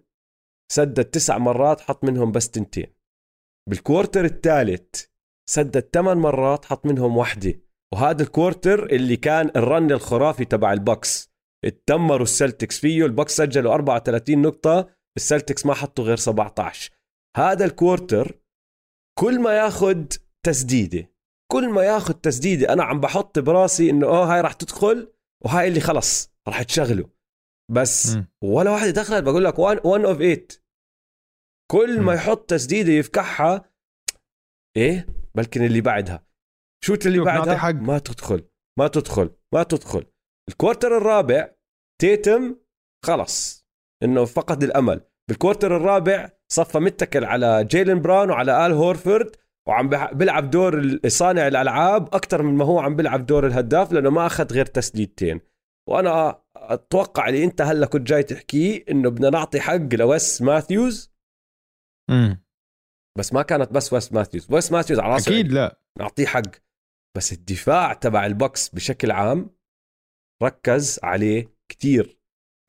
سدد 0.72 1.06
تسع 1.06 1.38
مرات 1.38 1.82
حط 1.82 2.04
منهم 2.04 2.32
بس 2.32 2.50
تنتين. 2.50 2.88
بال 3.70 3.82
quarter 3.82 4.26
الثالث 4.26 5.06
سدد 5.50 5.90
ثمان 5.94 6.18
مرات 6.18 6.66
حط 6.66 6.86
منهم 6.86 7.18
واحدة. 7.18 7.62
وهذا 7.94 8.24
ال 8.24 8.31
quarter 8.31 8.86
اللي 8.86 9.18
كان 9.18 9.52
ال 9.56 9.65
run 9.65 9.92
الخرافي 9.92 10.46
تبع 10.46 10.74
البوكس. 10.74 11.36
اتدمروا 11.66 12.24
السلتكس 12.24 12.80
فيه 12.80 13.06
البوكس 13.06 13.38
سجلوا 13.38 13.74
34 13.74 14.42
نقطة 14.42 14.90
السلتكس 15.18 15.66
ما 15.66 15.74
حطوا 15.74 16.06
غير 16.06 16.18
17 16.18 16.92
هذا 17.36 17.66
ال 17.66 17.75
quarter 17.75 18.40
كل 19.20 19.42
ما 19.42 19.54
ياخد 19.54 20.14
تسديدة 20.46 21.12
كل 21.52 21.70
ما 21.70 21.84
ياخد 21.84 22.22
تسديدة 22.22 22.74
أنا 22.74 22.84
عم 22.84 23.00
بحط 23.00 23.40
براسي 23.40 23.90
إنه 23.90 24.08
أوه 24.08 24.34
هاي 24.34 24.42
راح 24.42 24.54
تدخل 24.54 25.14
وهاي 25.46 25.68
اللي 25.68 25.80
خلص 25.80 26.32
راح 26.48 26.64
تشغله. 26.64 27.10
بس 27.72 28.16
م. 28.16 28.26
ولا 28.44 28.72
واحدة 28.72 28.92
دخلت 28.92 29.24
بقول 29.24 29.44
لك 29.44 29.60
1 29.60 29.80
of 29.86 30.18
8 30.18 30.48
كل 31.72 32.02
ما 32.02 32.14
يحط 32.14 32.50
تسديدة 32.50 32.92
يفكحها 32.92 33.74
إيه؟ 34.78 35.08
بلكن 35.36 35.66
اللي 35.66 35.82
بعدها. 35.82 36.28
shot 36.84 37.08
اللي 37.08 37.20
بعدها؟ 37.20 37.58
حق. 37.58 37.72
ما 37.72 38.00
تدخل 38.00 38.50
ما 38.80 38.88
تدخل 38.88 39.36
ما 39.54 39.64
تدخل. 39.64 40.06
ال 40.50 40.56
quarter 40.56 40.98
الرابع 40.98 41.56
تيتم 42.02 42.56
خلص. 43.06 43.66
إنه 44.04 44.26
فقد 44.26 44.64
الأمل. 44.64 45.02
بال 45.30 45.40
quarter 45.40 45.78
الرابع 45.78 46.30
صفى 46.52 46.80
متكل 46.80 47.26
على 47.26 47.64
جيلن 47.64 48.02
براون 48.02 48.30
وعلى 48.30 48.66
آل 48.66 48.72
هورفورد 48.72 49.36
وعم 49.68 49.90
بيلعب 50.14 50.50
دور 50.50 51.00
صانع 51.08 51.48
الألعاب 51.48 52.16
أكثر 52.16 52.44
من 52.44 52.54
ما 52.54 52.66
هو 52.66 52.80
عم 52.80 52.96
بيلعب 52.96 53.26
دور 53.26 53.48
الهداف 53.48 53.92
لأنه 53.92 54.10
ما 54.10 54.26
أخذ 54.26 54.54
غير 54.54 54.66
تسديدتين. 54.66 55.42
وأنا 55.90 56.42
أتوقع 56.56 57.30
اللي 57.30 57.44
أنت 57.44 57.62
هلأ 57.62 57.86
كنت 57.86 58.08
جاي 58.08 58.24
تحكيه 58.24 58.86
إنه 58.90 59.10
بدنا 59.10 59.30
نعطي 59.30 59.60
حق 59.60 59.94
ل 59.94 60.06
ويس 60.06 60.42
ماثيوز. 60.42 61.14
امم 62.10 62.46
بس 63.18 63.34
ما 63.34 63.42
كانت 63.42 63.72
بس 63.72 63.94
ويس 63.94 64.14
ماثيوز. 64.14 64.48
ويس 64.52 64.72
ماثيوز 64.72 65.00
على 65.00 65.14
راسه 65.14 65.32
أكيد 65.32 65.52
لا. 65.52 65.80
نعطيه 66.00 66.26
حق. 66.26 66.42
بس 67.18 67.34
الدفاع 67.34 67.94
تبع 67.94 68.26
البوكس 68.26 68.70
بشكل 68.70 69.12
عام 69.12 69.50
ركز 70.44 71.00
عليه 71.04 71.56
كتير. 71.72 72.20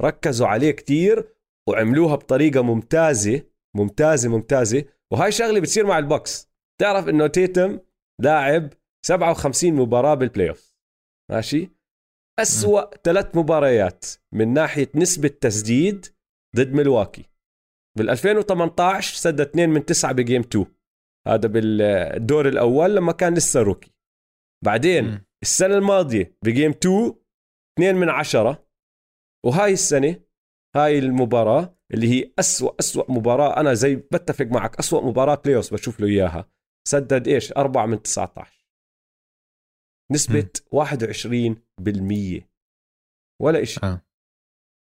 ركزوا 0.02 0.46
عليه 0.46 0.70
كتير. 0.70 1.35
وعملوها 1.68 2.14
بطريقة 2.14 2.62
ممتازة 2.62 3.42
ممتازة 3.76 4.28
ممتازة. 4.28 4.84
وهاي 5.12 5.32
شغلة 5.32 5.60
بتصير 5.60 5.86
مع 5.86 5.98
البوكس. 5.98 6.50
تعرف 6.80 7.08
إنه 7.08 7.26
تيتم 7.26 7.78
لاعب 8.22 8.72
57 9.06 9.72
مباراة 9.74 10.14
بال 10.14 10.48
playoff 10.48 10.74
ماشي؟ 11.30 11.70
أسوأ 12.38 12.96
ثلاث 12.96 13.36
مباريات 13.36 14.04
من 14.34 14.52
ناحية 14.54 14.88
نسبة 14.94 15.28
تسديد 15.28 16.06
ضد 16.56 16.72
ملواكي 16.72 17.24
بال 17.98 18.10
2018 18.10 19.16
سدد 19.16 19.40
2 19.40 19.68
من 19.70 19.84
9 19.84 20.12
ب 20.12 20.18
game 20.18 20.40
2 20.40 20.66
هذا 21.28 21.48
بالدور 21.48 22.48
الأول 22.48 22.96
لما 22.96 23.12
كان 23.12 23.34
لسه 23.34 23.62
rookie. 23.62 23.92
بعدين 24.64 25.04
م. 25.04 25.24
السنة 25.42 25.74
الماضية 25.74 26.36
ب 26.44 26.49
game 26.49 26.70
2 26.70 27.14
2 27.78 27.96
من 27.96 28.08
10 28.08 28.66
وهاي 29.46 29.72
السنة 29.72 30.20
هاي 30.76 30.98
المباراة 30.98 31.76
اللي 31.94 32.08
هي 32.08 32.32
أسوأ 32.38 32.72
أسوأ 32.80 33.12
مباراة. 33.12 33.60
أنا 33.60 33.74
زي 33.74 33.96
بتفق 33.96 34.46
معك 34.46 34.78
أسوأ 34.78 35.00
مباراة 35.00 35.34
play 35.44 35.60
بشوف 35.72 36.00
له 36.00 36.06
إياها. 36.06 36.50
سدد 36.88 37.28
إيش؟ 37.28 37.52
4 37.52 37.86
من 37.86 38.02
19 38.02 38.66
نسبة 40.12 40.50
م. 40.72 40.76
21% 42.40 42.44
ولا 43.42 43.64
شيء 43.64 43.84
آه. 43.84 44.06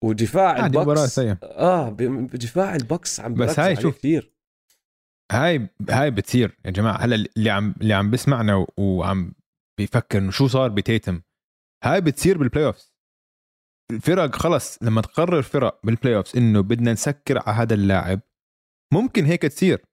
ودفاع 0.04 0.66
البوكس 0.66 1.18
آه 1.18 1.90
دفاع 2.32 2.74
البوكس 2.74 3.20
عم 3.20 3.34
بس 3.34 3.58
هاي 3.58 3.76
شوف. 3.76 3.98
كثير 3.98 4.34
هاي 5.32 5.68
هاي 5.90 6.10
بتصير 6.10 6.58
يا 6.64 6.70
جماعة. 6.70 6.96
هلا 6.96 7.16
اللي 7.36 7.50
عم 7.50 7.74
اللي 7.80 7.94
عم 7.94 8.10
بسمعنا 8.10 8.66
وعم 8.78 9.34
بيفكر 9.78 10.18
إنه 10.18 10.30
شو 10.30 10.46
صار 10.46 10.68
بتيتم 10.68 11.22
هاي 11.84 12.00
بتصير 12.00 12.38
بال 12.38 12.66
playoff 12.66 12.89
الفرق 13.90 14.34
خلص 14.34 14.82
لما 14.82 15.00
تقرر 15.00 15.42
فرق 15.42 15.80
بال 15.84 16.16
playoff 16.16 16.36
إنه 16.36 16.60
بدنا 16.60 16.92
نسكر 16.92 17.38
على 17.38 17.56
هذا 17.56 17.74
اللاعب 17.74 18.20
ممكن 18.92 19.24
هيك 19.24 19.42
تصير. 19.42 19.84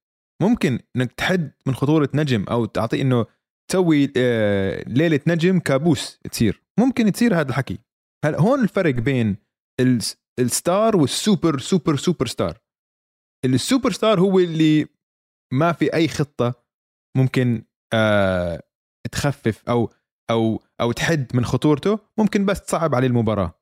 ممكن 0.41 0.79
إنك 0.95 1.12
تحد 1.12 1.51
من 1.65 1.75
خطورة 1.75 2.10
نجم 2.13 2.43
أو 2.43 2.65
تعطيه 2.65 3.01
إنه 3.01 3.25
تسوي 3.69 4.13
آه، 4.17 4.83
ليلة 4.88 5.19
نجم 5.27 5.60
كابوس 5.60 6.19
تصير. 6.31 6.63
ممكن 6.79 7.12
تصير 7.12 7.39
هذا 7.39 7.49
الحكي. 7.49 7.79
هلا 8.25 8.41
هون 8.41 8.63
الفرق 8.63 8.95
بين 8.95 9.38
ال 10.39 10.51
star 10.51 10.97
وال 10.97 11.15
super 11.15 11.60
super 11.60 11.95
superstar. 11.95 12.58
السوبر 13.45 13.91
ستار 13.91 14.19
هو 14.19 14.39
اللي 14.39 14.88
ما 15.53 15.71
في 15.71 15.93
أي 15.93 16.07
خطة 16.07 16.53
ممكن 17.17 17.65
آه 17.93 18.63
تخفف 19.12 19.69
أو 19.69 19.93
أو 20.29 20.63
أو 20.81 20.91
تحد 20.91 21.36
من 21.36 21.45
خطورته. 21.45 21.99
ممكن 22.17 22.45
بس 22.45 22.62
تصعب 22.62 22.95
عليه 22.95 23.07
المباراة. 23.07 23.57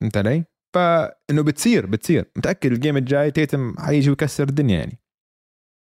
فهمت 0.00 0.16
علي؟ 0.16 0.44
فإنه 0.74 1.42
بتصير 1.42 1.86
بتصير. 1.86 2.30
متأكد 2.36 2.72
ال 2.72 2.77
game 2.77 2.96
الجاي 2.96 3.30
تيتم 3.30 3.74
حيجي 3.78 4.10
ويكسر 4.10 4.48
الدنيا 4.48 4.78
يعني. 4.78 4.98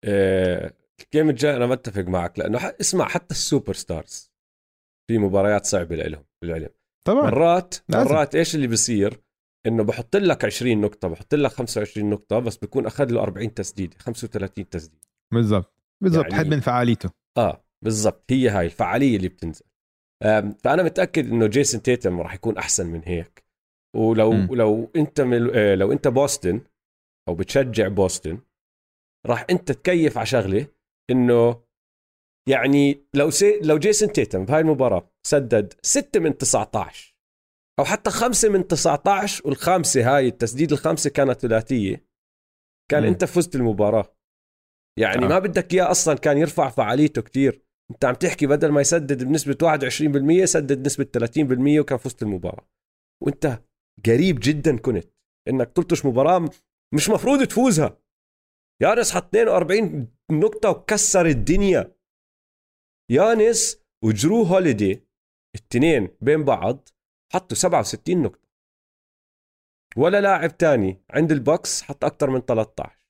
آه، 0.05 0.73
ال 1.05 1.10
game 1.10 1.31
الجاي 1.31 1.57
أنا 1.57 1.66
متفق 1.66 2.03
معك 2.03 2.38
لأنه 2.38 2.59
اسمع 2.81 3.09
حتى 3.09 3.35
ال 3.35 3.72
superstars 3.72 4.33
في 5.11 5.18
مباريات 5.18 5.66
صعبة 5.66 5.96
لهم 5.96 6.25
بالعلم 6.42 6.68
طبعا. 7.07 7.23
مرات 7.31 7.75
لازم. 7.88 8.11
مرات 8.11 8.35
إيش 8.35 8.55
اللي 8.55 8.66
بيصير؟ 8.66 9.20
إنه 9.66 9.85
بحط 9.85 10.16
لك 10.16 10.44
20 10.44 10.81
نقطة 10.81 11.09
بحط 11.09 11.35
لك 11.35 11.51
25 11.51 12.11
نقطة 12.11 12.38
بس 12.38 12.57
بيكون 12.57 12.87
أخذ 12.87 13.11
له 13.11 13.23
40 13.23 13.55
تسديده 13.55 13.99
35 13.99 14.68
تسديده 14.68 15.09
بالضبط. 15.33 15.75
بالضبط. 16.03 16.25
يعني... 16.25 16.35
حد 16.35 16.46
من 16.46 16.61
فعاليته. 16.61 17.11
آه 17.38 17.64
بالضبط. 17.85 18.25
هي 18.31 18.49
هاي 18.49 18.66
الفعالية 18.66 19.16
اللي 19.16 19.29
بتنزل. 19.29 19.64
فأنا 20.64 20.83
متأكد 20.83 21.29
إنه 21.29 21.46
جيسون 21.46 21.83
تيتم 21.83 22.20
راح 22.20 22.35
يكون 22.35 22.59
أحسن 22.59 22.87
من 22.87 23.03
هيك. 23.05 23.49
ولو 23.96 24.33
م. 24.33 24.55
لو 24.55 24.90
انت 24.96 25.20
مل... 25.20 25.50
آه، 25.55 25.74
لو 25.74 25.92
انت 25.92 26.09
بوسطن 26.09 26.61
أو 27.29 27.35
بتشجع 27.35 27.88
بوسطن 27.88 28.38
راح 29.26 29.46
انت 29.50 29.72
تكيف 29.72 30.18
على 30.18 30.26
شغلة 30.26 30.66
انه 31.11 31.62
يعني 32.48 33.07
لو 33.14 33.31
سي... 33.31 33.61
لو 33.61 33.79
جيسون 33.79 34.12
تيتم 34.12 34.44
بهاي 34.44 34.61
المباراة 34.61 35.11
سدد 35.26 35.74
6 35.83 36.20
من 36.20 36.38
19 36.38 37.16
أو 37.79 37.85
حتى 37.85 38.11
خمسة 38.11 38.48
من 38.48 38.66
19 38.66 39.48
والخامسة 39.48 40.16
هاي 40.16 40.29
التسديد 40.29 40.72
الخامسة 40.72 41.11
كانت 41.11 41.40
ثلاثية 41.40 42.07
كان 42.90 43.03
م. 43.03 43.07
انت 43.07 43.24
فزت 43.24 43.57
المباراة 43.57 44.16
يعني 44.98 45.24
آه. 45.24 45.29
ما 45.29 45.38
بدك 45.38 45.74
إياه 45.74 45.90
أصلا 45.90 46.14
كان 46.14 46.38
يرفع 46.38 46.68
فعاليته 46.68 47.22
كتير 47.22 47.62
أنت 47.90 48.05
عم 48.05 48.14
تحكي 48.14 48.46
بدل 48.46 48.72
ما 48.72 48.81
يسدد 48.81 49.24
بنسبة 49.24 49.79
21% 50.42 50.44
سدد 50.44 50.87
نسبة 50.87 51.07
30% 51.76 51.81
وكان 51.81 51.98
فزت 51.98 52.22
المباراة 52.22 52.68
وأنت 53.22 53.62
قريب 54.06 54.38
جدا 54.40 54.76
كنت. 54.76 55.10
إنك 55.48 55.72
تلطش 55.72 56.06
مباراة 56.06 56.50
مش 56.94 57.08
مفروض 57.08 57.46
تفوزها. 57.46 57.98
يانس 58.82 59.12
حط 59.12 59.36
42 59.36 60.08
نقطة 60.30 60.70
وكسر 60.70 61.26
الدنيا. 61.26 61.96
يانس 63.10 63.84
وجرو 64.04 64.42
هوليدي 64.42 65.04
الاثنين 65.56 66.08
بين 66.20 66.44
بعض 66.44 66.88
حطوا 67.32 67.56
67 67.56 68.22
نقطة. 68.22 68.48
ولا 69.96 70.20
لاعب 70.20 70.56
تاني 70.56 71.04
عند 71.10 71.32
البوكس 71.32 71.82
حط 71.82 72.04
أكثر 72.04 72.30
من 72.30 72.40
13 72.40 73.06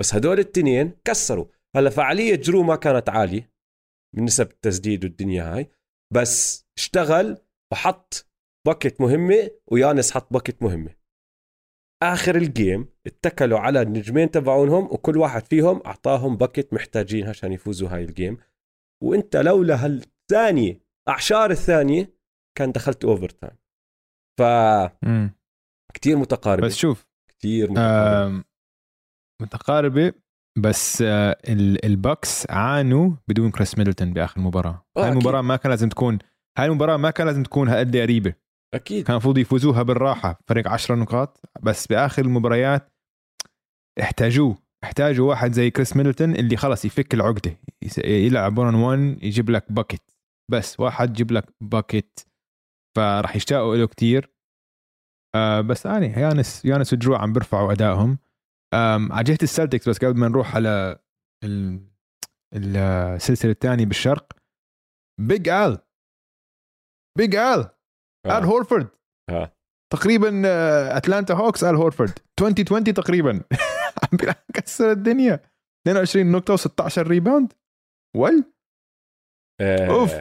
بس 0.00 0.14
هدول 0.14 0.38
التنين 0.38 0.90
كسروا. 1.04 1.46
هلا 1.76 1.90
فعالية 1.90 2.34
جرو 2.34 2.62
ما 2.62 2.76
كانت 2.76 3.08
عالية 3.08 3.52
من 4.16 4.24
نسب 4.24 4.50
التسديد 4.50 5.04
والدنيا 5.04 5.54
هاي. 5.54 5.70
بس 6.12 6.66
اشتغل 6.78 7.38
وحط 7.72 8.33
buckets 8.66 9.00
مهمة 9.00 9.50
ويانس 9.66 10.12
حط 10.12 10.32
buckets 10.32 10.62
مهمة. 10.62 10.94
آخر 12.02 12.36
ال 12.36 12.46
game 12.46 12.88
اتكلوا 13.06 13.58
على 13.58 13.82
النجمين 13.82 14.30
تبعونهم 14.30 14.84
وكل 14.84 15.18
واحد 15.18 15.46
فيهم 15.46 15.82
أعطاهم 15.86 16.36
buckets 16.36 16.74
محتاجين 16.74 17.28
عشان 17.28 17.52
يفوزوا 17.52 17.88
هاي 17.88 18.04
ال 18.04 18.10
game 18.10 18.36
وإنت 19.02 19.36
لولا 19.36 19.84
هالثانية 19.84 20.80
أعشار 21.08 21.50
الثانية 21.50 22.14
كان 22.58 22.72
دخلت 22.72 23.04
overtime 23.04 23.56
ف 24.38 24.42
كثير 25.94 26.16
متقاربة. 26.16 26.66
بس 26.66 26.76
شوف 26.76 27.06
كثير 27.28 27.70
متقاربة. 27.70 28.44
متقاربة 29.42 30.12
بس 30.58 31.02
آه، 31.02 31.36
ال- 31.48 31.84
البكس 31.84 32.50
عانوا 32.50 33.10
بدون 33.28 33.50
كريس 33.50 33.78
ميدلتون 33.78 34.12
بآخر 34.12 34.36
المباراه 34.36 34.86
آه، 34.96 35.04
هاي 35.04 35.08
المباراة 35.08 35.40
ما 35.42 35.56
كان 35.56 35.70
لازم 35.70 35.88
تكون 35.88 36.18
هاي 36.58 36.66
المباراة 36.66 36.96
ما 36.96 37.10
كان 37.10 37.26
لازم 37.26 37.42
تكون 37.42 37.68
هالقد 37.68 37.96
قريبة. 37.96 38.34
أكيد. 38.74 39.04
كان 39.04 39.12
المفروض 39.14 39.38
يفوزوها 39.38 39.82
بالراحة. 39.82 40.38
فرق 40.48 40.68
10 40.68 40.94
نقاط. 40.94 41.40
بس 41.62 41.86
بآخر 41.86 42.22
المباريات 42.24 42.92
احتاجوه. 44.00 44.58
احتاجوا 44.84 45.28
واحد 45.28 45.52
زي 45.52 45.70
كريس 45.70 45.96
ميدلتون 45.96 46.34
اللي 46.34 46.56
خلص 46.56 46.84
يفك 46.84 47.14
العقدة. 47.14 47.56
يلعب 48.04 48.58
1 48.58 48.74
1 48.74 48.98
يجيب 49.22 49.50
لك 49.50 49.72
bucket 49.72 50.10
بس 50.50 50.80
واحد 50.80 51.10
يجيب 51.10 51.32
لك 51.32 51.44
bucket 51.60 52.20
فراح 52.96 53.36
يشتاقوا 53.36 53.76
له 53.76 53.86
كتير. 53.86 54.30
آه 55.36 55.60
بس 55.60 55.86
اني 55.86 56.06
يانس 56.06 56.64
يانس 56.64 56.92
ودرو 56.92 57.14
عم 57.14 57.32
بيرفعوا 57.32 57.72
أدائهم. 57.72 58.18
على 59.12 59.24
جهة 59.24 59.38
السلتكس 59.42 59.88
بس 59.88 59.98
قبل 59.98 60.18
ما 60.20 60.28
نروح 60.28 60.54
على 60.56 60.98
ال- 61.44 61.88
السلسله 62.54 63.50
الثانية 63.50 63.86
بالشرق. 63.86 64.32
Big 65.20 65.48
Al 65.48 65.78
Big 67.18 67.36
Al. 67.36 67.73
آل 68.26 68.44
هورفورد. 68.44 68.88
آه. 69.30 69.52
تقريبا 69.92 70.42
آه، 70.46 70.96
أتلانتا 70.96 71.34
هوكس 71.34 71.64
آل 71.64 71.74
هورفورد. 71.76 72.18
2020 72.40 72.84
تقريبا. 72.84 73.32
عم 74.02 74.16
بيلعب 74.18 74.36
كسر 74.54 74.90
الدنيا 74.90 75.34
22 75.88 76.32
نقطة 76.32 76.56
و16 76.56 76.98
rebound 76.98 77.52
ول 78.16 78.44
آه، 79.60 79.86
أوف. 79.90 80.14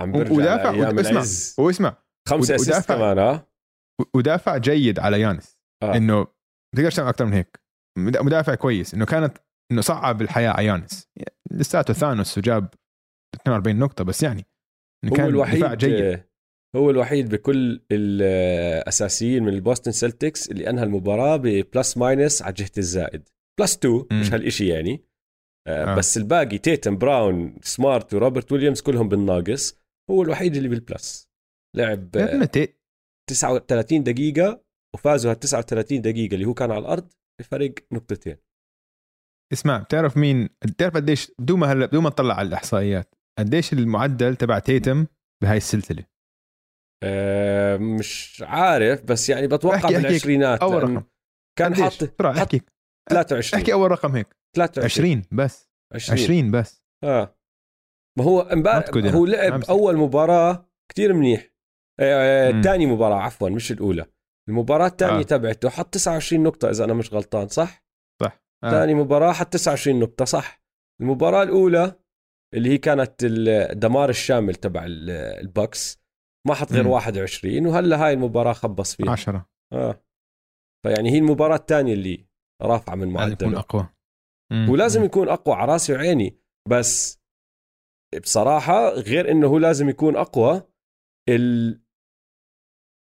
عم 0.00 0.12
برجع 0.12 0.32
ودافع. 0.32 0.70
لأيام 0.70 0.98
اسمع 0.98 1.10
العز. 1.10 1.56
واسمع. 1.58 1.96
خمسة 2.28 2.54
assist. 2.54 2.88
كمان 2.92 3.18
آه 3.18 3.46
ودافع 4.14 4.56
جيد 4.56 4.98
على 4.98 5.20
يانس. 5.20 5.58
آه. 5.82 5.96
إنه 5.96 6.18
ما 6.18 6.26
تقدرش 6.76 6.96
تعمل 6.96 7.08
أكثر 7.08 7.24
من 7.24 7.32
هيك. 7.32 7.60
مد- 7.98 8.18
مدافع 8.18 8.54
كويس. 8.54 8.94
إنه 8.94 9.06
كانت 9.06 9.38
إنه 9.72 9.80
صعب 9.80 10.22
الحياة 10.22 10.50
على 10.50 10.66
يانس. 10.66 11.08
لساته 11.50 11.94
ثانوس 11.94 12.38
وجاب 12.38 12.68
42 13.34 13.78
نقطة 13.78 14.04
بس 14.04 14.22
يعني. 14.22 14.46
إنه 15.04 15.12
هو 15.12 15.16
كان 15.16 15.26
الوحيد 15.26 15.60
دفاع 15.60 15.74
جيد. 15.74 16.24
هو 16.76 16.90
الوحيد 16.90 17.28
بكل 17.28 17.80
الأساسيين 17.92 19.42
من 19.42 19.48
البوستن 19.52 19.92
سلتكس 19.92 20.50
اللي 20.50 20.70
أنهى 20.70 20.84
المباراة 20.84 21.36
ب 21.36 21.48
plus 21.48 21.96
minus 21.96 22.42
على 22.42 22.52
جهة 22.54 22.70
الزائد 22.78 23.28
plus 23.60 23.76
2 23.76 24.04
مش. 24.12 24.32
هالشيء 24.32 24.72
يعني 24.74 25.04
آه. 25.68 25.92
آه. 25.92 25.94
بس 25.96 26.16
الباقي 26.16 26.58
تيتم 26.58 26.98
براون 26.98 27.56
سمارت 27.62 28.14
وروبرت 28.14 28.52
ويليامز 28.52 28.80
كلهم 28.80 29.08
بالناقص 29.08 29.78
هو 30.10 30.22
الوحيد 30.22 30.56
اللي 30.56 30.68
بال 30.68 30.88
plus 30.88 31.28
لعب 31.76 32.16
يا 32.16 32.24
ابني 32.24 32.42
آه، 32.42 32.46
تي- 32.46 32.74
39 33.30 34.02
دقيقة 34.02 34.64
وفازوا 34.94 35.30
هال 35.30 35.38
39 35.40 36.00
دقيقة 36.02 36.34
اللي 36.34 36.44
هو 36.44 36.54
كان 36.54 36.70
على 36.70 36.80
الأرض 36.80 37.12
بفرق 37.40 37.74
نقطتين 37.92 38.36
اسمع 39.52 39.78
بتعرف 39.78 40.16
مين 40.16 40.48
بتعرف 40.64 40.94
قديش 40.94 41.32
بدون 41.38 41.58
ما 41.60 41.72
هلا 41.72 41.86
بدون 41.86 42.02
ما 42.02 42.10
تطلع 42.10 42.34
على 42.34 42.48
الإحصائيات 42.48 43.14
قديش 43.38 43.72
المعدل 43.72 44.36
تبع 44.36 44.58
تيتم 44.58 45.06
بهاي 45.42 45.56
السلسلة 45.56 46.04
آه 47.02 47.76
مش 47.76 48.42
عارف 48.46 49.02
بس 49.02 49.28
يعني 49.30 49.46
بتوقع 49.46 49.76
احكي 49.76 49.94
بالعشرينات 49.96 50.60
أول 50.62 50.82
رقم 50.82 51.02
كان؟ 51.58 51.74
حاط 51.74 52.04
بسرعة 52.04 52.32
حط 52.32 52.38
احكي 52.38 52.60
23 53.10 53.60
أحكي 53.62 53.72
أول 53.72 53.90
رقم 53.90 54.16
هيك 54.16 54.36
23 54.56 55.18
20 55.18 55.22
بس 55.32 55.68
20 55.94 56.18
20 56.22 56.50
بس 56.50 56.82
آه 57.04 57.36
ما 58.18 58.24
هو 58.24 58.40
امبارح. 58.40 58.86
هو 59.14 59.26
لعب. 59.26 59.64
أول 59.64 59.96
مباراة 59.96 60.68
كتير 60.90 61.12
منيح 61.12 61.50
آه 62.00 62.52
مم. 62.52 62.62
ثاني 62.62 62.86
مباراة 62.86 63.16
عفوا 63.16 63.48
مش 63.48 63.72
الأولى 63.72 64.06
المباراة 64.48 64.86
الثانية 64.86 65.16
آه. 65.16 65.20
آه. 65.20 65.22
تبعته 65.22 65.68
حط 65.68 65.94
29 65.94 66.42
نقطة 66.42 66.70
إذا 66.70 66.84
أنا 66.84 66.94
مش 66.94 67.12
غلطان 67.14 67.48
صح 67.48 67.84
صح 68.22 68.42
آه. 68.64 68.70
ثاني 68.70 68.94
مباراة 68.94 69.32
حط 69.32 69.52
29 69.52 70.00
نقطة 70.00 70.24
صح 70.24 70.62
المباراة 71.00 71.42
الأولى 71.42 71.94
اللي 72.54 72.70
هي 72.70 72.78
كانت 72.78 73.14
الدمار 73.22 74.08
الشامل 74.10 74.54
تبع 74.54 74.84
ال- 74.86 75.10
البكس 75.40 76.05
ما 76.46 76.54
حط 76.54 76.72
غير 76.72 76.84
مم. 76.84 76.90
21 76.90 77.66
وهلأ 77.66 78.04
هاي 78.06 78.12
المباراة 78.12 78.52
خبص 78.52 78.96
فيها. 78.96 79.10
10 79.10 79.48
آه. 79.72 80.02
فيعني 80.86 81.10
هي 81.10 81.18
المباراة 81.18 81.56
الثانية 81.56 81.92
اللي 81.94 82.26
رافعة 82.62 82.94
من 82.94 83.12
لازم 83.12 83.32
يكون 83.32 83.48
معدله 83.48 83.58
أقوى. 83.60 83.88
مم. 84.52 84.68
ولازم. 84.70 85.04
يكون 85.04 85.28
أقوى 85.28 85.54
على 85.54 85.72
راسي 85.72 85.92
وعيني. 85.92 86.38
بس 86.70 87.20
بصراحة 88.22 88.88
غير 88.88 89.30
إنه 89.30 89.46
هو 89.46 89.58
لازم 89.58 89.88
يكون 89.88 90.16
أقوى 90.16 90.62
ال... 91.28 91.80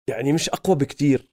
يعني 0.09 0.33
مش 0.33 0.49
أقوى 0.49 0.75
بكتير. 0.75 1.31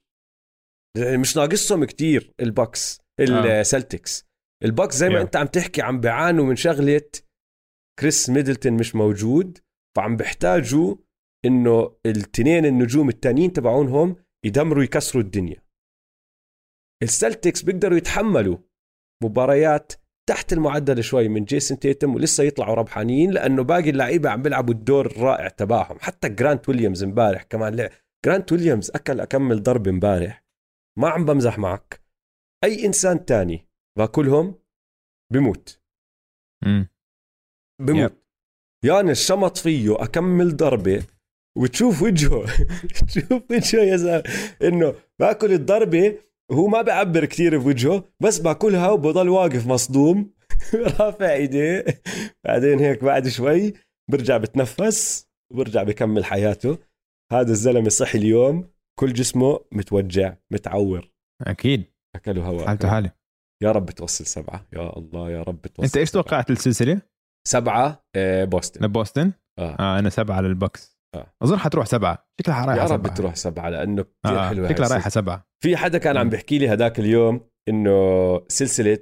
يعني 0.97 1.17
مش 1.17 1.37
ناقصهم 1.37 1.85
كتير 1.85 2.33
البكس 2.39 3.01
السلتكس 3.19 4.25
البكس 4.63 4.95
زي 4.95 5.09
ما 5.09 5.15
Yeah. 5.15 5.21
أنت 5.21 5.35
عم 5.35 5.47
تحكي 5.47 5.81
عم 5.81 5.99
بيعانوا 5.99 6.45
من 6.45 6.55
شغلة 6.55 7.09
كريس 7.99 8.29
ميدلتون 8.29 8.73
مش 8.73 8.95
موجود 8.95 9.57
فعم 9.97 10.17
بيحتاجوا 10.17 10.95
إنه 11.45 11.97
التنين 12.05 12.65
النجوم 12.65 13.09
التانيين 13.09 13.53
تبعونهم 13.53 14.15
يدمروا 14.45 14.83
يكسروا 14.83 15.23
الدنيا. 15.23 15.63
السلتكس 17.03 17.61
بيقدروا 17.61 17.97
يتحملوا 17.97 18.57
مباريات 19.23 19.93
تحت 20.29 20.53
المعدل 20.53 21.03
شوي 21.03 21.27
من 21.27 21.45
جيسون 21.45 21.79
تيتم 21.79 22.15
ولسه 22.15 22.43
يطلعوا 22.43 22.75
ربحانين 22.75 23.31
لأنه 23.31 23.63
باقي 23.63 23.89
اللعيبة 23.89 24.29
عم 24.29 24.41
بيلعبوا 24.41 24.73
الدور 24.73 25.05
الرائع 25.05 25.47
تبعهم. 25.47 25.99
حتى 25.99 26.29
جرانت 26.29 26.69
ويليامز 26.69 27.03
امبارح 27.03 27.43
كمان 27.43 27.75
لعب. 27.75 27.89
جرانت 28.25 28.51
ويليامز 28.51 28.91
أكل 28.91 29.19
أكمل 29.19 29.63
ضرب 29.63 29.87
امبارح. 29.87 30.45
ما 30.99 31.09
عم 31.09 31.25
بمزح 31.25 31.57
معك. 31.59 32.01
أي 32.63 32.85
إنسان 32.85 33.25
تاني 33.25 33.67
باكلهم 33.97 34.55
بموت. 35.33 35.81
مم. 36.65 36.89
بموت. 37.81 38.23
يانس 38.85 39.27
شمط 39.27 39.57
فيه 39.57 40.03
أكمل 40.03 40.57
ضربة. 40.57 41.18
وتشوف 41.57 42.01
وجهه. 42.01 42.45
تشوف 43.07 43.43
وجهه 43.51 43.79
يا 43.79 43.97
زلمة. 43.97 44.23
إنه 44.63 44.95
باكل 45.19 45.53
الضربة 45.53 46.17
وهو 46.51 46.67
ما 46.67 46.81
بيعبر 46.81 47.25
كثير 47.25 47.57
بوجهه 47.57 48.03
بس 48.19 48.39
باكلها 48.39 48.89
وبضل 48.91 49.29
واقف 49.29 49.67
مصدوم. 49.67 50.33
رافع 50.99 51.33
إيديه. 51.33 51.85
بعدين 52.43 52.79
هيك 52.79 53.03
بعد 53.03 53.27
شوي 53.27 53.73
برجع 54.11 54.37
بتنفس 54.37 55.27
وبرجع 55.53 55.83
بكمل 55.83 56.25
حياته. 56.25 56.77
هذا 57.31 57.51
الزلمة 57.51 57.89
صحي 57.89 58.17
اليوم. 58.17 58.69
كل 58.99 59.13
جسمه 59.13 59.59
متوجع 59.71 60.35
متعور. 60.51 61.11
أكيد. 61.41 61.83
أكلوا 62.15 62.43
هواء 62.43 62.67
حالته 62.67 62.89
حالة. 62.89 63.11
يا 63.63 63.71
رب 63.71 63.89
توصل 63.91 64.25
سبعة. 64.25 64.67
يا 64.73 64.97
الله 64.97 65.29
يا 65.31 65.43
رب 65.43 65.61
توصل 65.61 65.83
أنت 65.83 65.97
إيش. 65.97 66.11
توقعت 66.11 66.51
السلسلة؟ 66.51 67.01
سبعة 67.47 68.05
آه، 68.15 68.45
بوسطن. 68.45 68.85
لبوسطن؟ 68.85 69.31
آه. 69.59 69.75
آه 69.79 69.99
أنا 69.99 70.09
سبعة 70.09 70.41
للبكس 70.41 70.88
آه. 71.15 71.33
أظن 71.43 71.57
حتروح 71.57 71.85
سبعة 71.85 72.27
شكلها 72.41 72.65
رايحة 72.65 72.81
يا 72.81 72.87
رب 72.91 73.03
سبعة. 73.03 73.13
تروح 73.15 73.35
سبعة 73.35 73.69
لأنه 73.69 74.03
كثير 74.03 74.39
آه. 74.39 74.49
حلوة 74.49 74.69
شكلها 74.69 74.87
رايحة 74.89 75.09
سبعة 75.09 75.47
في 75.63 75.77
حدا 75.77 75.97
كان 75.97 76.17
عم. 76.17 76.29
بيحكي 76.29 76.57
لي 76.57 76.73
هداك 76.73 76.99
اليوم 76.99 77.41
إنه 77.69 77.91
سلسلة 78.47 78.99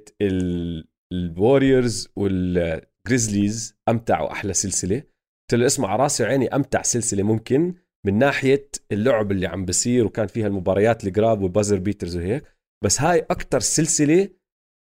الوريورز 1.12 2.08
والجريزليز 2.16 3.76
أمتع 3.88 4.20
وأحلى 4.20 4.52
سلسلة 4.52 4.96
قلت 4.96 5.60
له 5.60 5.66
اسمع 5.66 5.88
على 5.88 6.02
راسي 6.02 6.22
وعيني 6.22 6.48
أمتع 6.48 6.82
سلسلة 6.82 7.22
ممكن 7.22 7.74
من 8.06 8.18
ناحية 8.18 8.68
اللعب 8.92 9.32
اللي 9.32 9.46
عم 9.46 9.64
بصير 9.64 10.06
وكان 10.06 10.26
فيها 10.26 10.46
المباريات 10.46 11.04
الجراب 11.04 11.42
والبازر 11.42 11.78
بيترز 11.78 12.16
وهيك 12.16 12.44
بس 12.84 13.00
هاي 13.00 13.18
أكثر 13.18 13.60
سلسلة 13.60 14.28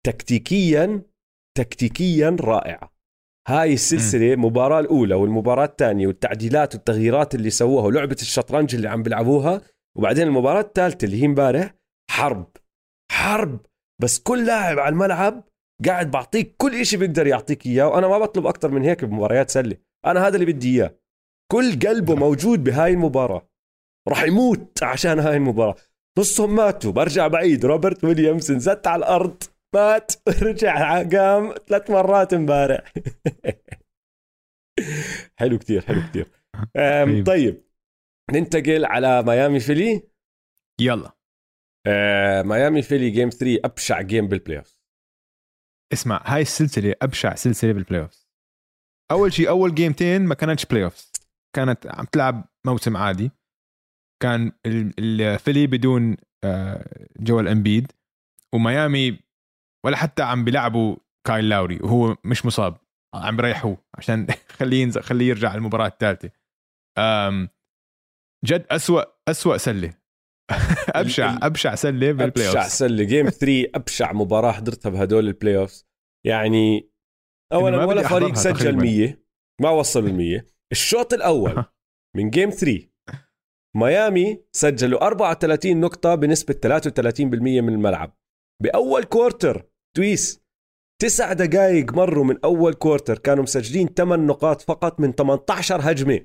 تكتيكيا 0.06 1.02
تكتيكيا 1.58 2.38
رائعة 2.42 2.94
هاي 3.48 3.74
السلسلة 3.74 4.34
المباراه 4.34 4.80
الأولى 4.80 5.16
والمباراة 5.16 5.66
الثانية 5.66 6.08
والتعديلات 6.08 6.76
والتغييرات 6.76 7.36
اللي 7.36 7.50
سووها 7.50 7.86
ولعبة 7.86 8.18
الشطرنج 8.22 8.76
اللي 8.76 8.90
عم 8.90 9.04
بيلعبوها. 9.04 9.62
وبعدين 9.98 10.28
المباراة 10.28 10.62
الثالثة 10.62 11.06
اللي 11.06 11.22
هي 11.22 11.26
امبارح 11.26 11.76
حرب 12.12 12.48
حرب. 13.12 13.60
بس 14.02 14.20
كل 14.20 14.46
لاعب 14.46 14.80
على 14.80 14.94
الملعب 14.94 15.44
قاعد 15.86 16.12
بعطيك 16.12 16.56
كل 16.58 16.76
إشي 16.76 16.98
بيقدر 16.98 17.28
يعطيك 17.28 17.66
إياه 17.66 17.88
وأنا 17.88 18.08
ما 18.08 18.20
بطلب 18.20 18.48
أكثر 18.48 18.72
من 18.72 18.84
هيك 18.84 19.06
بمباريات 19.06 19.50
سلة. 19.50 19.78
أنا 20.06 20.28
هذا 20.28 20.36
اللي 20.36 20.54
بدي 20.54 20.76
إياه. 20.76 20.96
كل 21.52 21.80
قلبه 21.80 22.16
موجود 22.16 22.64
بهاي 22.64 22.92
المباراة. 22.94 23.50
راح 24.08 24.24
يموت 24.24 24.84
عشان 24.84 25.20
هاي 25.20 25.38
المباراة. 25.38 25.76
نصهم 26.20 26.56
ماتوا. 26.56 26.92
برجع 26.92 27.28
بعيد. 27.28 27.66
روبرت 27.66 28.04
ويليامز 28.04 28.52
انزت 28.52 28.88
على 28.88 29.00
الأرض. 29.00 29.44
مات 29.76 30.12
رجع 30.44 31.04
قام 31.04 31.54
ثلاث 31.68 31.90
مرات 31.92 32.34
امبارح. 32.34 32.94
حلو 35.40 35.58
كتير 35.60 35.82
حلو 35.86 36.02
كتير. 36.10 36.28
طيب. 36.76 37.26
طيب 37.26 37.64
ننتقل 38.32 38.86
على 38.86 39.24
ميامي 39.24 39.60
فيلي. 39.60 40.04
يلا. 40.82 41.12
آه، 41.88 42.42
ميامي 42.42 42.82
فيلي 42.82 43.10
game 43.10 43.30
3 43.30 43.60
أبشع 43.66 44.02
game 44.02 44.28
بال 44.28 44.38
play 44.38 44.58
off 44.58 44.78
اسمع 45.94 46.24
هاي 46.26 46.42
السلسلة 46.42 46.96
أبشع 47.02 47.36
سلسلة 47.36 47.72
بالبلاي 47.74 48.02
اوف 48.02 48.26
أول 49.12 49.34
شيء 49.34 49.50
أول 49.50 49.76
جيمتين 49.76 50.22
ما 50.22 50.36
كانتش 50.36 50.66
play 50.66 50.84
off 50.84 51.12
كانت 51.56 51.88
عم 51.88 52.06
تلعب 52.06 52.46
موسم 52.68 52.98
عادي. 52.98 53.32
كان 54.24 54.52
ال- 54.66 54.94
الفيلي 55.00 55.68
بدون 55.68 56.18
آه، 56.44 57.08
جوال 57.20 57.48
امبيد 57.48 57.92
وميامي 58.54 59.20
ولا 59.86 59.98
حتى 59.98 60.24
عم 60.24 60.46
بيلعبوا 60.46 60.96
كايل 61.28 61.50
لاوري 61.50 61.80
وهو 61.84 62.16
مش 62.24 62.46
مصاب 62.46 62.78
عم 63.16 63.40
يريحوه 63.40 63.78
عشان 63.98 64.28
خليه 64.58 64.82
ينزل 64.82 65.02
خليه 65.02 65.30
يرجع 65.30 65.56
المباراة 65.56 65.88
الثالثه 65.88 66.30
جد 68.46 68.66
أسوأ 68.72 69.04
أسوأ 69.28 69.58
سلة. 69.58 69.94
أبشع 70.90 71.38
أبشع 71.42 71.76
سلة 71.76 72.12
بال 72.12 72.24
play 72.24 72.48
أبشع 72.48 72.68
سلة. 72.68 73.04
game 73.04 73.30
3 73.30 73.70
أبشع 73.76 74.14
مباراة 74.14 74.52
حضرتها 74.52 74.90
بهدول 74.90 75.28
ال 75.28 75.34
play 75.34 75.58
off 75.58 75.84
يعني 76.26 76.92
اولا 77.54 77.86
ولا 77.86 78.08
فريق 78.08 78.36
سجل 78.36 78.78
100 78.78 79.18
ما 79.62 79.70
وصل 79.70 80.06
ال 80.06 80.16
100 80.16 80.46
الشوط 80.72 81.14
الأول 81.14 81.66
من 82.18 82.30
game 82.30 82.50
3 82.50 82.92
ميامي 83.78 84.44
سجلوا 84.52 85.08
34 85.08 85.80
نقطة 85.80 86.16
بنسبة 86.16 86.54
33% 86.54 87.22
من 87.22 87.70
الملعب. 87.70 88.18
بأول 88.64 89.04
quarter 89.04 89.71
تويس 89.98 90.42
تسع 91.02 91.34
دقائق 91.34 91.94
مروا 91.94 92.24
من 92.24 92.38
أول 92.44 92.74
quarter 92.74 93.18
كانوا 93.18 93.44
مسجلين 93.44 93.88
8 93.88 94.26
نقاط 94.26 94.62
فقط 94.62 95.00
من 95.00 95.12
18 95.12 95.80
هجمة. 95.82 96.22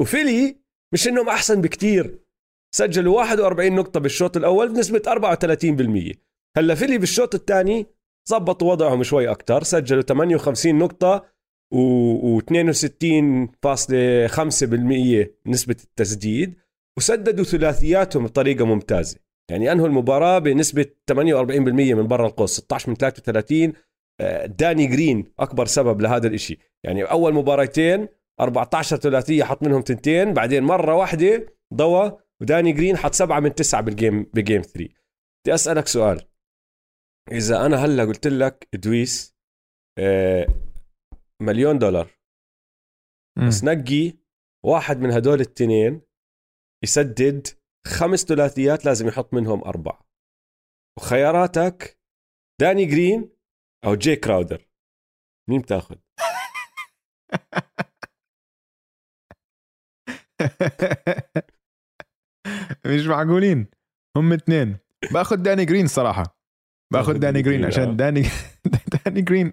وفيلي 0.00 0.62
مش 0.94 1.08
إنهم 1.08 1.28
أحسن 1.28 1.60
بكتير. 1.60 2.18
سجلوا 2.74 3.16
41 3.16 3.74
نقطة 3.74 4.00
بالشوط 4.00 4.36
الأول 4.36 4.68
بنسبة 4.68 5.02
34% 5.06 6.16
هلأ 6.56 6.74
فيلي 6.74 6.98
بالشوط 6.98 7.34
الثاني 7.34 7.86
ظبطوا 8.28 8.70
وضعهم 8.70 9.02
شوي 9.02 9.30
أكتر 9.30 9.62
سجلوا 9.62 10.02
58 10.02 10.78
نقطة 10.78 11.32
و 11.74 12.40
62.5% 12.40 12.44
نسبة 15.46 15.76
التسديد 15.84 16.54
وسددوا 16.98 17.44
ثلاثياتهم 17.44 18.24
بطريقة 18.24 18.64
ممتازة. 18.64 19.18
يعني 19.50 19.72
أنهوا 19.72 19.86
المباراة 19.86 20.38
بنسبة 20.38 20.86
48% 21.12 21.14
من 21.94 22.06
برا 22.06 22.26
القوس 22.26 22.56
16 22.56 22.90
من 22.90 22.96
33 22.96 23.72
آه، 24.20 24.46
داني 24.46 24.86
جرين 24.86 25.32
أكبر 25.38 25.66
سبب 25.66 26.00
لهذا 26.00 26.28
الإشي. 26.28 26.58
يعني 26.84 27.02
أول 27.02 27.34
مباراتين 27.34 28.08
14 28.40 28.96
ثلاثية 28.96 29.44
حط 29.44 29.62
منهم 29.62 29.82
تنتين 29.82 30.34
بعدين 30.34 30.62
مرة 30.62 30.94
واحدة 30.94 31.56
ضوى 31.74 32.18
وداني 32.42 32.72
جرين 32.72 32.96
حط 32.96 33.14
سبعة 33.14 33.40
من 33.40 33.54
تسعة 33.54 33.80
بال 33.80 33.94
game 33.94 34.22
ب 34.22 34.30
game 34.30 34.62
3 34.62 34.88
بدي 35.44 35.54
أسألك 35.54 35.86
سؤال. 35.86 36.28
إذا 37.32 37.66
أنا 37.66 37.76
هلأ 37.76 38.04
قلت 38.04 38.26
لك 38.26 38.68
دويس 38.74 39.36
آه، 39.98 40.46
مليون 41.42 41.78
دولار. 41.78 42.10
بس 43.46 43.64
نقي 43.64 44.12
واحد 44.64 45.00
من 45.00 45.10
هدول 45.10 45.40
التنين 45.40 46.00
يسدد 46.84 47.46
خمس 47.86 48.24
ثلاثيات 48.24 48.84
لازم 48.84 49.08
يحط 49.08 49.34
منهم 49.34 49.64
أربعة. 49.64 50.06
وخياراتك 50.98 51.98
داني 52.60 52.84
جرين 52.84 53.30
أو 53.84 53.94
جي 53.94 54.16
كراودر. 54.16 54.68
مين 55.50 55.60
بتاخذ؟ 55.60 55.96
مش 62.86 63.06
معقولين. 63.06 63.66
هم 64.16 64.32
اثنين. 64.32 64.78
باخذ 65.12 65.36
داني 65.36 65.64
جرين 65.64 65.86
صراحة. 65.86 66.38
باخذ 66.92 67.18
داني 67.18 67.42
جرين 67.42 67.64
عشان 67.64 67.88
آه. 67.88 67.92
داني 67.96 68.22
داني 69.04 69.22
جرين. 69.22 69.52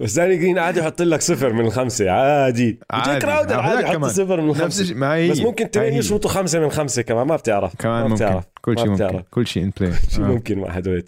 بس 0.00 0.14
داني 0.14 0.36
جرين 0.36 0.58
عادي 0.58 0.80
يحط 0.80 1.02
لك 1.02 1.20
صفر 1.20 1.52
من 1.52 1.66
الخمسه 1.66 2.10
عادي. 2.10 2.78
عادي. 2.90 3.20
كراودر 3.20 3.60
عادي 3.60 3.82
يحط 3.82 4.04
صفر 4.04 4.40
من 4.40 4.50
الخمسه 4.50 4.94
ما 4.94 5.14
هي 5.14 5.30
بس 5.30 5.40
ممكن 5.40 5.70
تنين 5.70 5.92
يشوطوا 5.94 6.30
خمسة 6.30 6.60
من 6.60 6.70
خمسة 6.70 7.02
كمان 7.02 7.26
ما 7.26 7.36
بتعرف. 7.36 7.76
كمان 7.76 8.02
ما 8.02 8.08
ممكن. 8.08 8.14
بتعرف. 8.14 8.44
كل 8.60 8.78
شيء 8.78 8.88
ممكن. 8.88 9.22
كل 9.30 9.46
شيء 9.46 9.62
in 9.62 9.72
play 9.80 9.92
شيء 10.10 10.24
ممكن 10.24 10.58
مع 10.58 10.68
هدول 10.68 11.04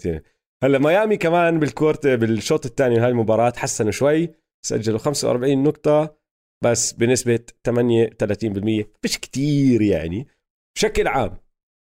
هلا 0.63 0.79
ميامي 0.79 1.17
كمان 1.17 1.59
بال 1.59 1.73
court 1.73 2.07
بالشوط 2.07 2.65
الثاني 2.65 2.95
من 2.95 3.01
هاي 3.01 3.09
المباراة 3.09 3.53
حسنوا 3.57 3.91
شوي. 3.91 4.29
سجلوا 4.65 4.99
45 4.99 5.63
نقطة 5.63 6.17
بس 6.63 6.93
بنسبة 6.93 7.39
38% 7.69 8.85
مش 9.03 9.19
كتير 9.19 9.81
يعني. 9.81 10.27
بشكل 10.75 11.07
عام 11.07 11.37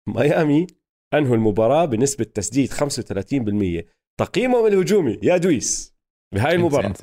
ميامي 0.08 0.66
أنهوا 1.14 1.34
المباراة 1.36 1.84
بنسبة 1.84 2.24
تسديد 2.24 2.72
35% 2.72 3.84
تقييمهم 4.20 4.66
الهجومي 4.66 5.18
يا 5.22 5.36
دويز. 5.36 5.94
بهاي 6.34 6.54
المباراة. 6.54 6.92
92.6 6.92 6.96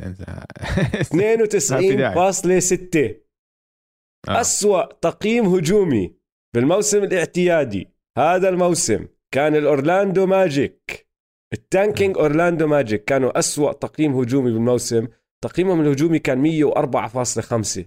آه. 4.29 4.41
أسوأ 4.41 4.93
تقييم 4.93 5.45
هجومي 5.45 6.15
بالموسم 6.55 7.03
الاعتيادي. 7.03 7.93
هذا 8.17 8.49
الموسم 8.49 9.07
كان 9.33 9.55
الأورلاندو 9.55 10.25
ماجيك. 10.25 11.07
ال 11.53 11.61
tanking 11.61 12.17
أورلاندو 12.17 12.67
ماجيك 12.67 13.03
كانوا 13.03 13.39
أسوأ 13.39 13.73
تقييم 13.73 14.15
هجومي 14.15 14.51
بالموسم. 14.51 15.07
تقييمهم 15.43 15.81
الهجومي 15.81 16.19
كان 16.19 16.41
104.5 16.41 17.85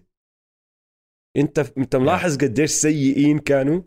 انت 1.36 1.58
انت 1.78 1.96
ملاحظ 1.96 2.36
قديش 2.36 2.70
سيئين 2.70 3.38
كانوا؟ 3.38 3.82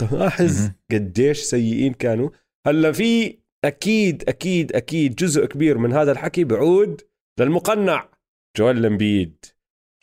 تلاحظ 0.00 0.70
قديش 0.92 1.38
سيئين 1.38 1.92
كانوا؟ 1.92 2.30
هلا 2.66 2.92
في 2.92 3.38
أكيد 3.64 4.28
أكيد 4.28 4.72
أكيد 4.72 5.14
جزء 5.14 5.46
كبير 5.46 5.78
من 5.78 5.92
هذا 5.92 6.12
الحكي 6.12 6.44
بعود 6.44 7.00
للمقنع 7.40 8.08
جوال 8.56 8.82
لمبيد. 8.82 9.44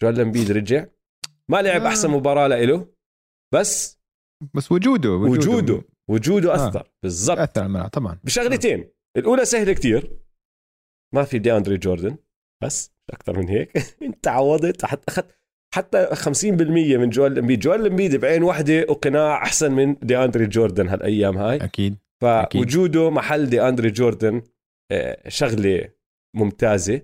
جوال 0.01 0.15
لمبيد 0.15 0.51
رجع. 0.51 0.85
ما 1.49 1.61
لعب 1.61 1.81
آه. 1.81 1.87
أحسن 1.87 2.09
مباراة 2.09 2.47
له 2.47 2.87
بس 3.53 3.99
بس 4.53 4.71
وجوده 4.71 5.09
وجوده. 5.11 5.51
وجوده, 5.51 5.83
وجوده 6.09 6.55
أثر 6.55 6.79
آه. 6.79 6.91
بالضبط. 7.03 7.39
اثر 7.39 7.61
على 7.61 7.67
الملعب 7.67 7.89
طبعا. 7.89 8.19
بشغلتين. 8.23 8.79
آه. 8.79 9.19
الأولى 9.19 9.45
سهلة 9.45 9.73
كتير. 9.73 10.17
ما 11.13 11.23
في 11.23 11.39
دي 11.39 11.57
اندري 11.57 11.77
جوردن 11.77 12.17
بس 12.63 12.91
أكثر 13.09 13.39
من 13.39 13.49
هيك. 13.49 13.77
أنت 14.07 14.27
عوضت 14.27 14.83
اخذت 14.83 15.37
حتى 15.73 16.09
50% 16.15 16.45
من 16.97 17.09
جوال 17.09 17.39
امبيد 17.39 17.59
جوال 17.59 17.87
امبيد 17.87 18.15
بعين 18.15 18.43
واحدة 18.43 18.85
وقناع 18.89 19.43
أحسن 19.43 19.71
من 19.71 19.95
دي 20.01 20.17
اندري 20.17 20.45
جوردن 20.45 20.87
هالأيام 20.87 21.37
هاي. 21.37 21.57
أكيد. 21.57 21.97
فوجوده 22.21 23.10
محل 23.10 23.45
دي 23.49 23.62
أندري 23.62 23.89
جوردن 23.91 24.41
آه، 24.91 25.30
شغلة 25.30 25.89
ممتازة. 26.36 27.01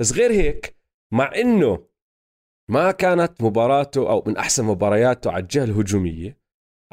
بس 0.00 0.12
غير 0.12 0.30
هيك 0.32 0.76
مع 1.14 1.34
إنه 1.34 1.86
ما 2.70 2.90
كانت 2.92 3.42
مباراته 3.42 4.10
أو 4.10 4.24
من 4.26 4.36
أحسن 4.36 4.64
مبارياته 4.64 5.30
على 5.30 5.42
الجهة 5.42 5.64
الهجومية 5.64 6.38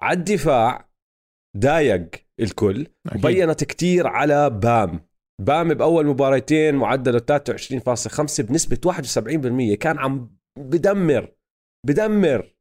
على 0.01 0.17
الدفاع 0.19 0.89
ضايق 1.57 2.09
الكل 2.39 2.87
أكيد. 3.07 3.25
وبينت 3.25 3.63
كتير 3.63 4.07
على 4.07 4.49
بام. 4.49 5.07
بام 5.41 5.73
بأول 5.73 6.05
مباراتين 6.05 6.75
معدله 6.75 7.19
23.5 7.19 8.41
بنسبة 8.41 8.77
71% 9.73 9.75
كان 9.75 9.97
عم 9.99 10.37
بدمر 10.59 11.35
بدمر 11.87 12.55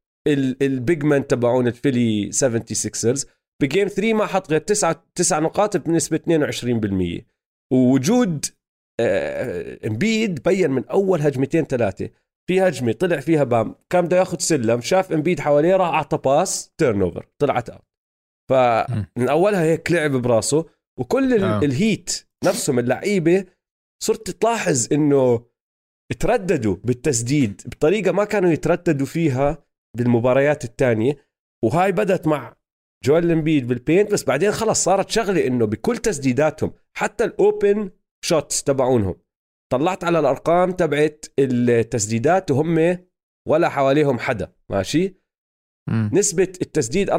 ال 0.63 0.72
big 0.72 1.01
men 1.01 1.31
تبعون 1.31 1.67
الفيلي 1.67 2.31
76رز 2.33 3.27
ب 3.63 3.68
game 3.68 3.89
3 3.89 4.15
ما 4.15 4.27
حط 4.27 4.51
غير 4.51 4.61
9 4.61 5.05
9 5.15 5.41
نقاط 5.41 5.77
بنسبة 5.77 6.21
22% 7.21 7.23
ووجود 7.73 8.47
إمبيد 9.87 10.39
آه، 10.39 10.51
بين 10.51 10.71
من 10.71 10.85
أول 10.85 11.21
هجمتين 11.21 11.65
ثلاثة. 11.65 12.11
في 12.49 12.61
هجمة 12.61 12.93
طلع 12.93 13.21
فيها 13.21 13.45
بام 13.45 13.75
كان 13.91 14.05
بده 14.05 14.17
ياخذ 14.17 14.39
سلم 14.39 14.81
شاف 14.81 15.13
إمبيد 15.13 15.41
حواليه 15.41 15.77
راح 15.77 15.89
أعطى 15.89 16.19
pass 16.19 16.73
turnover 16.79 17.29
طلعت 17.39 17.71
out 17.71 17.83
فمن 18.51 19.29
أولها 19.29 19.63
هيك 19.63 19.93
لعب 19.93 20.11
براسه 20.11 20.67
وكل 20.99 21.45
آه. 21.45 21.59
الهيت 21.59 22.29
نفسهم 22.45 22.79
اللعيبة 22.79 23.45
صرت 24.03 24.31
تلاحظ 24.31 24.93
إنه 24.93 25.47
ترددوا 26.21 26.77
بالتسديد 26.85 27.63
بطريقة 27.67 28.13
ما 28.13 28.25
كانوا 28.25 28.51
يترددوا 28.51 29.07
فيها 29.07 29.65
بالمباريات 29.97 30.65
الثانية. 30.65 31.17
وهاي 31.65 31.93
بدت 31.93 32.27
مع 32.27 32.57
جوال 33.05 33.31
امبيد 33.31 33.67
بال 33.67 33.80
paint 33.80 34.13
بس 34.13 34.25
بعدين 34.25 34.53
خلص 34.53 34.85
صارت 34.85 35.11
شغلة 35.11 35.47
إنه 35.47 35.67
بكل 35.67 35.97
تسديداتهم 35.97 36.73
حتى 36.97 37.25
ال 37.25 37.38
open 37.38 37.91
shots 38.25 38.63
تبعونهم. 38.63 39.15
طلعت 39.73 40.05
على 40.05 40.19
الأرقام 40.19 40.73
تبعت 40.73 41.27
التسديدات 41.39 42.51
وهم 42.51 42.99
ولا 43.49 43.69
حواليهم 43.69 44.19
حدا 44.19 44.53
ماشي؟ 44.71 45.23
م. 45.91 46.19
نسبة 46.19 46.43
التسديد 46.63 47.11
24% 47.11 47.15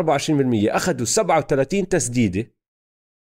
أخذوا 0.76 1.06
37 1.06 1.88
تسديدة 1.88 2.54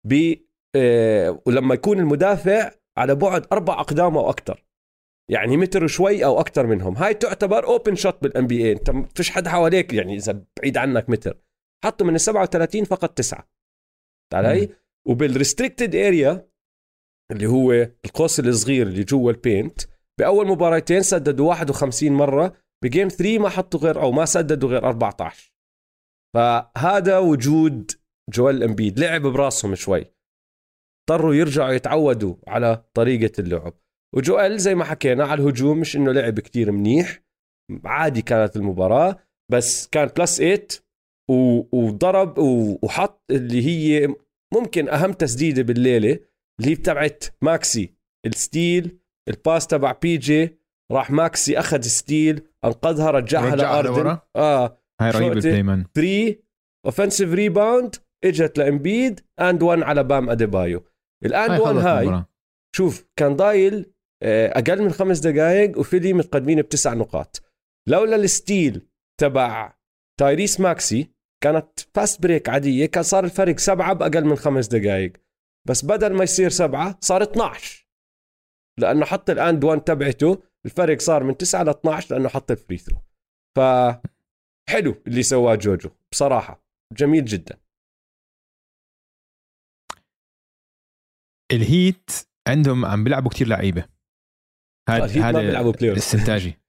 ب 0.06 0.34
آه 0.76 1.42
ولما 1.46 1.74
يكون 1.74 1.98
المدافع 1.98 2.70
على 2.98 3.14
بعد 3.14 3.46
أربع 3.52 3.80
أقدام 3.80 4.16
أو 4.16 4.30
أكثر 4.30 4.64
يعني 5.30 5.56
متر 5.56 5.84
وشوي 5.84 6.24
أو 6.24 6.40
أكثر 6.40 6.66
منهم. 6.66 6.96
هاي 6.96 7.14
تعتبر 7.14 7.64
open 7.64 7.94
shot 7.94 8.22
بال 8.22 8.46
NBA 8.46 8.80
ما 8.88 9.08
فيش 9.14 9.30
حد 9.30 9.48
حواليك 9.48 9.92
يعني 9.92 10.16
إذا 10.16 10.44
بعيد 10.58 10.76
عنك 10.76 11.10
متر. 11.10 11.38
حطوا 11.84 12.06
من 12.06 12.14
ال 12.14 12.20
37 12.20 12.84
فقط 12.84 13.10
تسعة. 13.10 13.48
علي 14.34 14.68
وبال 15.08 15.28
restricted 15.28 15.94
area 15.94 16.48
اللي 17.32 17.46
هو 17.46 17.72
القوس 18.04 18.40
الصغير 18.40 18.86
اللي 18.86 19.04
جوا 19.04 19.30
ال 19.30 19.38
paint 19.38 19.80
بأول 20.18 20.46
مباراتين 20.46 21.02
سددوا 21.02 21.48
51 21.48 22.12
مرة 22.12 22.56
ب 22.84 22.89
game 22.89 23.08
3 23.08 23.38
ما 23.38 23.48
حطوا 23.48 23.80
غير 23.80 24.02
أو 24.02 24.12
ما 24.12 24.24
سددوا 24.24 24.68
غير 24.68 24.88
14 24.88 25.52
فهذا 26.34 27.18
وجود 27.18 27.90
جوال 28.30 28.62
امبيد 28.62 28.98
لعب 28.98 29.22
براسهم 29.22 29.74
شوي. 29.74 30.04
اضطروا 31.00 31.34
يرجعوا 31.34 31.72
يتعودوا 31.72 32.36
على 32.46 32.84
طريقة 32.94 33.40
اللعب. 33.40 33.74
وجوال 34.14 34.60
زي 34.60 34.74
ما 34.74 34.84
حكينا 34.84 35.24
على 35.24 35.42
الهجوم 35.42 35.80
مش 35.80 35.96
إنه 35.96 36.12
لعب 36.12 36.40
كتير 36.40 36.72
منيح 36.72 37.22
عادي 37.84 38.22
كانت 38.22 38.56
المباراة 38.56 39.18
بس 39.50 39.86
كان 39.88 40.06
plus 40.06 40.36
8 40.36 40.66
وضرب 41.30 42.38
وحط 42.82 43.24
اللي 43.30 43.66
هي 43.66 44.14
ممكن 44.54 44.88
أهم 44.88 45.12
تسديدة 45.12 45.62
بالليلة 45.62 46.18
اللي 46.60 46.70
هي 46.70 46.76
تبعت 46.76 47.24
ماكسي. 47.42 47.94
ال 48.26 48.38
steal 48.38 48.98
ال 49.28 49.36
pass 49.36 49.66
تبع 49.66 49.92
بي 49.92 50.16
جي 50.16 50.58
راح 50.92 51.10
ماكسي 51.10 51.58
أخذ 51.58 51.80
steal 51.80 52.42
أنقذها 52.64 53.10
رجعها 53.10 53.56
لهاردن 53.56 54.18
آه. 54.36 54.78
هاي 55.00 55.10
رهيب 55.10 55.32
البلايمان 55.32 55.84
3 55.94 56.36
اوفنسيف 56.86 57.32
ريباوند 57.32 57.94
إجت 58.24 58.58
لإمبيد 58.58 59.20
and 59.40 59.62
1 59.62 59.82
على 59.82 60.04
بام 60.04 60.30
أديبايو. 60.30 60.84
ال 61.24 61.33
and 61.33 61.60
1 61.60 61.76
هاي 61.76 62.02
المباراة. 62.02 62.26
شوف 62.76 63.06
كان 63.16 63.36
ضايل 63.36 63.92
آه، 64.22 64.58
أقل 64.58 64.82
من 64.82 64.90
خمس 64.90 65.18
دقائق 65.18 65.78
وفيلي 65.78 66.12
متقدمين 66.12 66.62
بتسع 66.62 66.94
نقاط. 66.94 67.42
لولا 67.88 68.16
ال 68.16 68.28
steal 68.28 68.86
تبع 69.20 69.74
تايريس 70.22 70.60
ماكسي 70.60 71.10
كانت 71.44 71.80
fast 71.80 72.22
break 72.22 72.48
عادية 72.48 72.86
كان 72.86 73.02
صار 73.02 73.24
الفرق 73.24 73.58
سبعة 73.58 73.92
بأقل 73.92 74.24
من 74.24 74.36
خمس 74.36 74.66
دقائق 74.66 75.12
بس 75.68 75.84
بدل 75.84 76.12
ما 76.12 76.24
يصير 76.24 76.48
سبعة 76.48 76.98
صار 77.00 77.22
12 77.22 77.86
لأنه 78.78 79.04
حط 79.04 79.30
ال 79.30 79.39
and 79.39 79.64
1 79.64 79.80
تبعته 79.80 80.42
الفرق 80.66 81.00
صار 81.00 81.24
من 81.24 81.36
9 81.36 81.62
ل 81.62 81.68
12 81.68 82.14
لأنه 82.14 82.28
حط 82.28 82.50
ال 82.50 82.55
free 82.55 82.76
throw 82.78 82.98
ف 83.56 83.60
حلو 84.70 85.02
اللي 85.06 85.22
سواه 85.22 85.54
جوجو 85.54 85.90
بصراحة 86.12 86.64
جميل 86.92 87.24
جدا. 87.24 87.58
الهيت 91.52 92.10
عندهم 92.48 92.84
عم 92.84 93.04
بيلعبوا 93.04 93.30
كتير 93.30 93.46
لعيبة. 93.46 93.84
هذا 94.88 95.04
هذا 95.04 95.60
الاستنتاجي. 95.82 96.61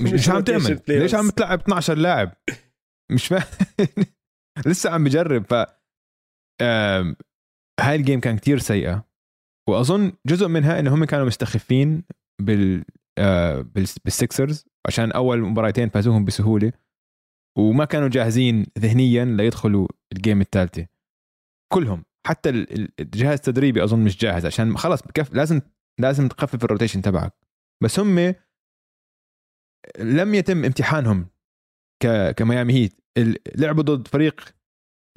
مش, 0.00 0.12
مش 0.12 0.28
عم 0.28 0.40
تعمل. 0.50 0.80
ليش 0.88 1.14
عم 1.14 1.30
تلعب 1.30 1.60
12 1.60 1.98
لاعب؟ 1.98 2.32
مش 3.12 3.26
فاهم 3.26 3.46
لسه 4.66 4.90
عم 4.90 5.04
بجرب. 5.04 5.44
ف 5.44 5.54
هاي 7.80 7.96
ال 7.96 8.01
game 8.01 8.20
كان 8.20 8.36
كتير 8.36 8.58
سيئة. 8.58 9.06
وأظن 9.68 10.12
جزء 10.26 10.48
منها 10.48 10.78
إنه 10.78 10.94
هم 10.94 11.04
كانوا 11.04 11.26
مستخفين 11.26 12.04
بال 12.42 12.84
بالسكسرز 14.04 14.64
عشان 14.86 15.12
أول 15.12 15.40
مباراتين 15.40 15.88
فازوهم 15.88 16.24
بسهولة. 16.24 16.72
وما 17.58 17.84
كانوا 17.84 18.08
جاهزين 18.08 18.66
ذهنيا 18.78 19.24
ليدخلوا 19.24 19.88
ال 20.12 20.18
game 20.18 20.40
الثالثه 20.40 20.86
كلهم. 21.72 22.04
حتى 22.26 22.48
الجهاز 23.00 23.38
التدريبي 23.38 23.84
أظن 23.84 24.04
مش 24.04 24.16
جاهز 24.18 24.46
عشان 24.46 24.76
خلص 24.76 25.02
بكف 25.02 25.32
لازم 25.34 25.60
لازم 26.00 26.28
تخفف 26.28 26.64
ال 26.64 26.68
rotation 26.68 27.02
تبعك. 27.02 27.32
بس 27.82 27.98
هم 28.00 28.34
لم 29.98 30.34
يتم 30.34 30.64
امتحانهم 30.64 31.26
كميامي 32.36 32.74
هيت. 32.74 33.00
لعبوا 33.56 33.82
ضد 33.82 34.08
فريق 34.08 34.54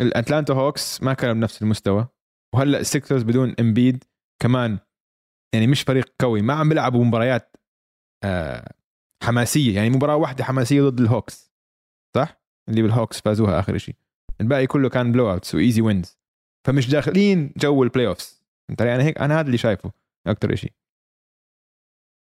الاتلانتا 0.01 0.53
هوكس 0.53 1.03
ما 1.03 1.13
كانوا 1.13 1.33
بنفس 1.33 1.61
المستوى. 1.61 2.07
وهلأ 2.55 2.79
السكسرز 2.79 3.23
بدون 3.23 3.55
إمبيد 3.59 4.03
كمان 4.41 4.79
يعني 5.53 5.67
مش 5.67 5.81
فريق 5.81 6.13
قوي 6.19 6.41
ما 6.41 6.53
عم 6.53 6.69
بيلعبوا 6.69 7.05
مباريات 7.05 7.55
آه، 8.23 8.73
حماسية. 9.23 9.75
يعني 9.75 9.89
مباراة 9.89 10.15
واحدة 10.15 10.43
حماسية 10.43 10.81
ضد 10.81 10.99
الهوكس 10.99 11.51
صح؟ 12.15 12.41
اللي 12.69 12.81
بالهوكس 12.81 13.21
فازوها 13.21 13.59
آخر 13.59 13.77
شيء 13.77 13.95
الباقي 14.41 14.67
كله 14.67 14.89
كان 14.89 15.11
blowouts 15.11 15.31
و 15.31 15.55
easy 15.55 15.81
wins 15.81 16.17
فمش 16.67 16.89
داخلين 16.89 17.53
جو 17.57 17.83
ال 17.83 18.07
playoffs 18.07 18.43
أنت 18.69 18.81
يعني 18.81 19.03
هيك؟ 19.03 19.17
أنا 19.17 19.39
هذا 19.39 19.45
اللي 19.45 19.57
شايفه 19.57 19.91
أكثر 20.27 20.55
شيء 20.55 20.73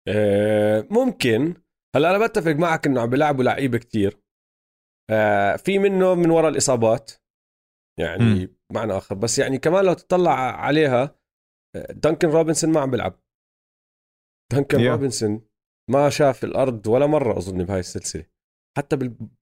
آه، 0.07 0.87
ممكن. 0.91 1.53
هلا 1.95 2.15
أنا 2.15 2.25
بتفق 2.27 2.51
معك 2.51 2.87
إنه 2.87 3.01
عم 3.01 3.09
بيلعبوا 3.09 3.43
لعيبة 3.43 3.77
كتير. 3.77 4.19
آه، 5.11 5.55
في 5.55 5.79
منه 5.79 6.15
من 6.15 6.29
وراء 6.29 6.51
الإصابات. 6.51 7.11
يعني 7.99 8.23
م. 8.45 8.55
معنى 8.73 8.97
آخر. 8.97 9.15
بس 9.15 9.39
يعني 9.39 9.57
كمان 9.57 9.85
لو 9.85 9.93
تطلع 9.93 10.31
عليها 10.65 11.15
دانكن 11.89 12.29
روبنسون 12.29 12.71
ما 12.71 12.79
عم 12.79 12.91
بيلعب. 12.91 13.19
دانكن 14.53 14.77
yeah. 14.77 14.81
روبنسون 14.91 15.41
ما 15.91 16.09
شاف 16.09 16.43
الأرض 16.43 16.87
ولا 16.87 17.05
مرة 17.05 17.37
أظن 17.37 17.63
بهاي 17.63 17.79
السلسلة. 17.79 18.25
حتى 18.77 18.95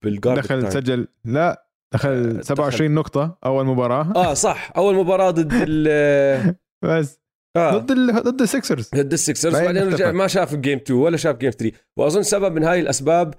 بال 0.03 0.11
garbage 0.11 0.39
دخل 0.39 0.61
time. 0.61 0.69
سجل. 0.71 1.07
لا 1.25 1.69
دخل 1.93 2.43
27 2.43 2.89
دخل. 2.89 2.93
نقطة 2.95 3.37
أول 3.45 3.65
مباراة. 3.65 4.13
آه 4.15 4.33
صح. 4.33 4.71
أول 4.77 4.95
مباراة 4.95 5.31
ضد 5.31 5.51
ال 5.53 6.55
بس. 6.83 7.20
آه. 7.57 7.77
ضد 7.77 7.91
ال 7.91 8.23
ضد 8.23 8.41
السكسرز 8.41 8.89
ضد 8.95 9.13
السكسرز 9.13 9.53
بعدين 9.55 9.83
رجع 9.83 10.11
ما 10.11 10.27
شاف 10.27 10.55
game 10.55 10.77
2 10.77 10.99
ولا 10.99 11.17
شاف 11.17 11.37
game 11.37 11.51
3 11.51 11.77
وأظن 11.97 12.23
سبب 12.23 12.55
من 12.55 12.63
هاي 12.63 12.79
الأسباب 12.79 13.33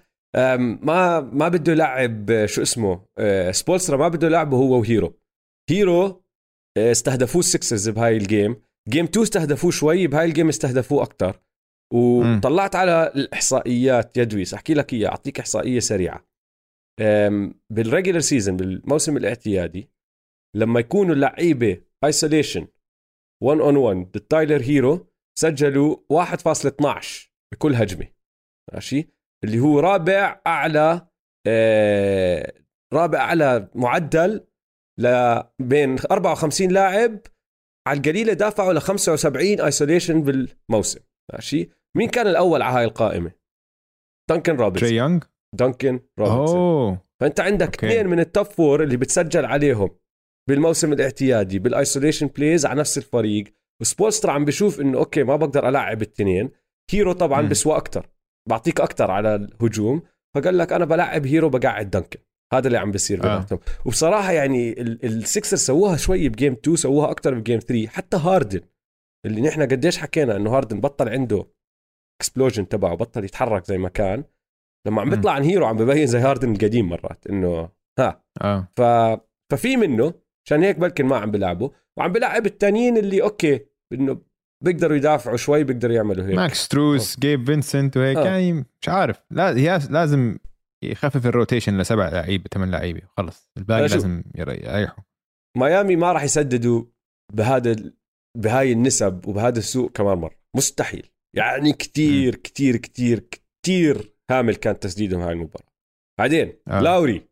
ما 0.83 1.21
ما 1.21 1.49
بده 1.49 1.73
يلعب 1.73 2.47
شو 2.47 2.63
اسمه 2.63 3.07
آه، 3.19 3.51
سبولسترا 3.51 3.97
ما 3.97 4.09
بده 4.09 4.27
يلعبه 4.27 4.57
هو 4.57 4.79
وهيرو. 4.79 5.19
هيرو 5.71 6.23
آه، 6.79 6.91
استهدفوه 6.93 7.41
السكسرز 7.41 7.89
بهاي 7.89 8.17
ال 8.17 8.25
game 8.25 8.57
game 8.89 9.05
2 9.05 9.23
استهدفوه 9.23 9.71
شوي 9.71 10.07
بهاي 10.07 10.25
ال 10.25 10.30
game 10.30 10.49
استهدفوه 10.49 11.03
أكثر 11.03 11.41
وطلعت 11.95 12.77
على 12.77 13.13
الإحصائيات 13.17 14.17
يا 14.17 14.25
دويس 14.25 14.55
أحكي 14.55 14.75
لك 14.75 14.93
إياها 14.93 15.11
أعطيك 15.11 15.41
إحصائية 15.41 15.81
سريعة. 15.81 16.27
بال 17.71 17.82
regular 17.82 18.21
season 18.21 18.57
بالموسم 18.57 19.17
الاعتيادي 19.17 19.91
لما 20.57 20.81
يكونوا 20.81 21.15
اللعيبه 21.15 21.81
isolation 22.05 22.67
1 23.43 23.61
on 23.61 23.77
1 23.77 23.97
ضد 23.97 24.21
تايلر 24.21 24.63
هيرو 24.63 25.07
سجلوا 25.39 25.97
1.12 26.13 27.31
بكل 27.53 27.75
هجمة. 27.75 28.09
ماشي؟ 28.73 29.09
اللي 29.45 29.59
هو 29.59 29.81
رابع 29.81 30.41
أعلى 30.47 31.09
آه 31.47 32.53
رابع 32.95 33.19
أعلى 33.19 33.71
معدل 33.75 34.47
بين 35.59 35.97
54 36.11 36.69
لاعب. 36.69 37.21
على 37.89 37.99
القليله 37.99 38.33
دافعوا 38.33 38.73
ل 38.73 38.81
75 38.81 39.61
isolation 39.61 40.23
بالموسم. 40.23 41.01
ماشي؟ 41.33 41.71
مين 41.97 42.09
كان 42.09 42.27
الأول 42.27 42.63
على 42.63 42.77
هاي 42.77 42.85
القائمة؟ 42.85 43.33
دانكن 44.31 44.57
روبنسون 44.57 44.89
تري 44.89 44.97
يونغ 44.97 45.21
دانكن 45.55 46.01
روبنسون 46.19 46.59
أوه. 46.59 47.07
فأنت 47.21 47.41
عندك 47.41 47.85
اثنين 47.85 48.07
من 48.07 48.21
ال 48.21 48.27
top 48.27 48.47
four 48.47 48.83
اللي 48.83 48.97
بتسجل 48.97 49.45
عليهم. 49.45 49.91
بالموسم 50.49 50.93
الاعتيادي 50.93 51.59
بال 51.59 51.71
isolation 51.71 52.27
plays 52.27 52.67
على 52.67 52.81
نفس 52.81 52.99
الفريق. 52.99 53.45
وسبولسترا 53.81 54.33
عم 54.33 54.45
بشوف 54.45 54.81
إنه 54.81 54.99
okay 54.99 55.23
ما 55.23 55.37
بقدر 55.37 55.69
العب 55.69 56.03
الاثنين 56.03 56.51
هيرو 56.91 57.13
طبعا. 57.13 57.43
بسوى 57.43 57.77
أكثر 57.77 58.09
بعطيك 58.49 58.81
أكثر 58.81 59.11
على 59.11 59.35
الهجوم. 59.35 60.03
فقال 60.35 60.59
لك 60.59 60.73
أنا 60.73 60.85
بلعب 60.85 61.27
هيرو 61.27 61.49
بقعد 61.49 61.91
دانكن 61.91 62.21
هذا 62.55 62.67
اللي 62.67 62.79
عم 62.79 62.91
بيصير 62.91 63.25
آه. 63.25 63.47
وبصراحة 63.85 64.33
يعني 64.33 64.81
السكسرز 64.81 65.57
سووها 65.57 65.97
شوي 65.97 66.29
ب 66.29 66.34
game 66.34 66.53
2 66.53 66.77
سووها 66.77 67.11
أكثر 67.11 67.35
ب 67.35 67.40
game 67.40 67.59
3 67.59 67.89
حتى 67.89 68.17
هاردن 68.17 68.61
اللي 69.27 69.41
نحن 69.41 69.63
قديش 69.63 69.99
حكينا 69.99 70.37
إنه 70.37 70.57
هاردن 70.57 70.81
بطل 70.81 71.09
عنده 71.09 71.47
explosion 72.21 72.69
تبعه 72.69 72.95
بطل 72.95 73.25
يتحرك 73.25 73.65
زي 73.65 73.79
ما 73.79 73.89
كان. 73.89 74.25
لما 74.87 75.01
عم 75.01 75.11
بيطلع 75.11 75.33
عن 75.33 75.43
هيرو 75.43 75.67
عم 75.67 75.77
ببين 75.77 76.07
زي 76.07 76.19
هاردن 76.19 76.53
القديم 76.53 76.89
مرات 76.89 77.27
إنه 77.27 77.69
ها. 77.99 78.25
آه. 78.43 78.69
ف 78.77 78.83
ففي 79.53 79.77
منه 79.77 80.15
عشان 80.47 80.63
هيك 80.63 80.79
بلكن 80.79 81.07
ما 81.07 81.17
عم 81.17 81.31
بيلعبوا 81.31 81.71
وعم 81.97 82.13
بيلعب 82.13 82.47
التانيين 82.47 82.97
اللي 82.97 83.23
okay 83.23 83.67
إنه 83.93 84.21
بيقدروا 84.65 84.97
يدافعوا 84.97 85.37
شوي 85.37 85.65
بيقدروا 85.65 85.95
يعملوا 85.95 86.27
هيك. 86.27 86.35
ماكس 86.35 86.69
ستروس 86.69 87.21
جيب 87.21 87.47
فينسنت 87.47 87.97
وهيك 87.97 88.17
آه. 88.17 88.25
يعني 88.25 88.53
مش 88.53 88.89
عارف 88.89 89.25
لا 89.31 89.53
لازم 89.79 90.39
يخفف 90.85 91.27
ال 91.27 91.33
rotation 91.33 91.79
لسبع 91.79 92.09
لعيبة 92.09 92.45
ثمان 92.55 92.71
لعيبة 92.71 93.03
خلص 93.17 93.51
الباقي 93.59 93.81
لازم 93.81 94.23
يريحوا. 94.35 95.05
ميامي 95.57 95.97
ما 95.97 96.13
راح 96.13 96.23
يسددوا 96.23 96.85
بهذا 97.33 97.77
بهاي 98.39 98.73
النسب 98.73 99.27
وبهذا 99.27 99.59
السوق 99.59 99.93
كمان 99.93 100.19
مرة. 100.19 100.37
مستحيل. 100.57 101.11
يعني 101.37 101.73
كتير 101.73 102.35
كتير 102.35 102.77
كتير 102.77 103.19
كتير 103.19 104.15
هامل 104.31 104.55
كان 104.55 104.79
تسديدهم 104.79 105.21
هاي 105.21 105.33
المباراة. 105.33 105.73
بعدين 106.21 106.53
آه. 106.69 106.81
لاوري. 106.81 107.29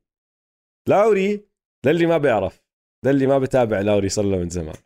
لاوري 0.89 1.47
للي 1.87 2.07
ما 2.07 2.19
بيعرف. 2.19 2.63
للي 3.07 3.27
ما 3.27 3.39
بتابع 3.39 3.81
لاوري 3.81 4.09
صار 4.09 4.25
له 4.25 4.39
من 4.39 4.49
زمان. 4.49 4.77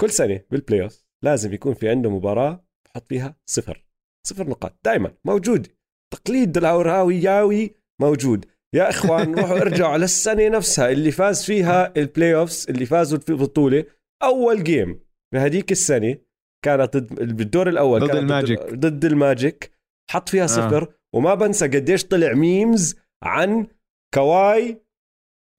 كل 0.00 0.10
سنة 0.10 0.40
بال 0.50 0.82
playoff 0.82 1.04
لازم 1.24 1.52
يكون 1.52 1.74
في 1.74 1.88
عنده 1.88 2.10
مباراة 2.10 2.64
بحط 2.86 3.06
فيها 3.08 3.36
صفر. 3.50 3.84
صفر 4.26 4.48
نقاط. 4.50 4.78
دائما 4.84 5.14
موجود. 5.24 5.66
تقليد 6.12 6.56
الهاوراوي 6.56 7.16
ياوي 7.16 7.74
موجود. 8.00 8.46
يا 8.74 8.90
إخوان 8.90 9.34
روحوا 9.38 9.60
ارجعوا 9.60 9.98
للسنة 9.98 10.48
نفسها. 10.48 10.90
اللي 10.90 11.10
فاز 11.10 11.44
فيها 11.44 11.92
البلاي 11.96 12.34
اوفز 12.34 12.66
اللي 12.70 12.86
فازوا 12.86 13.18
في 13.18 13.28
البطوله 13.28 13.84
أول 14.22 14.64
جيم 14.64 15.00
بهديك 15.34 15.72
السنة 15.72 16.18
كانت 16.64 16.96
ضد 16.96 17.36
بالدور 17.36 17.68
الأول 17.68 18.00
ضد 18.00 18.14
الماجيك. 18.16 18.60
ضد 18.74 19.04
الماجيك. 19.04 19.72
حط 20.10 20.28
فيها 20.28 20.42
آه. 20.44 20.46
صفر. 20.46 20.82
آه. 20.82 20.94
وما 21.14 21.34
بنسى 21.34 21.68
قديش 21.68 22.04
طلع 22.04 22.32
ميمز 22.32 22.96
عن 23.22 23.66
كواي 24.14 24.81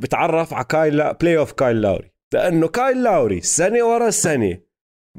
بتعرف 0.02 0.54
على 0.54 0.66
كايل 0.66 1.14
بلاي 1.14 1.38
اوف 1.38 1.52
كايل 1.52 1.82
لاوري. 1.82 2.12
لأنه 2.34 2.68
كايل 2.68 3.04
لاوري 3.04 3.42
سنة 3.42 3.84
ورا 3.84 4.10
سنة 4.10 4.60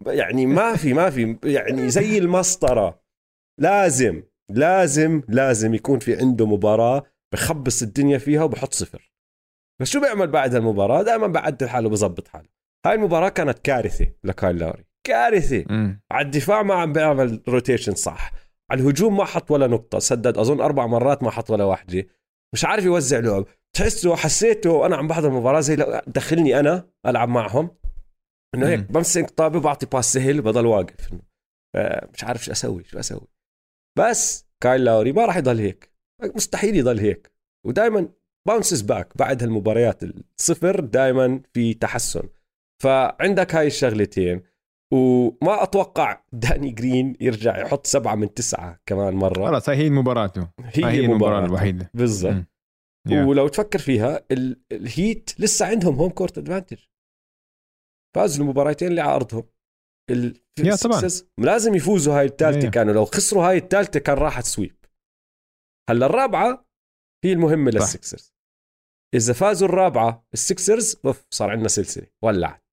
يعني 0.06 0.46
ما 0.46 0.76
في 0.76 0.92
ما 0.92 1.10
في 1.10 1.38
يعني 1.44 1.90
زي 1.90 2.18
المسطرة. 2.18 3.04
لازم 3.60 4.22
لازم 4.50 5.22
لازم 5.28 5.74
يكون 5.74 5.98
في 5.98 6.16
عنده 6.16 6.46
مباراة 6.46 7.02
بخبص 7.32 7.82
الدنيا 7.82 8.18
فيها 8.18 8.42
وبحط 8.42 8.72
صفر. 8.74 9.12
بس 9.80 9.90
شو 9.90 10.00
بيعمل 10.00 10.26
بعد 10.26 10.54
المباراه 10.54 11.02
دائما 11.02 11.26
بعدل 11.26 11.68
حاله 11.68 11.88
بظبط 11.88 12.28
حاله. 12.28 12.48
هاي 12.86 12.94
المباراة 12.94 13.28
كانت 13.28 13.58
كارثة 13.58 14.06
لكايل 14.24 14.58
لاوري. 14.58 14.84
كارثة. 15.06 15.64
مم. 15.70 16.02
على 16.10 16.26
الدفاع 16.26 16.62
ما 16.62 16.74
عم 16.74 16.92
بيعمل 16.92 17.42
rotation 17.48 17.94
صح. 17.94 18.32
على 18.70 18.80
الهجوم 18.80 19.16
ما 19.16 19.24
حط 19.24 19.50
ولا 19.50 19.66
نقطة 19.66 19.98
سدد. 19.98 20.38
أظن 20.38 20.60
أربع 20.60 20.86
مرات 20.86 21.22
ما 21.22 21.30
حط 21.30 21.50
ولا 21.50 21.64
واحدة. 21.64 22.06
مش 22.54 22.64
عارف 22.64 22.84
يوزع 22.84 23.18
لعب. 23.18 23.44
تحسه 23.74 24.16
حسيته 24.16 24.70
وأنا 24.70 24.96
عم 24.96 25.08
بحضر 25.08 25.28
المباراة 25.28 25.60
زي 25.60 25.76
دخلني 26.06 26.60
أنا 26.60 26.88
ألعب 27.06 27.28
معهم. 27.28 27.70
إنه 28.54 28.68
هيك. 28.68 28.92
بمسك 28.92 29.30
طابة 29.30 29.60
بعطي 29.60 29.86
pass 29.86 30.12
سهل 30.12 30.42
بضل 30.42 30.66
واقف. 30.66 31.10
آه، 31.76 32.08
مش 32.14 32.24
عارف 32.24 32.44
شو 32.44 32.52
أسوي 32.52 32.84
شو 32.84 32.98
أسوي. 32.98 33.26
بس 33.98 34.46
كايل 34.62 34.84
لاوري 34.84 35.12
ما 35.12 35.26
راح 35.26 35.36
يضل 35.36 35.58
هيك. 35.58 35.92
مستحيل 36.22 36.76
يضل 36.76 36.98
هيك. 36.98 37.32
ودائما 37.66 38.08
bounces 38.48 38.80
back 38.80 39.16
بعد 39.18 39.42
هالمباريات 39.42 40.02
الصفر 40.38 40.80
دائما 40.80 41.40
في 41.52 41.74
تحسن. 41.74 42.28
فعندك 42.82 43.54
هاي 43.54 43.66
الشغلتين 43.66 44.42
وما 44.92 45.62
أتوقع 45.62 46.22
داني 46.32 46.70
جرين 46.70 47.16
يرجع 47.20 47.58
يحط 47.58 47.86
سبعة 47.86 48.14
من 48.14 48.34
تسعة 48.34 48.80
كمان 48.86 49.14
مرة. 49.14 49.46
خلاص 49.46 49.68
هي 49.68 49.90
مباراته 49.90 50.48
هي, 50.60 50.84
هي 50.84 51.00
المباراة 51.00 51.44
الوحيدة. 51.44 51.90
بالضبط. 51.94 52.44
Yeah. 53.08 53.12
ولو 53.12 53.48
تفكر 53.48 53.78
فيها 53.78 54.24
ال- 54.30 54.62
الهيت 54.72 55.40
لسه 55.40 55.66
عندهم 55.66 55.94
home 55.94 56.10
court 56.10 56.38
advantage 56.38 56.78
فازوا 58.16 58.44
المباراتين 58.44 58.88
اللي 58.88 59.00
على 59.00 59.14
ارضهم 59.14 59.48
ال- 60.10 60.40
yeah 60.58 60.76
طبعاً. 60.76 61.02
لازم 61.38 61.74
يفوزوا 61.74 62.18
هاي 62.18 62.26
الثالثه 62.26 62.64
yeah. 62.64 62.70
كانوا 62.70 62.92
لو 62.94 63.04
خسروا 63.04 63.48
هاي 63.48 63.56
الثالثه 63.56 64.00
كان 64.00 64.16
راحت 64.16 64.44
sweep 64.44 64.76
هلأ 65.90 66.06
الرابعة 66.06 66.66
هي 67.24 67.32
المهمة. 67.32 67.70
للسكسرز 67.70 68.34
إذا 69.14 69.32
فازوا 69.32 69.68
الرابعة 69.68 70.26
السكسرز 70.34 70.96
أوف 71.04 71.26
صار 71.30 71.50
عندنا 71.50 71.68
سلسلة 71.68 72.06
ولعت 72.24 72.64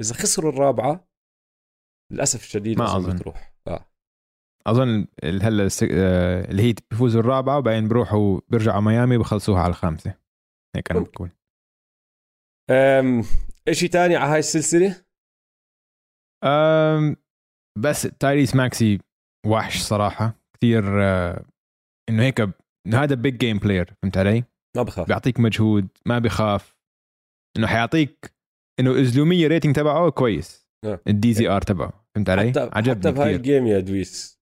إذا 0.00 0.14
خسروا 0.14 0.52
الرابعة 0.52 1.08
للأسف 2.12 2.42
الشديد 2.44 2.78
ما 2.78 2.96
أظن. 2.96 3.16
تروح 3.16 3.53
أظن 4.68 5.06
هلا 5.24 5.64
الس- 5.64 5.86
آه، 5.90 6.50
الهيت 6.50 6.80
بيفوزوا 6.90 7.20
الرابعة 7.20 7.58
وبعدين 7.58 7.88
بيروحوا 7.88 8.40
بيرجعوا 8.48 8.80
ميامي 8.80 9.18
بخلصوها 9.18 9.60
على 9.60 9.70
الخامسة. 9.70 10.14
هيك 10.76 10.90
أنا. 10.90 11.00
بقول. 11.00 11.30
أم... 12.70 13.22
شيء 13.70 13.88
تاني 13.90 14.16
على 14.16 14.32
هاي 14.32 14.38
السلسلة؟ 14.38 15.04
أم 16.44 17.16
بس 17.78 18.02
تايريس 18.02 18.54
ماكسي 18.56 18.98
وحش 19.46 19.78
صراحة. 19.82 20.34
كثير 20.56 21.02
آه، 21.02 21.44
إنه 22.10 22.22
هيك 22.22 22.40
إنه 22.40 23.02
هذا 23.02 23.14
big 23.14 23.36
game 23.36 23.58
player 23.58 23.94
فهمت 24.02 24.16
علي؟ 24.16 24.44
ما 24.76 24.82
بخاف. 24.82 25.06
بيعطيك 25.08 25.40
مجهود 25.40 25.88
ما 26.06 26.18
بخاف. 26.18 26.76
إنه 27.58 27.66
حيعطيك 27.66 28.34
إنه 28.80 29.00
الزلومية 29.00 29.46
rating 29.46 29.76
تبعه 29.76 30.10
كويس. 30.10 30.66
ال 31.08 31.32
DZR 31.32 31.62
تبعه 31.62 32.06
فهمت 32.14 32.30
علي؟ 32.30 32.52
عجبني 32.56 33.00
حتى 33.00 33.12
بهاي 33.12 33.36
ال 33.36 33.42
game 33.42 33.66
يا 33.66 33.80
دويس. 33.80 34.33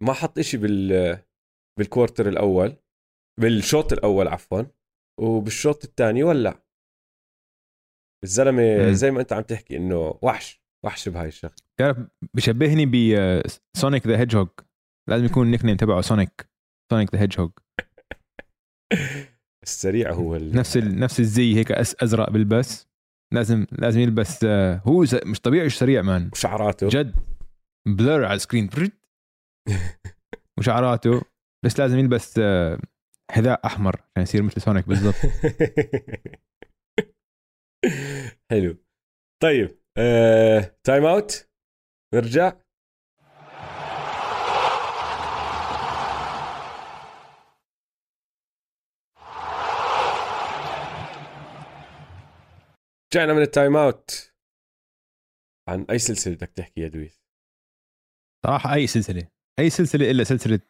ما 0.00 0.12
حط 0.12 0.38
إشي 0.38 0.56
بال 0.56 1.18
بال 1.78 1.89
quarter 1.89 2.28
الأول 2.28 2.76
بالشوط 3.40 3.92
الأول 3.92 4.28
عفوا 4.28 4.62
وبالشوط 5.20 5.84
الثاني 5.84 6.22
ولع. 6.22 6.62
الزلمة. 8.24 8.92
زي 8.92 9.10
ما 9.10 9.20
أنت 9.20 9.32
عم 9.32 9.42
تحكي 9.42 9.76
إنه 9.76 10.18
وحش 10.22 10.62
وحش 10.84 11.08
بهاي 11.08 11.28
الشغلة. 11.28 11.54
بتعرف 11.76 11.98
بشبهني 12.34 12.86
بسونيك 13.74 14.06
the 14.06 14.18
hedgehog 14.18 14.48
لازم 15.08 15.24
يكون 15.24 15.46
ال 15.46 15.64
nickname 15.64 15.76
تبعه 15.76 16.00
سونيك 16.00 16.48
سونيك 16.92 17.14
the 17.14 17.20
hedgehog 17.20 17.50
السريع 19.62 20.12
هو 20.12 20.36
ال... 20.36 20.56
نفس 20.56 20.76
ال... 20.76 21.00
نفس 21.00 21.20
الزي 21.20 21.56
هيك 21.56 21.72
أس... 21.72 21.96
أزرق 22.02 22.30
بلبس 22.30 22.88
لازم 23.34 23.66
لازم 23.72 24.00
يلبس 24.00 24.44
آه، 24.44 24.82
هو. 24.86 25.04
مش 25.26 25.40
طبيعي 25.40 25.68
سريع 25.68 26.02
man 26.02 26.30
شعراته 26.34 26.88
جد. 26.88 27.14
blur 27.88 28.24
على 28.24 28.34
ال 28.34 28.38
screen. 28.38 28.70
وشعراته 30.58 31.22
بس 31.64 31.80
لازم 31.80 31.98
يلبس 31.98 32.38
آه، 32.38 32.78
حذاء 33.30 33.66
أحمر 33.66 33.96
عشان 33.96 34.22
يصير 34.22 34.42
مثل 34.42 34.60
سونيك 34.60 34.88
بالضبط. 34.88 35.14
حلو. 38.50 38.76
طيب 39.42 39.78
آه... 39.98 40.78
timeout 40.84 41.48
نرجع. 42.14 42.52
رجعنا 53.14 53.34
من 53.34 53.42
ال 53.42 53.76
timeout 53.76 54.32
عن 55.68 55.86
أي 55.90 55.98
سلسلة 55.98 56.34
بدك 56.34 56.52
تحكي 56.52 56.80
يا 56.80 56.88
دويس؟ 56.88 57.22
صراحة 58.46 58.74
أي 58.74 58.86
سلسلة. 58.86 59.28
أي 59.58 59.70
سلسلة 59.70 60.10
إلا 60.10 60.24
سلسلة 60.24 60.60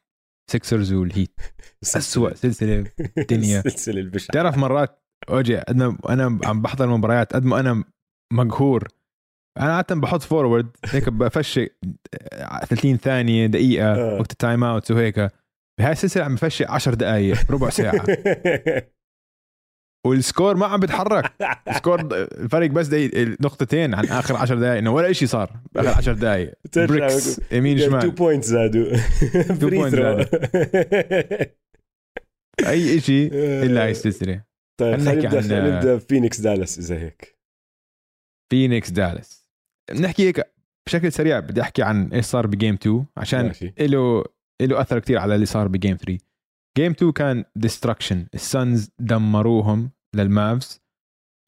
سكسرز 0.51 0.93
والهيت 0.93 1.41
اسوء 1.83 2.35
سلسلة 2.35 2.85
بالدنيا. 3.17 3.63
السلسله 3.67 4.01
البشعه 4.05 4.33
تعرف 4.33 4.57
مرات 4.57 5.03
OG 5.31 5.63
ما 5.71 5.97
أنا 6.09 6.39
عم 6.45 6.63
بحضر 6.63 6.85
المباريات 6.85 7.33
قد 7.33 7.45
ما 7.45 7.61
أنا 7.61 7.85
مقهور. 8.33 8.89
أنا 9.61 9.77
عادة 9.77 9.95
بحط 9.95 10.23
forward 10.23 10.77
هيك 10.85 11.09
بفشي 11.09 11.69
30 12.69 12.97
ثانية 12.97 13.47
دقيقة 13.47 13.95
آه. 13.95 14.19
وقت 14.19 14.33
ال 14.33 14.65
timeout 14.65 14.91
وهيك. 14.91 15.31
بهاي 15.79 15.93
السلسلة 15.93 16.25
عم 16.25 16.35
بفشي 16.35 16.65
10 16.65 16.95
دقائق 16.95 17.51
ربع 17.51 17.71
ساعة. 17.71 18.05
وال 20.07 20.21
score 20.21 20.57
ما 20.57 20.67
عم 20.67 20.81
بتحرك 20.81 21.33
ال 21.69 21.74
score 21.74 22.01
الفرق 22.43 22.71
بس 22.71 22.87
دقيقة 22.87 23.37
نقطتين 23.41 23.95
عن 23.95 24.05
آخر 24.05 24.37
10 24.37 24.57
دقائق 24.61 24.79
إنه 24.79 24.91
ولا 24.91 25.13
شيء 25.13 25.29
صار 25.29 25.51
باخر 25.73 25.89
10 25.89 26.13
دقائق 26.13 26.55
bricks 26.77 27.41
يمين 27.53 27.79
2 27.79 27.91
شمال. 28.01 28.11
point 28.11 28.45
زادوا. 28.45 28.97
free 29.61 29.83
points 29.83 29.89
throw 29.89 30.25
أي 32.69 33.01
شيء 33.01 33.31
إلا 33.35 33.83
هاي 33.85 33.91
السلسله 33.91 34.43
طيب 34.81 34.97
خلينا 35.01 35.13
نبدأ 35.15 35.37
عن- 35.37 35.43
خلينا 35.43 35.77
نبدأ 35.77 35.99
فينيكس 35.99 36.41
دالاس 36.41 36.79
إذا 36.79 36.99
هيك. 36.99 37.39
فينيكس 38.53 38.91
دالاس 38.91 39.49
بنحكي 39.93 40.29
هيك 40.29 40.53
بشكل 40.87 41.13
سريع 41.13 41.41
بدي 41.41 41.61
أحكي 41.63 41.83
عن 41.83 42.09
إيش 42.13 42.25
صار 42.25 42.47
ب 42.47 42.52
game 42.52 42.75
2 42.75 43.05
عشان 43.17 43.53
له 43.81 44.25
له 44.63 44.81
أثر 44.81 44.99
كثير 44.99 45.19
على 45.19 45.35
اللي 45.35 45.47
صار 45.47 45.69
ب 45.69 45.74
game 45.74 45.97
3 45.97 46.19
game 46.79 46.93
2 46.93 47.13
كان 47.13 47.45
destruction 47.57 48.27
ال 48.35 48.46
Suns 48.46 48.91
دمروهم 48.99 49.91
لل 50.17 50.38
Mavs 50.38 50.81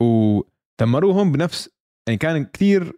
ودمروهم 0.02 1.32
بنفس 1.32 1.70
يعني 2.08 2.18
كان 2.18 2.44
كثير 2.44 2.92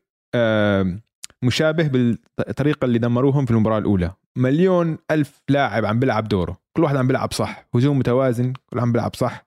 مشابه 1.44 1.88
بالطريقة 1.88 2.84
اللي 2.84 2.98
دمروهم 2.98 3.44
في 3.44 3.50
المباراة 3.50 3.78
الأولى. 3.78 4.14
مليون 4.38 4.98
ألف 5.10 5.42
لاعب 5.48 5.84
عم 5.84 6.00
بيلعب 6.00 6.28
دوره. 6.28 6.58
كل 6.76 6.82
واحد 6.82 6.96
عم 6.96 7.06
بيلعب 7.06 7.32
صح. 7.32 7.68
هجوم 7.74 7.98
متوازن 7.98 8.52
كل 8.52 8.80
عم 8.80 8.92
بيلعب 8.92 9.14
صح. 9.14 9.46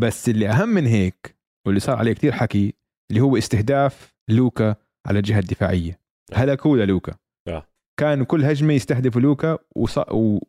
بس 0.00 0.28
اللي 0.28 0.48
أهم 0.48 0.68
من 0.68 0.86
هيك 0.86 1.36
واللي 1.66 1.80
صار 1.80 1.96
عليه 1.96 2.12
كثير 2.12 2.32
حكي 2.32 2.74
اللي 3.10 3.20
هو 3.20 3.36
استهداف 3.36 4.14
لوكا 4.30 4.76
على 5.06 5.18
الجهة 5.18 5.38
الدفاعية. 5.38 6.00
هلكوا 6.34 6.76
لوكا. 6.84 7.14
كان 8.00 8.24
كل 8.24 8.44
هجمة 8.44 8.74
يستهدفوا 8.74 9.20
لوكا 9.20 9.58
وص... 9.76 9.98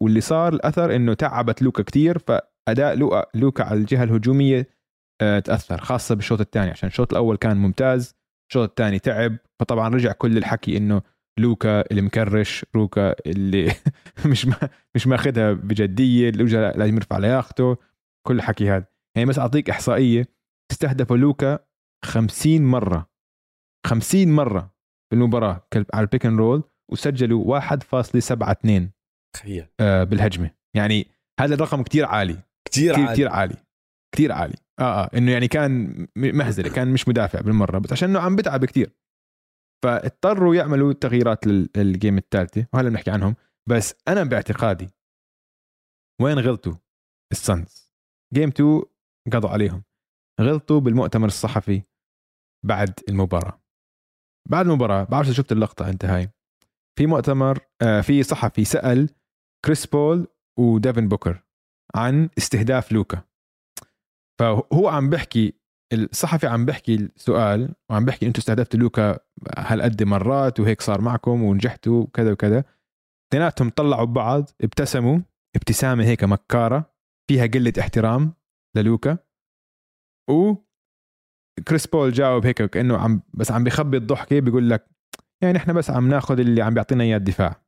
واللي 0.01 0.21
صار 0.21 0.53
الأثر 0.53 0.95
إنه 0.95 1.13
تعبت 1.13 1.61
لوكا 1.61 1.83
كتير 1.83 2.19
فأداء 2.19 2.95
لوكا, 2.95 3.25
لوكا 3.35 3.63
على 3.63 3.79
الجهة 3.79 4.03
الهجومية 4.03 4.67
آه، 5.21 5.39
تأثر 5.39 5.77
خاصة 5.77 6.15
بالشوط 6.15 6.41
الثاني 6.41 6.71
عشان 6.71 6.87
الشوط 6.87 7.13
الأول 7.13 7.37
كان 7.37 7.57
ممتاز 7.57 8.15
الشوط 8.49 8.69
الثاني 8.69 8.99
تعب 8.99 9.37
فطبعا 9.59 9.89
رجع 9.89 10.11
كل 10.11 10.37
الحكي 10.37 10.77
إنه 10.77 11.01
لوكا 11.39 11.91
اللي 11.91 12.01
مكرش 12.01 12.65
لوكا 12.75 13.15
اللي 13.25 13.71
مش 14.31 14.45
ما 14.45 14.69
مش 14.95 15.07
ماخذها 15.07 15.53
بجدية 15.53 16.27
وجه 16.27 16.71
لازم 16.71 16.95
يرفع 16.95 17.17
لياقته 17.17 17.77
كل 18.27 18.35
الحكي 18.35 18.69
هذا. 18.69 18.85
يعني 19.15 19.29
بس 19.29 19.39
أعطيك 19.39 19.69
إحصائية 19.69 20.27
استهدفوا 20.71 21.17
لوكا 21.17 21.59
50 22.05 22.61
مرة 22.61 23.09
50 23.87 24.27
مرة 24.27 24.75
في 25.09 25.15
المباراة 25.15 25.67
على 25.93 26.03
ال 26.03 26.08
pick 26.08 26.25
and 26.25 26.39
roll 26.39 26.63
وسجلوا 26.91 27.59
1.72 27.59 28.89
تخيل. 29.35 29.67
آه، 29.79 30.03
بالهجمة. 30.03 30.51
يعني 30.75 31.07
هذا 31.39 31.55
الرقم 31.55 31.83
كتير 31.83 32.05
عالي. 32.05 32.43
كثير 32.71 32.93
كتير 32.93 32.99
عالي. 33.05 33.13
كتير 33.13 33.29
عالي. 33.31 33.55
كتير 34.15 34.31
عالي. 34.31 34.55
آه 34.79 35.03
آه 35.03 35.09
إنه 35.17 35.31
يعني 35.31 35.47
كان 35.47 36.07
مهزلة 36.15 36.69
كان 36.69 36.93
مش 36.93 37.07
مدافع 37.07 37.41
بالمرة 37.41 37.79
بس 37.79 37.91
عشان 37.91 38.09
إنه 38.09 38.19
عم 38.19 38.35
بتعب 38.35 38.65
كتير. 38.65 38.91
فاضطروا 39.83 40.55
يعملوا 40.55 40.93
تغييرات 40.93 41.47
لل- 41.47 41.69
لل 41.77 41.91
game 41.91 42.17
الثالثه 42.17 42.67
وهلا 42.73 42.89
بنحكي 42.89 43.11
عنهم. 43.11 43.35
بس 43.69 43.95
أنا 44.07 44.23
باعتقادي 44.23 44.89
وين 46.21 46.39
غلطوا 46.39 46.73
ال 47.31 47.41
Suns؟ 47.41 47.91
game 48.33 48.49
2 48.49 48.81
قضوا 49.33 49.49
عليهم. 49.49 49.83
غلطوا 50.41 50.79
بالمؤتمر 50.79 51.27
الصحفي 51.27 51.81
بعد 52.65 52.99
المباراة. 53.09 53.61
بعد 54.49 54.65
المباراة 54.67 55.03
بعرف 55.03 55.27
شفت 55.27 55.51
اللقطة 55.51 55.89
أنت 55.89 56.05
هاي. 56.05 56.29
في 56.97 57.07
مؤتمر 57.07 57.59
آه، 57.81 58.01
في 58.01 58.23
صحفي 58.23 58.65
سأل 58.65 59.09
كريس 59.65 59.85
بول 59.85 60.27
وديفين 60.59 61.07
بوكر 61.07 61.43
عن 61.95 62.29
استهداف 62.37 62.91
لوكا. 62.91 63.23
فهو 64.39 64.87
عم 64.87 65.09
بحكي 65.09 65.53
الصحفي 65.93 66.47
عم 66.47 66.65
بحكي 66.65 66.95
السؤال 66.95 67.75
وعم 67.89 68.05
بحكي 68.05 68.27
أنتم 68.27 68.39
استهدفتوا 68.39 68.79
لوكا 68.79 69.19
هالقد 69.57 70.03
مرات 70.03 70.59
وهيك 70.59 70.81
صار 70.81 71.01
معكم 71.01 71.43
ونجحتوا 71.43 72.01
وكذا 72.03 72.31
وكذا. 72.31 72.63
اثنيناتهم 73.29 73.69
طلعوا 73.69 74.05
ببعض 74.05 74.49
ابتسموا 74.61 75.19
ابتسامة 75.55 76.03
هيك 76.03 76.23
مكارة 76.23 76.93
فيها 77.29 77.45
قلة 77.45 77.73
احترام 77.79 78.33
للوكا. 78.77 79.17
و 80.29 80.55
كريس 81.67 81.87
بول 81.87 82.11
جاوب 82.11 82.45
هيك 82.45 82.61
كأنه 82.61 82.97
عم 82.97 83.21
بس 83.33 83.51
عم 83.51 83.63
بيخبي 83.63 83.97
الضحكة 83.97 84.39
بيقول 84.39 84.69
لك 84.69 84.94
يعني 85.45 85.57
إحنا 85.57 85.73
بس 85.73 85.89
عم 85.89 86.09
ناخذ 86.09 86.39
اللي 86.39 86.61
عم 86.61 86.73
بيعطينا 86.73 87.03
إياه 87.03 87.17
الدفاع. 87.17 87.61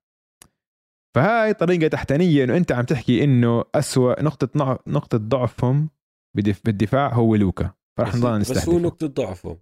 فهاي 1.16 1.54
طريقة 1.54 1.88
تحتانية 1.88 2.44
إنه 2.44 2.58
أنت 2.58 2.72
عم 2.72 2.86
تحكي 2.86 3.24
إنه 3.24 3.64
أسوأ 3.76 4.24
نقطة 4.24 4.80
نقطة 4.88 5.18
ضعفهم 5.18 5.90
بالدفاع 6.36 7.14
هو 7.14 7.36
لوكا. 7.36 7.72
فرح 7.98 8.16
نضل 8.16 8.40
نستهدف 8.40 8.62
بس 8.62 8.70
هو 8.70 8.80
نقطة 8.80 9.08
ضعفه 9.08 9.60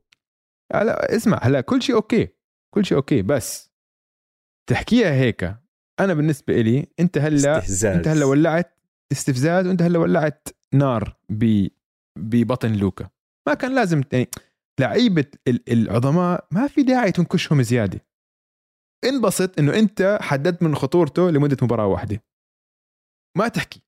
هلا 0.74 1.16
اسمع 1.16 1.40
هلا 1.42 1.62
كل 1.62 1.82
شيء 1.82 1.96
okay. 1.96 2.28
كل 2.74 2.86
شيء 2.86 2.98
okay. 2.98 3.22
بس 3.22 3.72
تحكيها 4.70 5.12
هيك. 5.12 5.56
أنا 6.00 6.14
بالنسبة 6.14 6.62
إلي 6.62 6.88
أنت 7.00 7.18
هلا 7.18 7.58
استهزاز. 7.58 7.96
أنت 7.96 8.08
هلا 8.08 8.26
ولعت 8.26 8.78
استفزاز 9.12 9.68
وأنت 9.68 9.82
هلا 9.82 10.00
ولعت 10.00 10.48
نار 10.74 11.16
ب 11.30 11.68
ببطن 12.20 12.74
لوكا. 12.74 13.10
ما 13.48 13.54
كان 13.54 13.76
لازم 13.76 14.02
يعني 14.12 14.30
لعيبة 14.80 15.26
العظماء 15.48 16.48
ما 16.52 16.68
في 16.68 16.84
داعي 16.84 17.12
تنكشهم 17.12 17.62
زيادة. 17.62 18.06
انبسط 19.06 19.60
إنه 19.60 19.80
أنت 19.80 20.18
حددت 20.22 20.64
من 20.64 20.76
خطورته 20.76 21.32
لمدة 21.32 21.58
مباراة 21.62 21.88
واحدة. 21.88 22.24
ما 23.38 23.48
تحكي. 23.48 23.82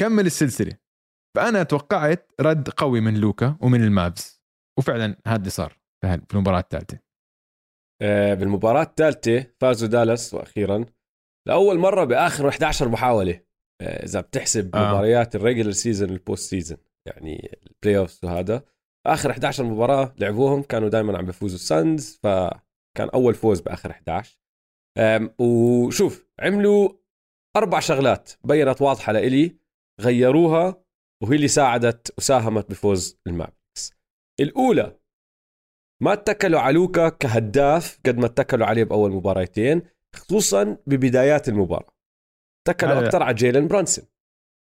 كمل 0.00 0.26
السلسلة. 0.26 0.78
فأنا 1.36 1.62
توقعت 1.62 2.32
رد 2.40 2.68
قوي 2.68 3.00
من 3.00 3.20
لوكا 3.20 3.58
ومن 3.60 3.84
ال 3.84 3.96
Mavs 3.96 4.42
وفعلا 4.78 5.16
هذا 5.26 5.36
اللي 5.36 5.50
صار 5.50 5.78
في 6.04 6.34
المباراة 6.34 6.60
الثالثة. 6.60 6.98
آه، 8.02 8.34
بالمباراة 8.34 8.82
الثالثة 8.82 9.46
فازوا 9.60 9.88
دالاس 9.88 10.34
وأخيرا. 10.34 10.84
لأول 11.48 11.78
مرة 11.78 12.04
بآخر 12.04 12.48
11 12.48 12.88
محاولة. 12.88 13.40
آه، 13.82 14.04
إذا 14.04 14.20
بتحسب 14.20 14.76
آه. 14.76 14.88
مباريات 14.88 15.36
ال 15.36 15.40
regular 15.40 15.70
season 15.70 16.10
وال 16.10 16.23
post 16.23 16.50
season 16.50 16.78
يعني 17.06 17.58
ال 17.66 17.98
playoffs 17.98 18.20
وهذا. 18.24 18.64
آخر 19.06 19.30
11 19.30 19.64
مباراة 19.64 20.14
لعبوهم 20.18 20.62
كانوا 20.62 20.88
دائما 20.88 21.18
عم 21.18 21.26
بيفوزوا 21.26 21.56
ال 21.56 21.69
Suns 21.69 22.20
فكان 22.22 23.08
أول 23.14 23.34
فوز 23.34 23.60
بآخر 23.60 23.90
11 23.90 24.38
وشوف 25.38 26.26
عملوا 26.40 26.88
أربع 27.56 27.80
شغلات 27.80 28.32
بينت 28.44 28.82
واضحة 28.82 29.12
لإلي 29.12 29.56
غيروها 30.00 30.82
وهي 31.22 31.36
اللي 31.36 31.48
ساعدت 31.48 32.18
وساهمت 32.18 32.70
بفوز 32.70 33.20
ال 33.26 33.32
Mavericks. 33.32 33.92
الأولى 34.40 34.98
ما 36.02 36.12
اتكلوا 36.12 36.60
على 36.60 36.74
لوكا 36.74 37.08
كهداف 37.08 38.00
قد 38.06 38.18
ما 38.18 38.26
اتكلوا 38.26 38.66
عليه 38.66 38.84
بأول 38.84 39.10
مباراتين 39.10 39.82
خصوصا 40.16 40.78
ببدايات 40.86 41.48
المباراة. 41.48 41.92
اتكلوا 42.68 43.06
أكثر 43.06 43.22
على 43.22 43.34
جيلن 43.34 43.68
برونسون. 43.68 44.04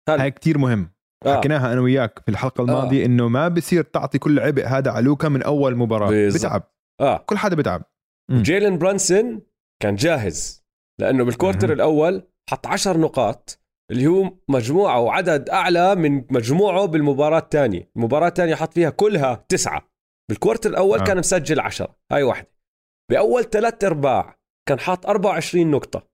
هاي 0.10 0.32
كتير 0.32 0.58
مهم. 0.58 0.94
آه. 1.26 1.38
حكيناها 1.38 1.74
أنا 1.74 1.82
وياك 1.82 2.20
في 2.20 2.32
الحلقة 2.32 2.62
الماضية 2.62 3.04
آه. 3.04 3.06
إنه 3.06 3.28
ما 3.28 3.48
بصير 3.48 3.84
تعطي 3.84 4.20
كل 4.20 4.40
عبء 4.40 4.66
هذا 4.66 4.92
على 4.92 5.06
لوكا 5.06 5.30
من 5.30 5.44
أول 5.44 5.76
مباراة 5.76 6.10
بالزبط. 6.10 6.46
بتعب 6.46 6.64
آه. 7.02 7.18
كل 7.18 7.38
حدا 7.38 7.56
بتعب 7.56 7.84
جيلن 8.32 8.78
برونسون 8.78 9.42
كان 9.82 9.96
جاهز 9.96 10.64
لأنه 11.02 11.24
بال 11.24 11.35
quarter 11.35 11.74
الأول 11.74 12.24
حط 12.50 12.68
عشر 12.68 12.98
نقاط 12.98 13.60
اللي 13.92 14.08
هو 14.08 14.32
مجموعة 14.50 15.00
وعدد 15.00 15.50
أعلى 15.50 15.96
من 15.96 16.26
مجموعه 16.30 16.86
بالمباراة 16.86 17.40
الثانية 17.40 17.92
المباراة 17.96 18.28
الثانية 18.28 18.56
حط 18.56 18.74
فيها 18.74 18.90
كلها 18.90 19.46
تسعة 19.50 19.90
بال 20.30 20.39
quarter 20.39 20.70
الأول 20.70 21.00
آه. 21.00 21.04
كان 21.04 21.18
مسجل 21.18 21.60
عشرة 21.60 21.96
هاي 22.12 22.24
واحدة 22.24 22.52
بأول 23.12 23.44
ثلاث 23.44 23.84
أرباع 23.84 24.40
كان 24.68 24.80
حاط 24.80 25.06
24 25.06 25.72
نقطة 25.72 26.08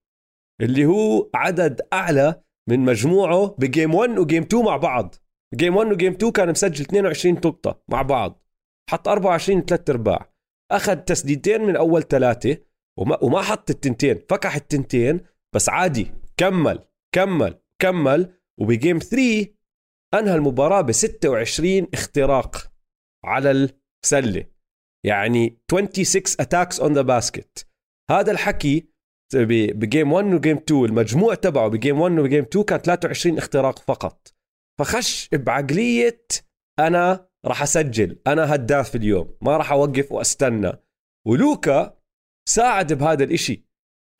اللي 0.62 0.86
هو 0.86 1.30
عدد 1.36 1.82
أعلى 1.93 2.41
من 2.70 2.80
مجموعه 2.80 3.55
ب 3.59 3.67
game 3.67 3.95
1 3.95 4.18
و 4.19 4.24
game 4.24 4.43
2 4.43 4.63
مع 4.63 4.78
بعض. 4.78 5.16
game 5.55 5.76
1 5.76 5.91
و 5.91 5.96
game 5.96 6.13
2 6.13 6.32
كان 6.32 6.49
مسجل 6.49 6.86
22 6.86 7.36
نقطه 7.36 7.84
مع 7.88 8.01
بعض. 8.01 8.43
حط 8.89 9.07
24 9.07 9.66
ثلاث 9.66 9.89
أرباع. 9.89 10.34
أخذ 10.72 10.95
تسديدتين 10.95 11.61
من 11.61 11.76
أول 11.76 12.03
ثلاثة 12.03 12.57
وما, 12.99 13.24
وما 13.24 13.41
حط 13.41 13.70
التنتين. 13.70 14.20
فكح 14.30 14.55
التنتين. 14.55 15.20
بس 15.55 15.70
عادي. 15.70 16.11
كمل. 16.38 16.80
كمل. 17.16 17.61
كمل. 17.82 18.34
وب 18.59 18.73
game 18.73 18.99
3 18.99 19.47
أنهى 20.13 20.36
المباراة 20.36 20.82
ب 20.82 20.91
26 20.91 21.88
اختراق 21.93 22.72
على 23.26 23.70
السلة. 24.03 24.45
يعني 25.05 25.61
26 25.72 26.24
attacks 26.39 26.80
on 26.80 26.93
the 26.93 27.01
basket 27.01 27.67
هذا 28.11 28.32
الحكي 28.32 28.94
ب 29.34 29.49
game 29.49 30.13
1 30.13 30.26
و 30.34 30.38
game 30.38 30.57
2 30.57 30.86
المجموع 30.86 31.34
تبعه 31.36 31.67
ب 31.67 31.74
game 31.74 32.01
1 32.01 32.19
و 32.19 32.24
game 32.24 32.43
2 32.43 32.65
كان 32.65 32.80
23 32.80 33.38
اختراق 33.38 33.80
فقط. 33.80 34.34
فخش 34.80 35.30
بعقلية 35.34 36.26
أنا 36.80 37.28
راح 37.45 37.61
أسجل 37.61 38.19
أنا 38.28 38.55
هداف 38.55 38.95
اليوم 38.95 39.38
ما 39.41 39.57
راح 39.57 39.71
أوقف 39.71 40.11
وأستنى. 40.11 40.71
ولوكا 41.28 41.97
ساعد 42.49 42.93
بهذا 42.93 43.23
الإشي. 43.23 43.65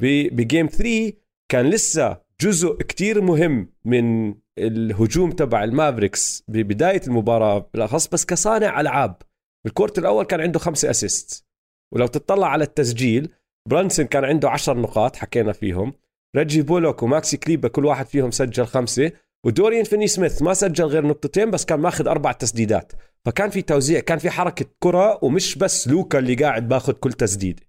ب 0.02 0.15
game 0.15 0.68
3 0.68 1.14
كان 1.52 1.70
لسه 1.70 2.22
جزء 2.42 2.78
كتير 2.78 3.22
مهم 3.22 3.74
من 3.86 4.36
الهجوم 4.58 5.32
تبع 5.32 5.64
ال 5.64 5.72
Mavericks 5.72 6.44
ببداية 6.48 7.02
المباراة 7.08 7.70
بالأخص 7.74 8.08
بس 8.08 8.26
كصانع 8.26 8.82
ألعاب. 8.82 9.22
بال 9.66 9.73
quarter 9.73 9.98
الأول 9.98 10.26
كان 10.26 10.42
عنده 10.42 10.60
خمسة 10.60 10.90
assist. 10.90 11.46
ولو 11.94 12.08
تطلع 12.08 12.48
على 12.48 12.64
التسجيل 12.64 13.34
برونسون 13.70 14.06
كان 14.06 14.26
عنده 14.26 14.50
عشر 14.50 14.78
نقاط 14.78 15.16
حكينا 15.16 15.52
فيهم. 15.52 15.94
ريجي 16.36 16.62
بولوك 16.62 17.04
وماكسي 17.04 17.38
كليبا 17.38 17.68
كل 17.68 17.86
واحد 17.86 18.06
فيهم 18.06 18.32
سجل 18.32 18.66
خمسة. 18.66 19.12
ودوريان 19.46 19.84
فيني 19.84 20.08
سميث 20.08 20.42
ما 20.42 20.54
سجل 20.54 20.86
غير 20.86 21.08
نقطتين 21.08 21.52
بس 21.52 21.66
كان 21.66 21.80
ماخذ 21.80 22.08
أربع 22.08 22.32
تسديدات. 22.32 22.94
فكان 23.26 23.50
في 23.50 23.62
توزيع 23.62 24.00
كان 24.00 24.18
في 24.18 24.30
حركة 24.30 24.66
كرة 24.80 25.24
ومش 25.24 25.58
بس 25.58 25.88
لوكا 25.88 26.20
اللي 26.20 26.36
قاعد 26.36 26.68
باخذ 26.68 26.94
كل 26.94 27.14
تسديدة 27.14 27.64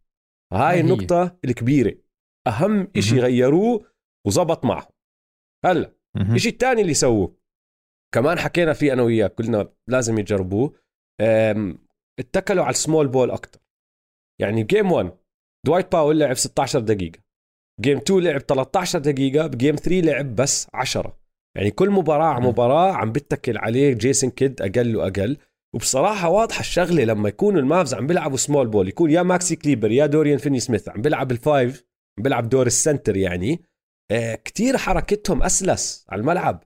هاي 0.52 0.80
النقطة 0.80 1.38
الكبيرة. 1.44 1.94
أهم 2.46 2.88
إشي 2.96 3.20
غيروه 3.20 3.86
وزبط 4.26 4.64
معه. 4.64 4.88
هلا 5.64 5.92
الشيء 6.16 6.52
الثاني 6.52 6.82
اللي 6.82 6.94
سووه. 6.94 7.36
كمان 8.14 8.38
حكينا 8.38 8.72
فيه 8.72 8.92
أنا 8.92 9.02
وياك 9.02 9.34
قلنا 9.34 9.72
لازم 9.86 10.18
يجربوه. 10.18 10.74
اتكلوا 12.18 12.64
على 12.64 12.70
ال 12.70 12.77
small 12.77 13.08
ball 13.08 13.30
أكتر. 13.30 13.60
يعني 14.40 14.62
game 14.62 14.92
1 14.92 15.18
دوايت 15.66 15.92
باول 15.92 16.18
لعب 16.18 16.36
16 16.36 16.80
دقيقة. 16.80 17.18
game 17.80 17.96
2 17.98 18.20
لعب 18.20 18.40
13 18.40 18.98
دقيقة 18.98 19.46
ب 19.46 19.52
game 19.52 19.76
3 19.76 20.00
لعب 20.00 20.34
بس 20.34 20.66
10 20.74 21.18
يعني 21.56 21.70
كل 21.70 21.90
مباراة 21.90 22.26
على 22.26 22.46
مباراة 22.46 22.92
عم 22.92 23.12
بتكل 23.12 23.58
عليه 23.58 23.92
جيسون 23.92 24.30
كيد 24.30 24.62
أقل 24.62 24.96
وأقل. 24.96 25.36
وبصراحة 25.74 26.28
واضحة 26.28 26.60
الشغلة 26.60 27.04
لما 27.04 27.28
يكونوا 27.28 27.60
ال 27.60 27.67
Mavs 27.67 27.94
عم 27.94 28.06
بيلعبوا 28.06 28.36
small 28.36 28.66
ball 28.66 28.88
يكون 28.88 29.10
يا 29.10 29.22
ماكسي 29.22 29.56
كليبا 29.56 29.90
يا 29.90 30.06
دوريان 30.06 30.38
فيني 30.38 30.60
سميث 30.60 30.88
عم 30.88 31.02
بيلعب 31.02 31.30
ال 31.30 31.41
five 31.41 31.84
عم 32.18 32.22
بيلعب 32.22 32.48
دور 32.48 32.66
ال 32.66 32.73
center 32.73 33.16
يعني. 33.16 33.60
آه 34.10 34.34
كتير 34.34 34.76
حركتهم 34.76 35.42
أسلس 35.42 36.06
على 36.08 36.20
الملعب. 36.20 36.64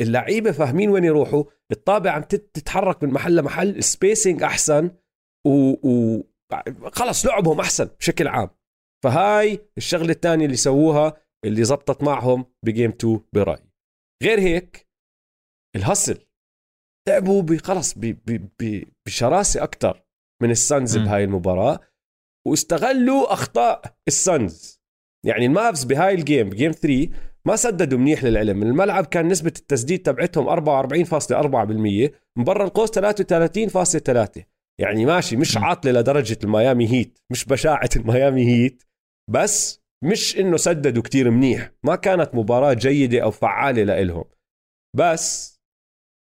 اللعيبة 0.00 0.52
فاهمين 0.52 0.90
وين 0.90 1.04
يروحوا. 1.04 1.44
الطابة 1.72 2.10
عم 2.10 2.22
تتحرك 2.22 3.02
من 3.02 3.10
محل 3.10 3.36
لمحل 3.36 3.76
ال 3.76 3.84
spacing 3.84 4.42
أحسن. 4.42 4.90
و, 5.46 5.70
و... 5.88 6.22
خلص 6.92 7.26
لعبهم 7.26 7.60
أحسن 7.60 7.84
بشكل 7.84 8.28
عام. 8.28 8.50
فهاي 9.04 9.70
الشغلة 9.78 10.10
الثانية 10.10 10.44
اللي 10.44 10.56
سووها 10.56 11.16
اللي 11.44 11.64
زبطت 11.64 12.02
معهم 12.02 12.44
ب 12.66 12.71
game 12.71 12.90
2 12.90 13.20
برأيي. 13.32 13.70
غير 14.22 14.40
هيك 14.40 14.88
ال 15.76 15.83
hustle 15.83 16.26
لعبوا 17.08 17.56
خلص 17.64 17.94
بشراسة 19.06 19.62
أكثر 19.62 20.02
من 20.42 20.50
ال 20.50 20.60
Suns 20.60 20.98
بهاي 20.98 21.24
المباراة 21.24 21.80
واستغلوا 22.48 23.32
أخطاء 23.32 23.96
ال 24.08 24.20
Suns. 24.20 24.80
يعني 25.26 25.46
ال 25.46 25.54
Mavs 25.54 25.84
بهاي 25.84 26.14
ال 26.14 26.21
game 26.21 26.50
ب 26.50 26.54
game 26.54 26.72
3 26.72 27.10
ما 27.44 27.56
سددوا 27.56 27.98
منيح 27.98 28.24
للعلم. 28.24 28.62
الملعب 28.62 29.06
كان 29.06 29.28
نسبة 29.28 29.52
التسديد 29.58 30.02
تبعتهم 30.02 30.48
44.4% 30.48 32.12
من 32.36 32.44
برا 32.44 32.64
القوس 32.64 32.90
33.3 32.90 34.59
يعني 34.80 35.06
ماشي 35.06 35.36
مش 35.36 35.56
عاطلة 35.56 36.00
لدرجة 36.00 36.38
ال 36.44 36.52
Miami 36.52 36.92
Heat 36.92 37.18
مش 37.32 37.44
بشاعة 37.44 37.88
ال 37.96 38.04
Miami 38.04 38.46
Heat 38.46 38.82
بس 39.30 39.80
مش 40.04 40.38
إنه 40.38 40.56
سددوا 40.56 41.02
كتير 41.02 41.30
منيح 41.30 41.72
ما 41.82 41.96
كانت 41.96 42.34
مباراة 42.34 42.72
جيدة 42.72 43.22
أو 43.22 43.30
فعالة 43.30 43.82
لإلهم. 43.82 44.24
بس 44.96 45.56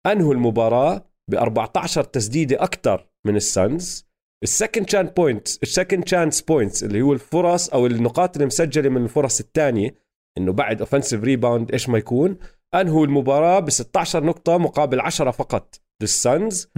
أنهوا 0.07 0.35
المباراة 0.35 1.11
ب 1.31 1.35
14 1.35 2.05
تسديدة 2.05 2.63
أكثر 2.63 3.09
من 3.27 3.37
ال 3.37 3.49
Suns. 3.49 4.09
ال 4.43 4.49
second 4.49 4.91
chance 4.91 5.07
points 5.07 5.59
ال 5.63 5.69
second 5.69 6.09
chance 6.09 6.43
points 6.43 6.85
اللي 6.85 7.03
هو 7.03 7.13
الفرص 7.13 7.69
أو 7.69 7.87
النقاط 7.87 8.37
اللي 8.37 8.47
مسجلة 8.47 8.89
من 8.89 9.03
الفرص 9.05 9.41
الثانية 9.41 9.95
إنه 10.39 10.53
بعد 10.53 10.81
offensive 10.81 11.25
rebound 11.25 11.73
إيش 11.73 11.89
ما 11.89 11.99
يكون 11.99 12.39
أنهوا 12.75 13.07
المباراة 13.07 13.61
ب 13.61 13.71
16 13.71 14.25
نقطة 14.25 14.59
مقابل 14.59 15.01
10 15.01 15.31
فقط 15.31 15.81
لل 16.03 16.22
Suns. 16.22 16.71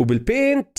وبال 0.00 0.29
paint 0.29 0.78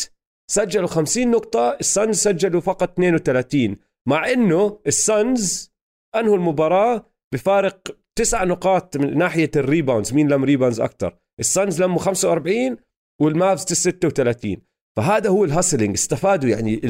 سجلوا 0.52 0.88
50 0.88 1.32
نقطة 1.32 1.78
ال 1.80 1.87
Suns 1.87 2.15
سجلوا 2.18 2.62
فقط 2.62 2.91
32 2.91 3.78
مع 4.08 4.32
إنه 4.32 4.80
ال 4.88 5.05
Suns 5.05 5.74
أنهوا 6.16 6.36
المباراة 6.36 7.06
بفارق 7.34 7.97
تسع 8.16 8.43
نقاط 8.43 8.97
من 8.97 9.18
ناحية 9.18 9.52
ال 9.55 9.62
rebounds 9.62 10.13
مين 10.14 10.28
لم 10.28 10.43
rebounds 10.43 10.80
أكثر 10.80 11.18
ال 11.39 11.48
Suns 11.48 11.82
لموا 11.82 12.00
45 12.00 12.78
وال 13.22 13.36
Mavs 13.36 13.63
36 13.64 14.58
فهذا 14.97 15.30
هو 15.30 15.45
ال 15.45 15.51
hustling 15.51 15.93
استفادوا 15.93 16.50
يعني 16.50 16.82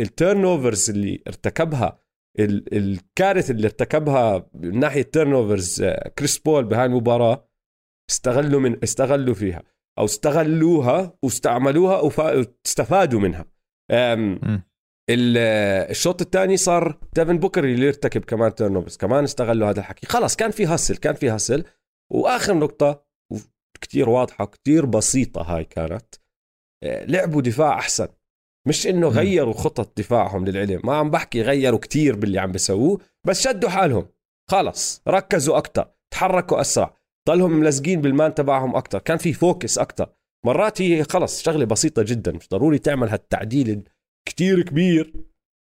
ال 0.00 0.44
turnovers 0.44 0.90
اللي 0.90 1.22
ارتكبها 1.26 1.98
الكارثة 2.38 3.52
اللي 3.52 3.66
ارتكبها 3.66 4.50
من 4.54 4.78
ناحية 4.78 5.02
turnovers 5.02 5.84
كريس 6.18 6.38
بول 6.38 6.64
بهاي 6.64 6.84
المباراة 6.86 7.48
استغلوا 8.10 8.60
من 8.60 8.82
استغلوا 8.82 9.34
فيها. 9.34 9.62
أو 9.98 10.04
استغلوها 10.04 11.18
واستعملوها 11.22 12.00
واستفادوا 12.00 13.20
منها. 13.20 13.44
الشوط 15.10 16.22
الثاني 16.22 16.56
صار 16.56 16.98
ديفن 17.14 17.38
بوكر 17.38 17.64
اللي 17.64 17.86
يرتكب 17.86 18.24
كمان 18.24 18.54
turnovers 18.54 18.96
كمان 18.96 19.24
استغلوا 19.24 19.68
هذا 19.68 19.80
الحكي. 19.80 20.06
خلاص 20.06 20.36
كان 20.36 20.50
في 20.50 20.66
hustle 20.66 20.96
كان 20.96 21.14
في 21.14 21.30
hustle 21.30 21.64
وآخر 22.12 22.54
نقطة 22.54 23.06
كتير 23.80 24.08
واضحة 24.08 24.44
كتير 24.44 24.86
بسيطة 24.86 25.42
هاي 25.42 25.64
كانت. 25.64 26.14
آه، 26.84 27.04
لعبوا 27.04 27.42
دفاع 27.42 27.78
أحسن. 27.78 28.08
مش 28.68 28.86
إنه 28.86 29.08
غيروا 29.08 29.54
خطط 29.54 29.98
دفاعهم 29.98 30.44
للعلم. 30.44 30.80
ما 30.84 30.96
عم 30.96 31.10
بحكي 31.10 31.42
غيروا 31.42 31.78
كتير 31.78 32.16
باللي 32.16 32.38
عم 32.38 32.52
بيسووه 32.52 33.00
بس 33.26 33.40
شدوا 33.40 33.70
حالهم. 33.70 34.08
خلص 34.50 35.02
ركزوا 35.08 35.58
أكثر 35.58 35.90
تحركوا 36.10 36.60
أسرع. 36.60 36.96
ضلهم 37.26 37.52
ملزقين 37.52 38.00
بال 38.00 38.14
man 38.14 38.34
تبعهم 38.34 38.76
أكثر 38.76 38.98
كان 38.98 39.16
في 39.16 39.32
focus 39.32 39.78
أكثر 39.78 40.12
مرات 40.46 40.82
هي 40.82 41.04
خلص 41.04 41.42
شغلة 41.42 41.64
بسيطة 41.64 42.02
جدا 42.02 42.32
مش 42.32 42.48
ضروري 42.48 42.78
تعمل 42.78 43.08
هالتعديل 43.08 43.88
كتير 44.28 44.62
كبير. 44.62 45.12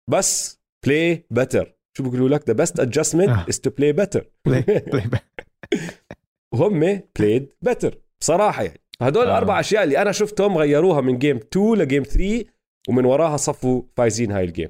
بس 0.10 0.60
play 0.86 1.26
better 1.32 1.76
شو 1.98 2.04
بيقولوا 2.04 2.30
لك؟ 2.30 2.48
the 2.48 2.54
best 2.54 2.80
adjustment 2.80 3.50
is 3.50 3.60
to 3.60 3.70
play 3.70 3.94
better 3.94 4.32
وهم 6.54 7.02
played 7.20 7.54
better 7.62 8.02
بصراحة 8.22 8.64
يعني. 8.64 8.82
هدول 9.02 9.24
آه. 9.24 9.28
الاربع 9.28 9.60
أشياء 9.60 9.84
اللي 9.84 10.02
أنا 10.02 10.12
شفتهم 10.12 10.58
غيروها 10.58 11.02
من 11.02 11.18
game 11.18 11.38
2 11.38 11.74
ل 11.76 11.81
game 11.81 12.04
3 12.04 12.46
ومن 12.90 13.06
وراها 13.06 13.38
صفوا 13.38 13.82
فايزين 13.98 14.32
هاي 14.32 14.44
ال 14.44 14.49
game 14.49 14.70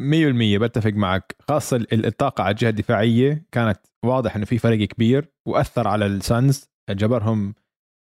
100% 0.00 0.58
بتفق 0.58 0.90
معك. 0.92 1.36
خاصة 1.48 1.86
الطاقة 1.92 2.44
على 2.44 2.50
الجهة 2.50 2.68
الدفاعية 2.68 3.46
كانت 3.52 3.80
واضح 4.04 4.36
إنه 4.36 4.44
في 4.44 4.58
فرق 4.58 4.78
كبير 4.78 5.32
وأثر 5.48 5.88
على 5.88 6.06
ال 6.06 6.19
Suns 6.19 6.70
جبرهم 6.90 7.54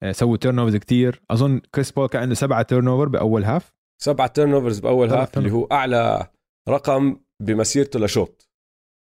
آه، 0.03 0.11
سووا 0.11 0.37
turnovers 0.37 0.75
كثير 0.75 1.21
أظن 1.31 1.59
كريس 1.59 1.91
بول 1.91 2.07
كان 2.07 2.21
عنده 2.21 2.35
سبعة 2.35 2.61
turnover 2.61 3.07
بأول 3.07 3.43
half 3.43 3.73
سبعة 4.01 4.27
turnovers 4.27 4.79
باول 4.79 5.09
half 5.09 5.37
اللي 5.37 5.51
هو 5.51 5.65
أعلى 5.65 6.27
رقم 6.69 7.19
بمسيرته 7.41 7.99
لشوط. 7.99 8.49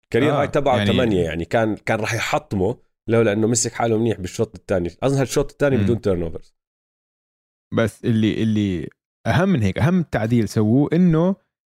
career 0.10 0.32
آه 0.34 0.42
هاي 0.42 0.48
تبعه 0.48 0.78
يعني... 0.78 0.92
8 0.94 1.24
يعني 1.24 1.46
كان 1.46 1.76
كان 1.76 2.00
راح 2.00 2.14
يحطمه 2.14 2.78
لولا 3.10 3.34
إنه 3.34 3.48
مسك 3.48 3.74
حاله 3.74 3.98
منيح 3.98 4.20
بالشوط 4.20 4.56
الثاني. 4.56 4.90
أظن 5.04 5.18
هالشوط 5.18 5.52
الثاني 5.52 5.78
بدون 5.78 6.02
turnovers 6.01 6.56
بس 7.74 8.06
اللي 8.06 8.44
اللي 8.44 8.90
أهم 9.28 9.50
من 9.50 9.62
هيك 9.62 9.80
أهم 9.80 10.04
تعديل 10.04 10.50
سووه 10.50 10.90
إنه 10.94 11.36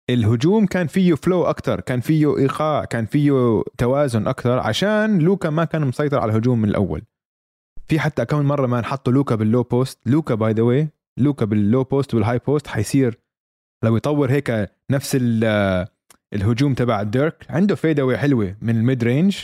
الهجوم 0.10 0.66
كان 0.66 0.88
فيه 0.88 1.14
flow 1.14 1.44
أكثر 1.44 1.80
كان 1.80 2.00
فيه 2.00 2.38
إيقاع 2.38 2.86
كان 2.86 3.06
فيه 3.06 3.64
توازن 3.78 4.28
أكثر 4.28 4.60
عشان 4.60 5.20
لوكا 5.20 5.50
ما 5.50 5.66
كان 5.66 5.88
مسيطر 5.88 6.20
على 6.20 6.32
الهجوم 6.32 6.62
من 6.62 6.70
الأول. 6.70 7.02
في 7.88 8.00
حتى 8.00 8.26
كم 8.26 8.46
مرة 8.46 8.68
ما 8.68 8.82
حطوا 8.82 9.14
لوكا 9.14 9.36
بال 9.36 9.47
low 9.47 9.64
post 9.64 10.08
لوكا 10.08 10.36
by 10.36 10.54
the 10.54 10.64
way 10.64 10.90
لوكا 11.20 11.46
بال 11.46 11.61
low 11.61 11.84
post 11.84 12.14
وال 12.14 12.40
high 12.40 12.54
post 12.54 12.68
حيصير 12.68 13.20
لو 13.84 13.98
يطور 13.98 14.32
هيك 14.32 14.72
نفس 14.92 15.18
الهجوم 16.34 16.74
تبع 16.74 17.04
ديرك 17.04 17.46
عنده 17.50 17.76
fadeaway 17.76 18.18
حلوة 18.18 18.56
من 18.62 18.76
ال 18.78 18.84
mid 18.84 19.04
range 19.04 19.38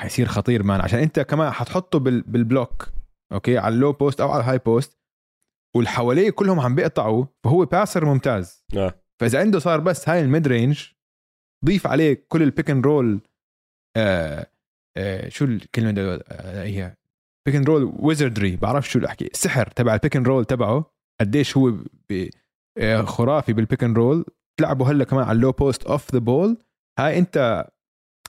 حيصير 0.00 0.26
خطير 0.26 0.62
man. 0.62 0.80
عشان 0.80 0.98
أنت 0.98 1.20
كمان 1.20 1.50
حتحطه 1.50 1.98
بال 1.98 2.24
block 2.24 2.88
okay؟ 3.32 3.58
على 3.58 3.74
ال 3.74 3.78
low 3.78 3.92
post 3.92 4.20
أو 4.20 4.30
على 4.30 4.40
ال 4.40 4.58
high 4.58 4.78
post 4.78 4.98
واللي 5.76 5.90
حواليه 5.90 6.30
كلهم 6.30 6.60
عم 6.60 6.74
بيقطعوا 6.74 7.24
فهو 7.44 7.64
passer 7.64 8.04
ممتاز. 8.04 8.64
آه. 8.76 8.94
فإذا 9.20 9.40
عنده 9.40 9.58
صار 9.58 9.80
بس 9.80 10.08
هاي 10.08 10.20
ال 10.20 10.27
mid 10.27 10.48
range 10.48 10.84
ضيف 11.64 11.86
عليه 11.86 12.26
كل 12.28 12.42
ال 12.42 12.48
pick 12.48 12.70
and 12.70 12.86
roll 12.86 13.20
آه 13.96 14.46
آه 14.96 15.28
شو 15.28 15.44
الكلمة 15.44 15.90
دو 15.90 16.20
آه 16.28 16.64
هي 16.64 16.96
pick 17.46 17.56
and 17.56 17.68
roll 17.68 17.92
wizardry 17.98 18.56
بعرف 18.56 18.90
شو 18.90 19.06
احكي 19.06 19.26
السحر 19.26 19.66
تبع 19.66 19.94
ال 19.94 19.98
pick 19.98 20.16
and 20.16 20.28
roll 20.28 20.44
تبعه 20.44 20.90
قديش 21.20 21.56
هو 21.56 21.72
آه 22.78 23.02
خرافي 23.02 23.52
بال 23.52 23.63
pick 23.63 23.84
and 23.84 23.96
roll 23.96 24.24
تلعبوا 24.60 24.86
هلأ 24.86 25.04
كمان 25.04 25.24
على 25.24 25.36
ال 25.36 25.40
low 25.40 25.52
post 25.52 25.84
off 25.84 26.12
the 26.12 26.18
ball 26.18 26.56
هاي 26.98 27.18
أنت 27.18 27.66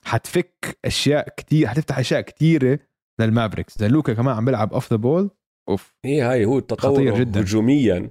حتفك 0.04 0.78
أشياء 0.84 1.28
كتير 1.28 1.66
حتفتح 1.66 1.98
أشياء 1.98 2.20
كثيره 2.20 2.78
لل 3.20 3.30
Mavericks 3.30 3.76
إذا 3.76 3.88
لوكا 3.88 4.14
كمان 4.14 4.36
عم 4.36 4.44
بيلعب 4.44 4.72
off 4.72 4.90
the 4.90 4.96
ball 4.96 5.30
أوف. 5.68 5.94
هي 6.04 6.22
هاي 6.22 6.44
هو 6.44 6.58
التطور 6.58 6.94
خطير 6.94 7.18
جدا. 7.18 7.40
هجوميا. 7.40 8.10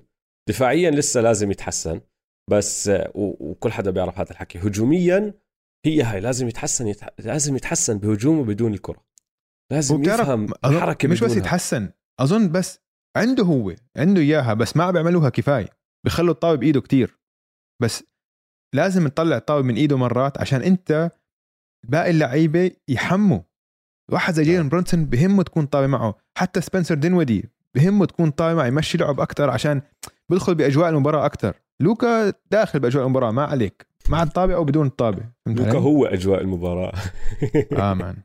دفاعيا 0.49 0.91
لسه 0.91 1.21
لازم 1.21 1.51
يتحسن. 1.51 2.01
بس 2.50 2.91
وكل 3.16 3.72
حدا 3.72 3.91
بيعرف 3.91 4.20
هذا 4.20 4.32
الحكي. 4.32 4.60
هجوميا 4.60 5.34
هي 5.86 6.02
هاي 6.02 6.20
لازم 6.20 6.47
يتحسن 6.47 6.88
يتح... 6.88 7.10
لازم 7.20 7.56
يتحسن 7.56 7.97
بهجومه 7.97 8.43
بدون 8.43 8.74
الكرة. 8.74 9.06
لازم 9.72 10.04
يفهم 10.04 10.47
الحركه 10.66 11.08
مش 11.08 11.24
بس 11.24 11.36
يتحسن 11.36 11.89
أظن 12.20 12.52
بس 12.52 12.80
عنده 13.18 13.43
هو 13.43 13.76
عنده 13.97 14.22
إياها 14.22 14.54
بس 14.54 14.78
ما 14.78 14.91
بيعملوها 14.91 15.30
كفاية. 15.30 15.70
بخلوا 16.06 16.34
الطابة 16.34 16.59
بإيده 16.60 16.82
كتير. 16.82 17.20
بس 17.82 18.04
لازم 18.76 19.08
تطلع 19.08 19.38
الطابة 19.38 19.65
من 19.66 19.76
إيده 19.76 19.97
مرات 19.97 20.38
عشان 20.38 20.62
أنت 20.62 21.12
باقي 21.88 22.10
اللعيبة 22.10 22.72
يحموا. 22.88 23.39
واحد 24.12 24.34
زي 24.34 24.43
جيلن 24.43 24.70
برونسون 24.70 25.06
بهمه 25.06 25.43
تكون 25.43 25.66
طابه 25.66 25.88
معه. 25.88 26.18
حتى 26.38 26.62
سبنسر 26.62 26.95
دينودي 26.95 27.50
بهمه 27.76 28.06
تكون 28.06 28.32
طابه 28.32 28.54
معه 28.54 28.66
يمشي 28.66 28.97
لعب 28.97 29.20
أكثر 29.20 29.50
عشان 29.50 29.82
بدخل 30.32 30.56
بأجواء 30.56 30.89
المباراة 30.89 31.26
أكثر 31.26 31.56
لوكا 31.82 32.34
داخل 32.51 32.80
بأجواء 32.80 33.05
المباراة 33.05 33.32
ما 33.32 33.43
عليك. 33.43 33.88
مع 34.09 34.23
الطابه 34.23 34.55
أو 34.55 34.63
بدون 34.63 34.88
الطابه 34.88 35.23
لوكا 35.47 35.77
هو 35.77 36.05
أجواء 36.05 36.41
المباراة. 36.41 36.93
آه 37.80 37.93
man 37.93 38.17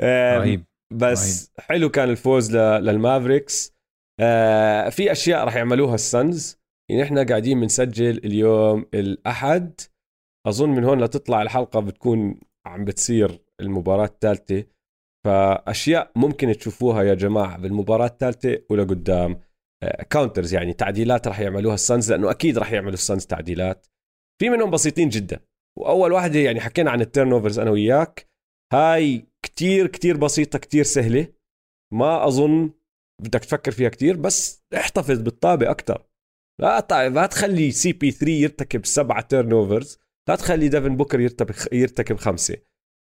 رهيب. 0.40 0.64
بس 0.92 1.50
رهيب. 1.58 1.68
حلو 1.68 1.88
كان 1.90 2.10
الفوز 2.10 2.56
لل 2.56 2.75
Mavericks. 2.75 3.72
آه 4.20 4.88
في 4.88 5.12
أشياء 5.12 5.44
راح 5.44 5.56
يعملوها 5.56 5.94
ال 5.94 6.07
Suns 6.07 6.58
يعني 6.90 7.02
إحنا 7.02 7.22
قاعدين 7.22 7.60
بنسجل 7.60 8.18
اليوم 8.18 8.86
الأحد. 8.94 9.80
أظن 10.46 10.68
من 10.68 10.84
هون 10.84 11.04
لتطلع 11.04 11.42
الحلقة 11.42 11.80
بتكون 11.80 12.40
عم 12.66 12.84
بتصير 12.84 13.44
المباراة 13.60 14.04
الثالثة. 14.04 14.64
فأشياء 15.26 16.12
ممكن 16.16 16.52
تشوفوها 16.52 17.02
يا 17.02 17.14
جماعة 17.14 17.58
بالمباراة 17.58 18.06
الثالثة 18.06 18.58
ولقدام 18.70 19.40
counters 20.10 20.54
يعني 20.54 20.72
تعديلات 20.72 21.28
راح 21.28 21.40
يعملوها 21.40 21.74
ال 21.74 21.82
Suns 21.82 22.12
لأنه 22.12 22.30
أكيد 22.30 22.58
راح 22.58 22.72
يعملوا 22.72 22.92
ال 22.92 22.99
Suns 22.99 23.26
تعديلات. 23.26 23.86
في 24.40 24.50
منهم 24.50 24.70
بسيطين 24.70 25.08
جدا. 25.08 25.40
وأول 25.78 26.12
واحدة 26.12 26.38
يعني 26.38 26.60
حكينا 26.60 26.90
عن 26.90 27.00
ال 27.00 27.32
turnovers 27.32 27.58
أنا 27.58 27.70
وياك. 27.70 28.28
هاي 28.72 29.26
كتير 29.42 29.86
كتير 29.86 30.16
بسيطة 30.16 30.58
كتير 30.58 30.84
سهلة. 30.84 31.26
ما 31.92 32.26
أظن 32.26 32.70
بدك 33.22 33.40
تفكر 33.40 33.72
فيها 33.72 33.88
كتير 33.88 34.16
بس 34.16 34.64
احتفظ 34.76 35.20
بالطابة 35.20 35.70
أكثر 35.70 36.06
لا 36.60 36.86
لا 37.08 37.26
تخلي 37.26 37.70
CP3 37.70 38.32
يرتكب 38.32 38.86
سبعة 38.86 39.20
turnovers 39.20 39.98
لا 40.28 40.36
تخلي 40.36 40.68
ديفن 40.68 40.96
بوكر 40.96 41.20
يرتكب 41.20 41.54
يرتكب 41.72 42.16
خمسة. 42.16 42.56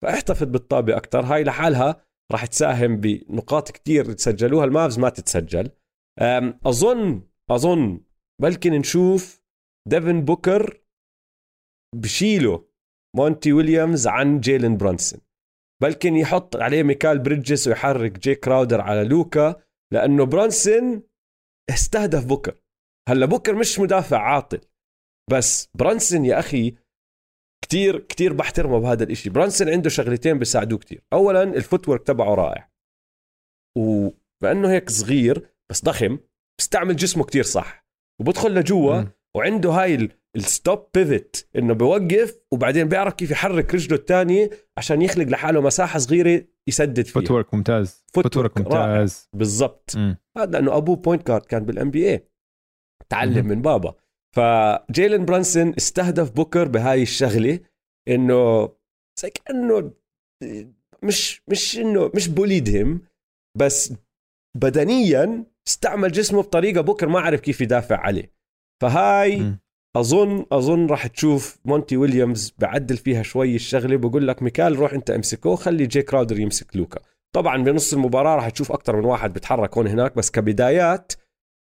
فاحتفظ 0.04 0.44
بالطابة 0.44 0.98
أكثر 0.98 1.22
هاي 1.22 1.44
لحالها 1.44 2.06
راح 2.32 2.46
تساهم 2.46 2.98
بنقاط 2.98 3.72
كتير 3.72 4.14
تسجلوها. 4.14 4.66
ال 4.66 4.73
Mavs 4.73 5.00
ما 5.00 5.10
تتسجل. 5.10 5.70
أظن 6.66 7.22
أظن 7.52 8.02
بلكن 8.42 8.74
نشوف 8.74 9.42
ديفن 9.88 10.26
بوكر 10.26 10.82
بشيله 11.96 12.68
مونتي 13.16 13.54
ويليامز 13.54 14.08
عن 14.08 14.40
جيلن 14.40 14.78
برونسون. 14.78 15.22
بلكن 15.82 16.16
يحط 16.16 16.56
عليه 16.56 16.84
ميكال 16.84 17.20
بريدجز 17.20 17.68
ويحرك 17.68 18.20
جي 18.20 18.36
كراودر 18.36 18.82
على 18.82 19.04
لوكا 19.04 19.64
لأنه 19.94 20.26
برانسون 20.26 21.04
استهدف 21.70 22.26
بوكر. 22.26 22.62
هلا 23.10 23.26
بوكر 23.26 23.56
مش 23.56 23.80
مدافع 23.80 24.18
عاطل 24.18 24.62
بس 25.32 25.70
برانسون 25.76 26.26
يا 26.26 26.40
أخي 26.40 26.76
كتير 27.64 28.00
كتير 28.00 28.34
بحترمه 28.34 28.80
بهذا 28.80 29.04
الإشي. 29.04 29.30
برانسون 29.30 29.70
عنده 29.70 29.90
شغلتين 29.90 30.40
بيساعدوه 30.40 30.80
كتير. 30.80 31.04
اولا 31.14 31.44
ال 31.44 31.90
footwork 31.90 32.08
تبعه 32.08 32.36
رائع 32.36 32.72
وبانه 33.78 34.72
هيك 34.72 34.90
صغير 34.90 35.57
بس 35.72 35.84
ضخم 35.84 36.20
بيستعمل 36.60 36.96
جسمه 36.96 37.24
كتير 37.24 37.44
صح 37.44 37.88
وبدخل 38.22 38.54
لجوا 38.54 38.96
مم. 39.02 39.12
وعنده 39.38 39.70
هاي 39.72 40.10
ال 40.36 40.46
stop 40.46 40.88
pivot 40.94 41.50
إنه 41.56 41.74
بوقف 41.74 42.40
وبعدين 42.52 42.90
بيعرف 42.90 43.14
كيف 43.14 43.32
يحرك 43.32 43.74
رجله 43.76 43.98
الثانية 44.00 44.50
عشان 44.78 45.02
يخلق 45.02 45.26
لحاله 45.28 45.62
مساحة 45.62 46.00
صغيرة 46.00 46.46
يسدد 46.68 47.06
فيها 47.06 47.32
work 47.32 47.54
ممتاز 47.54 48.06
foot 48.14 48.24
footwork 48.24 48.58
work 48.58 48.68
رائع. 48.68 48.88
ممتاز 48.88 49.30
بالضبط 49.34 49.96
مم. 49.96 50.18
هذا 50.38 50.52
لأنه 50.52 50.78
أبوه 50.78 50.96
point 50.96 51.28
guard 51.28 51.46
كان 51.46 51.66
بال 51.66 51.92
NBA 51.92 52.28
تعلم 53.10 53.34
مهم. 53.34 53.48
من 53.48 53.62
بابا 53.62 53.96
ف 54.36 54.54
جيلن 54.54 55.26
برانسون 55.26 55.74
استهدف 55.78 56.32
بوكر 56.32 56.68
بهاي 56.68 57.02
الشغلة 57.02 57.60
إنه 58.08 58.70
زي 59.20 59.30
كأنه 59.30 59.92
مش 61.04 61.42
مش 61.48 61.78
إنه 61.78 62.12
مش 62.16 62.28
bully 62.28 62.74
him 62.74 63.02
بس 63.58 63.94
بدنيا 64.58 65.46
استعمل 65.68 66.12
جسمه 66.12 66.42
بطريقة 66.42 66.82
بوكر 66.82 67.08
ما 67.10 67.20
عرف 67.20 67.40
كيف 67.40 67.62
يدافع 67.62 67.98
عليه. 67.98 68.32
فهاي 68.82 69.40
مم. 69.40 69.60
اظن 69.96 70.46
أظن 70.52 70.86
راح 70.88 71.08
تشوف 71.08 71.60
مونتي 71.66 71.98
ويليامز 71.98 72.54
بعدل 72.58 72.98
فيها 72.98 73.24
شوي 73.24 73.56
الشغلة. 73.56 73.96
بقول 73.98 74.28
لك 74.28 74.44
ميكال 74.44 74.76
روح 74.80 74.94
أنت 74.94 75.10
امسكه 75.10 75.56
خلي 75.56 75.86
جي 75.86 76.02
كراودر 76.02 76.40
يمسك 76.40 76.76
لوكا. 76.76 77.00
طبعا 77.36 77.64
بنص 77.64 77.94
المباراة 77.94 78.36
راح 78.36 78.50
تشوف 78.50 78.72
أكثر 78.72 78.96
من 78.96 79.06
واحد 79.06 79.34
بيتحرك 79.34 79.78
هون 79.78 79.88
هناك 79.88 80.16
بس 80.16 80.32
كبدايات 80.32 81.14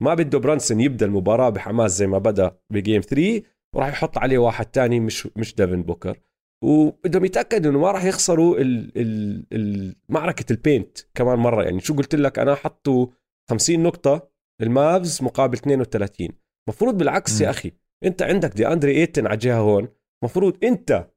ما 0.02 0.14
بده 0.14 0.38
برانسون 0.38 0.80
يبدأ 0.80 1.07
المباراة 1.07 1.50
بحماس 1.50 1.96
زي 1.96 2.07
ما 2.07 2.18
بدأ 2.18 2.57
ب 2.70 2.76
game 2.76 3.00
3 3.00 3.42
وراح 3.74 3.88
يحط 3.88 4.18
عليه 4.18 4.38
واحد 4.38 4.66
تاني 4.66 5.00
مش 5.00 5.28
مش 5.36 5.55
ديفن 5.55 5.82
بوكر. 5.82 6.20
وبدهم 6.64 7.24
يتأكدوا 7.24 7.70
إنه 7.70 7.80
ما 7.80 7.90
راح 7.90 8.05
يخسروا 8.05 8.59
ال 8.59 8.92
ال 8.96 9.44
ال 9.52 9.96
معركة 10.09 10.52
ال 10.52 10.60
paint 10.60 10.98
كمان 11.14 11.38
مرة. 11.38 11.62
يعني 11.62 11.80
شو 11.80 11.94
قلت 11.94 12.14
لك؟ 12.14 12.38
أنا 12.38 12.55
حطوا 12.55 13.07
50 13.51 13.82
نقطة 13.82 14.30
المافز 14.62 15.22
مقابل 15.22 15.57
32 15.57 16.28
مفروض 16.68 16.99
بالعكس 16.99 17.40
مم. 17.40 17.45
يا 17.47 17.51
أخي 17.51 17.72
أنت 18.05 18.22
عندك 18.22 18.51
دي 18.51 18.66
أندري 18.68 18.92
إيتن 18.97 19.26
على 19.26 19.36
جهة 19.36 19.59
هون. 19.59 19.88
مفروض 20.24 20.64
أنت 20.64 21.11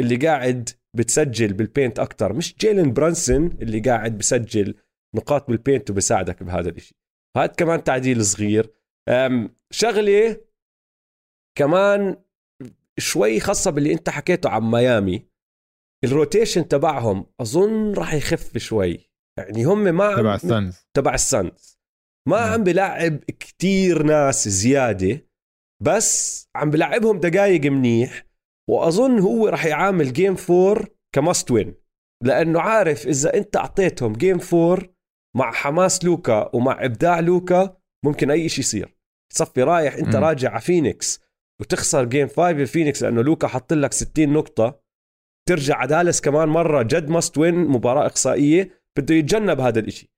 اللي 0.00 0.16
قاعد 0.16 0.70
بتسجل 0.96 1.52
بال 1.52 1.65
paint 1.65 1.98
أكتر 1.98 2.32
مش 2.32 2.56
جيلن 2.56 2.92
برانسون 2.92 3.46
اللي 3.62 3.80
قاعد 3.80 4.18
بسجل 4.18 4.74
نقاط 5.16 5.48
بال 5.48 5.60
paint 5.60 5.90
وبساعدك 5.90 6.42
بهذا 6.42 6.68
الإشي. 6.68 6.94
هذا 7.36 7.46
كمان 7.46 7.84
تعديل 7.84 8.24
صغير. 8.24 8.70
شغلة 9.70 10.40
كمان 11.58 12.16
شوي 12.98 13.40
خاصة 13.40 13.70
باللي 13.70 13.92
أنت 13.92 14.10
حكيته 14.10 14.50
عن 14.50 14.70
ميامي. 14.70 15.26
ال 16.04 16.11
rotation 16.11 16.68
تبعهم 16.68 17.26
أظن 17.40 17.92
راح 17.92 18.14
يخف 18.14 18.58
شوي. 18.58 19.09
يعني 19.38 19.64
هم 19.64 19.82
ما 19.82 20.16
تبع 20.16 20.34
السانز. 20.34 20.86
تبع 20.96 21.14
السانز. 21.14 21.80
ما 22.28 22.40
نعم. 22.40 22.52
عم 22.52 22.64
بلعب 22.64 23.16
كتير 23.16 24.02
ناس 24.02 24.48
زيادة 24.48 25.26
بس 25.82 26.44
عم 26.56 26.70
بلعبهم 26.70 27.20
دقايق 27.20 27.64
منيح 27.72 28.26
وأظن 28.70 29.18
هو 29.18 29.48
راح 29.48 29.66
يعامل 29.66 30.12
game 30.12 30.34
four 30.34 30.88
ك 31.14 31.21
must 31.21 31.50
win 31.50 31.74
لأنه 32.24 32.60
عارف 32.60 33.06
إذا 33.06 33.34
أنت 33.34 33.56
أعطيتهم 33.56 34.12
game 34.12 34.38
four 34.38 34.90
مع 35.36 35.52
حماس 35.52 36.04
لوكا 36.04 36.56
ومع 36.56 36.84
إبداع 36.84 37.20
لوكا 37.20 37.76
ممكن 38.04 38.30
أي 38.30 38.48
شيء 38.48 38.60
يصير. 38.60 38.96
صفي 39.32 39.62
رايح 39.62 39.94
أنت 39.94 40.16
مم. 40.16 40.24
راجع 40.24 40.50
على 40.50 40.60
فينيكس 40.60 41.20
وتخسر 41.60 42.04
game 42.04 42.28
5 42.28 42.52
بفينيكس 42.52 43.02
لأنه 43.02 43.22
لوكا 43.22 43.48
حط 43.48 43.72
لك 43.72 43.92
60 43.92 44.32
نقطة. 44.32 44.80
ترجع 45.48 45.76
على 45.76 45.88
دالاس 45.88 46.20
كمان 46.20 46.48
مرة 46.48 46.82
جد 46.82 47.08
must 47.08 47.38
win 47.38 47.54
مباراة 47.54 48.06
إقصائية. 48.06 48.79
بده 48.98 49.14
يتجنب 49.14 49.60
هذا 49.60 49.78
الإشي. 49.80 50.10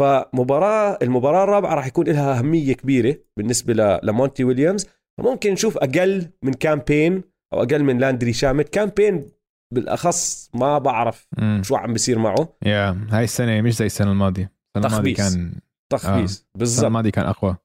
فمباراة 0.00 0.98
المباراة 1.02 1.44
الرابعة 1.44 1.74
راح 1.74 1.86
يكون 1.86 2.06
لها 2.06 2.38
أهمية 2.38 2.72
كبيرة 2.72 3.16
بالنسبة 3.36 3.72
ل- 3.74 4.00
لمونتي 4.02 4.44
ويليامز. 4.44 4.86
فممكن 5.18 5.52
نشوف 5.52 5.76
أقل 5.78 6.28
من 6.42 6.52
كامبين 6.52 7.22
أو 7.52 7.62
أقل 7.62 7.82
من 7.84 7.98
لاندري 7.98 8.32
شامت. 8.32 8.68
كامبين 8.68 9.30
بالأخص 9.74 10.50
ما 10.54 10.78
بعرف 10.78 11.26
مم. 11.38 11.62
شو 11.64 11.76
عم 11.76 11.92
بيصير 11.92 12.18
معه. 12.18 12.56
يا 12.66 13.06
هاي 13.10 13.24
السنة 13.24 13.60
مش 13.60 13.74
زي 13.76 13.86
السنة 13.86 14.12
الماضية. 14.12 14.52
السنة 14.76 14.86
الماضية 14.90 15.14
تخبيص. 15.14 15.34
كان 15.34 15.52
تخبيص. 15.92 16.30
السنة 16.30 16.48
بالضبط. 16.58 16.84
الماضية 16.86 17.10
كان 17.10 17.24
أقوى. 17.26 17.56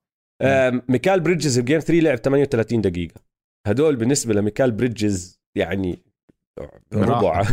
آم، 0.41 0.82
ميكال 0.89 1.20
بريدجز 1.20 1.60
ب 1.60 1.64
game 1.64 1.80
3 1.80 1.99
لعب 1.99 2.18
38 2.18 2.82
دقيقة. 2.82 3.22
هدول 3.68 3.95
بالنسبة 3.95 4.34
لميكال 4.34 4.72
بريدجز 4.72 5.41
يعني 5.57 5.99
ربع. 6.93 7.43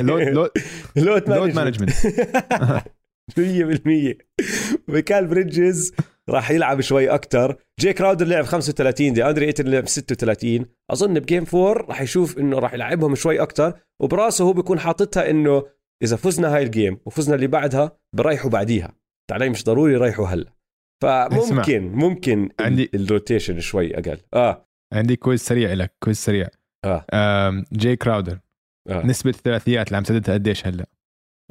load 0.00 0.50
load 0.96 1.54
management 1.54 1.90
100% 3.38 4.14
ميكال 4.88 5.26
بريدجز 5.26 5.92
راح 6.28 6.50
يلعب 6.50 6.80
شوي 6.80 7.08
أكثر 7.10 7.56
جي 7.80 7.92
كراودر 7.92 8.26
لعب 8.26 8.44
35 8.44 9.12
دي 9.12 9.24
أندري 9.24 9.46
إيتن 9.46 9.64
لعب 9.68 9.88
36 9.88 10.66
أظن 10.90 11.14
ب 11.14 11.20
game 11.20 11.44
4 11.54 11.72
راح 11.72 12.00
يشوف 12.02 12.38
إنه 12.38 12.58
راح 12.58 12.74
يلعبهم 12.74 13.14
شوي 13.14 13.42
أكثر 13.42 13.72
وبراسه 14.00 14.44
هو 14.44 14.52
بيكون 14.52 14.78
حاططها 14.78 15.30
إنه 15.30 15.62
إذا 16.02 16.16
فزنا 16.16 16.54
هاي 16.56 16.62
ال 16.62 16.69
game 16.69 16.98
وفزنا 17.06 17.34
اللي 17.34 17.46
بعدها 17.46 17.98
بريحوا 18.16 18.50
بعديها. 18.50 18.92
علي 19.32 19.48
مش 19.48 19.64
ضروري 19.64 19.92
يريحوا 19.92 20.26
هلا. 20.26 20.52
فممكن 21.02 21.92
ممكن 21.92 22.48
عندي- 22.60 22.90
ال 22.94 23.01
rotation 23.01 23.60
شوي 23.60 23.98
أقل. 23.98 24.18
آه. 24.34 24.66
عندي 24.92 25.16
quiz 25.16 25.40
سريع 25.40 25.72
لك 25.72 25.94
quiz 26.02 26.16
سريع. 26.16 26.48
آه, 27.12 27.64
جاي 27.72 27.96
كراودر 27.96 28.38
آه. 28.88 29.06
نسبة 29.06 29.30
الثلاثيات 29.30 29.86
اللي 29.86 29.96
عم 29.96 30.04
سددها 30.04 30.34
قديش 30.34 30.66
هلا؟ 30.66 30.86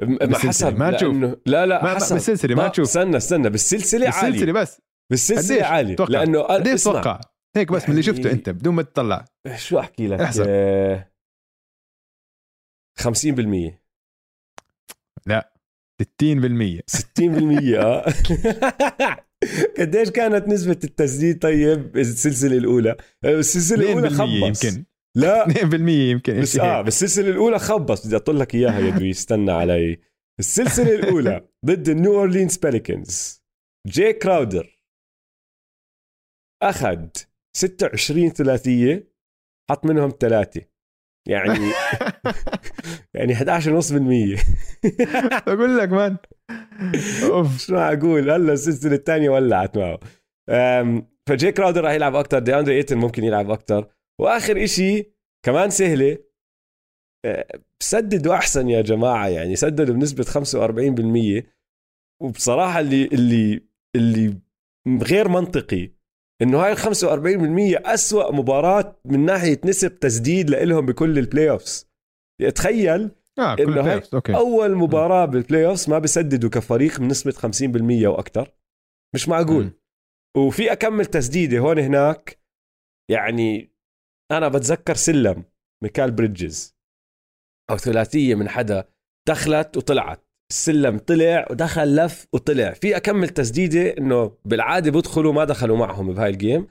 ما 0.02 0.18
بالسلسلة. 0.18 0.50
حسب 0.70 0.78
ما 0.80 0.92
تشوف. 0.92 1.16
لأنه- 1.16 1.38
لا 1.46 1.66
لا 1.66 1.84
ما 1.84 1.96
حسب 1.96 2.16
بالسلسلة 2.16 2.56
ما 2.56 2.68
تشوف 2.68 2.86
استنى 2.88 3.18
استنى 3.18 3.50
بالسلسلة 3.50 4.10
عالي 4.10 4.32
بالسلسلة 4.32 4.52
بس 4.62 4.82
بالسلسلة 5.12 5.56
قديش؟ 5.58 5.68
عالي 5.72 5.96
توقع. 5.96 6.12
لأنه 6.12 6.44
أنا- 6.44 6.52
قديش 6.52 6.82
تتوقع؟ 6.82 7.22
هيك 7.56 7.72
بس 7.72 7.90
من 7.90 7.90
اللي 7.98 8.06
يعني- 8.08 8.18
شفته 8.18 8.32
أنت 8.32 8.50
بدون 8.50 8.76
ما 8.76 8.82
تطلع 8.84 9.26
شو 9.56 9.80
أحكي 9.80 10.08
لك 10.08 10.20
احسب. 10.20 10.46
آه، 10.48 11.12
50% 13.00 13.82
60% 16.02 16.82
60% 16.88 17.80
آه 17.80 18.06
قديش 19.80 20.10
كانت 20.10 20.48
نسبة 20.48 20.80
التسديد 20.84 21.40
طيب 21.42 21.98
السلسلة 21.98 22.58
الأولى؟ 22.58 22.96
آه، 23.24 23.40
السلسلة 23.40 23.78
2% 23.86 24.00
الأولى 24.08 24.10
خبص 24.10 24.64
يمكن 24.66 24.84
لا. 25.16 25.46
2% 25.48 25.74
يمكن 25.90 26.42
بس 26.42 26.58
آه 26.60 26.78
هيك. 26.78 26.86
بالسلسلة 26.86 27.30
الأولى 27.30 27.60
خبص 27.60 28.08
بدي 28.08 28.16
أطل 28.16 28.40
لك 28.40 28.56
إياها 28.56 28.80
يا 28.80 28.90
دوي 28.98 29.10
استنى 29.12 29.52
علي. 29.52 30.00
السلسلة 30.40 30.96
الأولى 30.96 31.48
ضد 31.66 31.90
النيو 31.90 32.16
أورلينز 32.20 32.58
بيليكنز 32.58 33.44
جاي 33.88 34.14
كراودر 34.14 34.80
أخذ 36.64 37.08
26 37.58 38.30
ثلاثية 38.30 39.14
حط 39.72 39.86
منهم 39.86 40.14
ثلاثة. 40.20 40.62
يعني 41.28 41.60
يعني 43.16 43.36
11.5% 43.36 43.44
بقول 45.48 45.78
لك 45.78 45.90
man. 45.90 46.18
أوف. 47.24 47.58
شو 47.58 47.76
أقول 47.78 48.30
هلا 48.32 48.54
السلسلة 48.54 48.96
الثانية 48.96 49.30
ولعت 49.30 49.78
معه. 49.78 50.00
فجي 51.30 51.52
كراودر 51.52 51.84
راح 51.84 51.92
يلعب 51.92 52.16
أكثر 52.16 52.40
دي 52.40 52.60
اندري 52.60 52.76
إيتن 52.76 52.98
ممكن 52.98 53.24
يلعب 53.24 53.52
أكثر 53.52 53.88
وآخر 54.24 54.64
إشي 54.64 55.14
كمان 55.46 55.70
سهلة 55.70 56.18
أه، 57.26 57.62
سددوا 57.80 58.36
أحسن 58.36 58.70
يا 58.70 58.82
جماعة 58.82 59.28
يعني 59.28 59.56
سددوا 59.56 59.96
بنسبة 59.96 60.24
45% 60.24 61.44
وبصراحة 62.22 62.80
اللي 62.80 63.06
اللي 63.06 63.62
اللي 63.96 64.38
غير 64.88 65.30
منطقي 65.30 65.92
إنه 66.42 66.60
هاي 66.64 66.72
ال 66.72 66.78
45% 66.78 67.94
أسوأ 67.94 68.32
مباراة 68.32 69.00
من 69.06 69.26
ناحية 69.26 69.62
نسب 69.66 70.00
تسديد 70.00 70.50
لإلهم 70.50 70.86
بكل 70.86 71.20
ال 71.20 71.50
playoffs 71.50 71.90
تخيل 72.56 73.12
إنه 73.40 73.56
كل 73.56 73.66
players 73.66 74.16
okay. 74.16 74.36
أول 74.36 74.76
مباراة 74.76 75.26
بال 75.26 75.66
playoffs 75.66 75.90
ما 75.90 76.00
بيسددوا 76.00 76.50
كفريق 76.50 77.00
بنسبة 77.00 77.32
50% 77.32 78.08
وأكثر 78.08 78.54
مش 79.16 79.30
معقول. 79.30 79.64
مم. 79.64 79.74
وفي 80.38 80.72
أكمل 80.72 81.06
تسديدة 81.06 81.60
هون 81.60 81.80
هناك 81.80 82.40
يعني 83.12 83.73
أنا 84.34 84.48
بتذكر 84.48 84.96
سلم 84.96 85.44
ميكال 85.84 86.12
بريدجز. 86.12 86.76
أو 87.70 87.78
ثلاثية 87.78 88.36
من 88.36 88.50
حدا 88.50 88.88
دخلت 89.28 89.78
وطلعت. 89.78 90.28
السلم 90.52 90.98
طلع 90.98 91.48
ودخل 91.52 91.96
لف 91.96 92.28
وطلع. 92.34 92.74
في 92.74 92.98
أكمل 92.98 93.30
تسديدة 93.30 93.98
إنه 93.98 94.38
بالعادة 94.46 94.92
بدخلوا 94.92 95.34
ما 95.34 95.46
دخلوا 95.46 95.78
معهم 95.78 96.14
بهاي 96.14 96.30
ال 96.30 96.37
game 96.37 96.68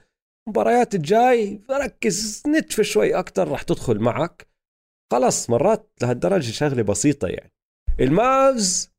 مباريات 0.49 0.95
الجاي 0.95 1.61
ركز 1.71 2.43
نتف 2.47 2.81
شوي 2.81 3.19
أكتر 3.19 3.51
رح 3.51 3.61
تدخل 3.61 3.99
معك. 3.99 4.47
خلص 5.11 5.49
مرات 5.49 5.91
لهالدرجة 6.01 6.51
شغلة 6.51 6.81
بسيطة 6.81 7.27
يعني. 7.27 7.53
المافز 7.99 8.93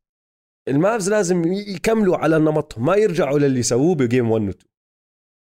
المافز 0.69 1.11
لازم 1.11 1.53
يكملوا 1.53 2.17
على 2.17 2.39
نمطهم 2.39 2.87
ما 2.87 2.97
يرجعوا 2.97 3.39
للي 3.39 3.63
سووه 3.63 3.95
ب 3.95 4.02
game 4.02 4.31
1 4.31 4.45
و 4.45 4.51
2 4.51 4.75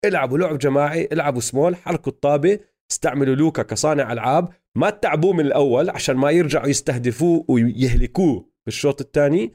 العبوا 0.05 0.39
لعب 0.39 0.59
جماعي 0.59 1.09
العبوا 1.13 1.41
سمول 1.41 1.77
حركوا 1.77 2.13
الطابة. 2.13 2.61
استعملوا 2.91 3.35
لوكا 3.35 3.63
كصانع 3.63 4.13
ألعاب 4.13 4.55
ما 4.77 4.91
تتعبوه 4.91 5.33
من 5.33 5.47
الأول 5.47 5.91
عشان 5.91 6.17
ما 6.17 6.31
يرجعوا 6.31 6.67
يستهدفوه 6.67 7.47
ويهلكوه 7.49 8.51
بالشوط 8.67 9.01
الثاني 9.01 9.55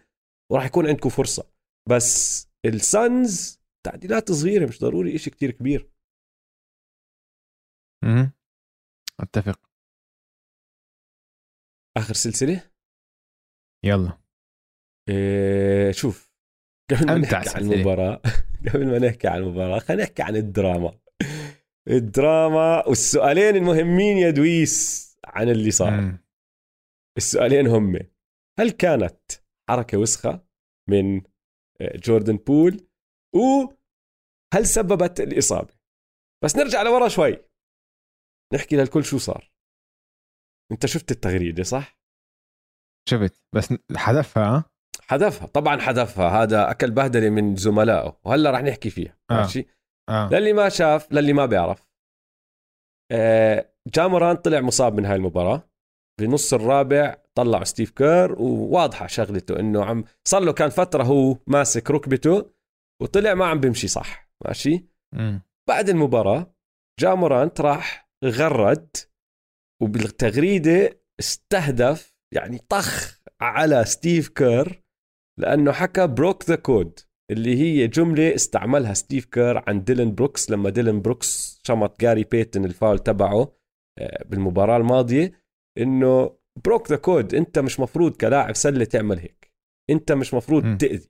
وراح 0.52 0.66
يكون 0.66 0.88
عندكم 0.88 1.10
فرصة. 1.10 1.52
بس 1.90 2.46
السانز 2.66 3.62
تعديلات 3.86 4.32
صغيرة 4.32 4.66
مش 4.68 4.80
ضروري 4.80 5.16
إشي 5.16 5.30
كتير 5.30 5.52
كبير. 5.52 5.90
مهم. 8.04 8.32
أتفق. 9.20 9.60
آخر 11.98 12.14
سلسلة؟ 12.14 12.72
يلا. 13.86 14.18
إيه 15.10 15.92
شوف 15.92 16.32
قبل 16.92 17.06
ما 17.06 17.18
نحكي 17.18 17.50
عن. 17.50 17.62
المباراة 17.62 18.22
قبل 18.74 18.88
ما 18.88 19.00
نحكي 19.00 19.28
عن 19.28 19.38
المباراة 19.38 19.80
خلينا 19.80 20.04
نحكي 20.04 20.22
عن 20.24 20.36
الدراما. 20.36 21.00
الدراما 21.88 22.88
والسؤالين 22.88 23.56
المهمين 23.56 24.18
يا 24.18 24.30
دويس 24.30 25.06
عن 25.26 25.50
اللي 25.50 25.72
صار 25.72 25.92
مم. 25.92 26.26
السؤالين 27.18 27.68
هم 27.68 28.00
هل 28.60 28.72
كانت 28.72 29.32
حركة 29.70 29.98
وسخة 29.98 30.46
من 30.90 31.22
آه، 31.82 31.98
جوردن 31.98 32.38
بول 32.38 32.88
وهل 33.36 34.66
سببت 34.66 35.20
الإصابة 35.20 35.74
بس 36.44 36.56
نرجع 36.56 36.82
لورا 36.82 37.08
شوي 37.08 37.38
نحكي 38.54 38.76
للكل 38.76 39.04
شو 39.04 39.18
صار 39.18 39.52
انت 40.72 40.86
شفت 40.86 41.12
التغريدة 41.12 41.64
صح؟ 41.64 42.00
شفت 43.10 43.44
بس 43.56 43.74
حذفها 43.96 44.44
ها؟ 44.44 44.64
حذفها 45.02 45.48
طبعا 45.48 45.80
حذفها 45.82 46.44
هذا 46.44 46.72
أكل 46.72 46.92
بهدلة 46.92 47.30
من 47.30 47.56
زملائه 47.56 48.20
وهلأ 48.26 48.52
رح 48.52 48.60
نحكي 48.62 48.90
فيها 48.90 49.18
آه. 49.32 49.34
ماشي 49.42 49.66
آه. 50.10 50.30
للي 50.30 50.53
ما 50.53 50.70
شاف 50.70 51.12
للي 51.12 51.34
ما 51.34 51.45
بيعرف. 51.45 51.88
آه، 53.12 53.74
جا 53.88 53.96
مورانت 53.96 54.36
طلع 54.36 54.62
مصاب 54.62 54.93
من 54.93 55.06
هاي 55.06 55.16
المباراة. 55.16 55.70
بنص 56.22 56.53
الرابع 56.53 57.16
طلعوا 57.38 57.64
ستيف 57.64 57.91
كير 57.91 58.41
وواضحة 58.41 59.08
شغلته 59.08 59.60
إنه 59.60 59.86
عم 59.86 60.03
صار 60.28 60.41
له 60.41 60.53
كان 60.53 60.70
فترة 60.70 61.03
هو 61.03 61.38
ماسك 61.47 61.91
ركبته 61.91 62.51
وطلع 63.01 63.34
ما 63.34 63.45
عم 63.45 63.60
بيمشي 63.60 63.88
صح 63.88 64.30
ماشي. 64.45 64.86
بعد 65.70 65.89
المباراة 65.89 66.56
جامورانت 66.99 67.62
راح 67.62 68.10
غرد 68.26 68.97
وبالتغريدة 69.84 71.01
استهدف 71.20 72.16
يعني 72.34 72.58
طخ 72.58 73.20
على 73.41 73.86
ستيف 73.86 74.30
كير 74.30 74.84
لأنه 75.39 75.72
حكى 75.72 76.08
broke 76.08 76.43
the 76.43 76.56
code 76.56 77.00
اللي 77.32 77.58
هي 77.58 77.88
جملة 77.88 78.36
استعملها 78.36 78.94
ستيف 78.94 79.26
كير 79.26 79.70
عن 79.70 79.84
ديلن 79.84 80.16
بروكس 80.16 80.52
لما 80.52 80.70
ديلن 80.70 81.02
بروكس 81.02 81.62
شمط 81.68 82.02
جاري 82.02 82.24
بيتن 82.24 82.66
الفاول 82.66 83.00
تبعه 83.00 83.56
آه، 84.00 84.24
بالمباراة 84.26 84.78
الماضية 84.78 85.32
إنه 85.78 86.38
broke 86.66 86.89
the 86.91 86.96
code 86.96 87.36
أنت 87.36 87.60
مش 87.60 87.80
مفروض 87.80 88.16
كلاعب 88.16 88.56
سلة 88.56 88.86
تعمل 88.86 89.20
هيك 89.20 89.52
أنت 89.90 90.12
مش 90.12 90.34
مفروض 90.34 90.64
مم. 90.64 90.78
تأذي 90.78 91.10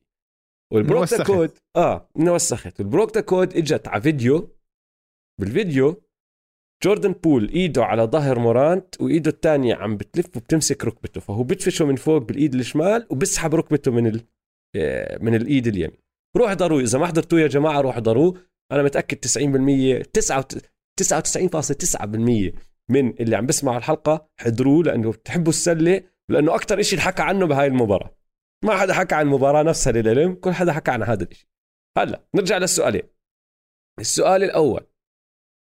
وال 0.74 0.84
broke 0.84 1.08
the. 1.14 1.24
code 1.24 1.52
آه 1.76 2.10
انه 2.20 2.34
وسخت 2.34 2.80
وال 2.80 2.90
broke 2.90 3.16
the 3.16 3.22
code 3.22 3.58
إجت 3.58 3.88
على 3.88 4.02
فيديو 4.02 4.56
بالفيديو 5.42 6.02
جوردن 6.84 7.12
بول 7.12 7.50
إيده 7.50 7.84
على 7.86 8.04
ظهر 8.04 8.40
مورانت 8.40 9.02
وإيده 9.02 9.32
الثانية 9.32 9.76
عم 9.76 9.98
بتلف 9.98 10.38
وبتمسك 10.38 10.86
ركبته 10.86 11.22
فهو 11.22 11.44
بدفشه 11.44 11.86
من 11.86 11.96
فوق 11.96 12.18
بالإيد 12.18 12.54
الشمال 12.56 13.08
وبسحب 13.10 13.56
ركبته 13.56 13.92
من 13.92 14.08
ال... 14.08 14.22
آه، 14.76 15.18
من 15.22 15.36
الإيد 15.36 15.68
اليمين 15.68 16.05
روح 16.38 16.48
احضروه 16.48 16.82
إذا 16.82 17.00
ما 17.00 17.08
حضرتوه 17.08 17.40
يا 17.40 17.48
جماعة 17.48 17.82
روح 17.82 17.96
احضروه. 17.96 18.42
أنا 18.72 18.84
متأكد 18.84 19.18
90% 19.18 20.04
99.9% 21.02 22.54
من 22.90 23.10
اللي 23.20 23.36
عم 23.36 23.46
بسمعوا 23.46 23.78
الحلقة 23.78 24.30
حضروه 24.40 24.84
لأنه 24.84 25.12
بتحبوا 25.12 25.50
السلة 25.50 26.04
لأنه 26.30 26.56
أكثر 26.56 26.82
شيء 26.82 27.00
حكى 27.00 27.22
عنه 27.22 27.46
بهاي 27.46 27.68
المباراة. 27.68 28.18
ما 28.64 28.78
حدا 28.78 28.94
حكى 28.94 29.16
عن 29.16 29.26
المباراه 29.26 29.64
نفسها 29.64 29.94
للعلم 29.94 30.34
كل 30.34 30.52
حدا 30.52 30.74
حكى 30.74 30.92
عن 30.92 31.04
هذا 31.04 31.24
الشيء 31.24 31.48
هلأ 31.98 32.28
نرجع 32.36 32.58
للسؤالين. 32.58 33.04
السؤال 34.00 34.44
الأول 34.44 34.88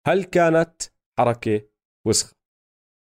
هل 0.06 0.24
كانت 0.24 0.82
حركة 1.18 1.68
وسخة؟ 2.06 2.36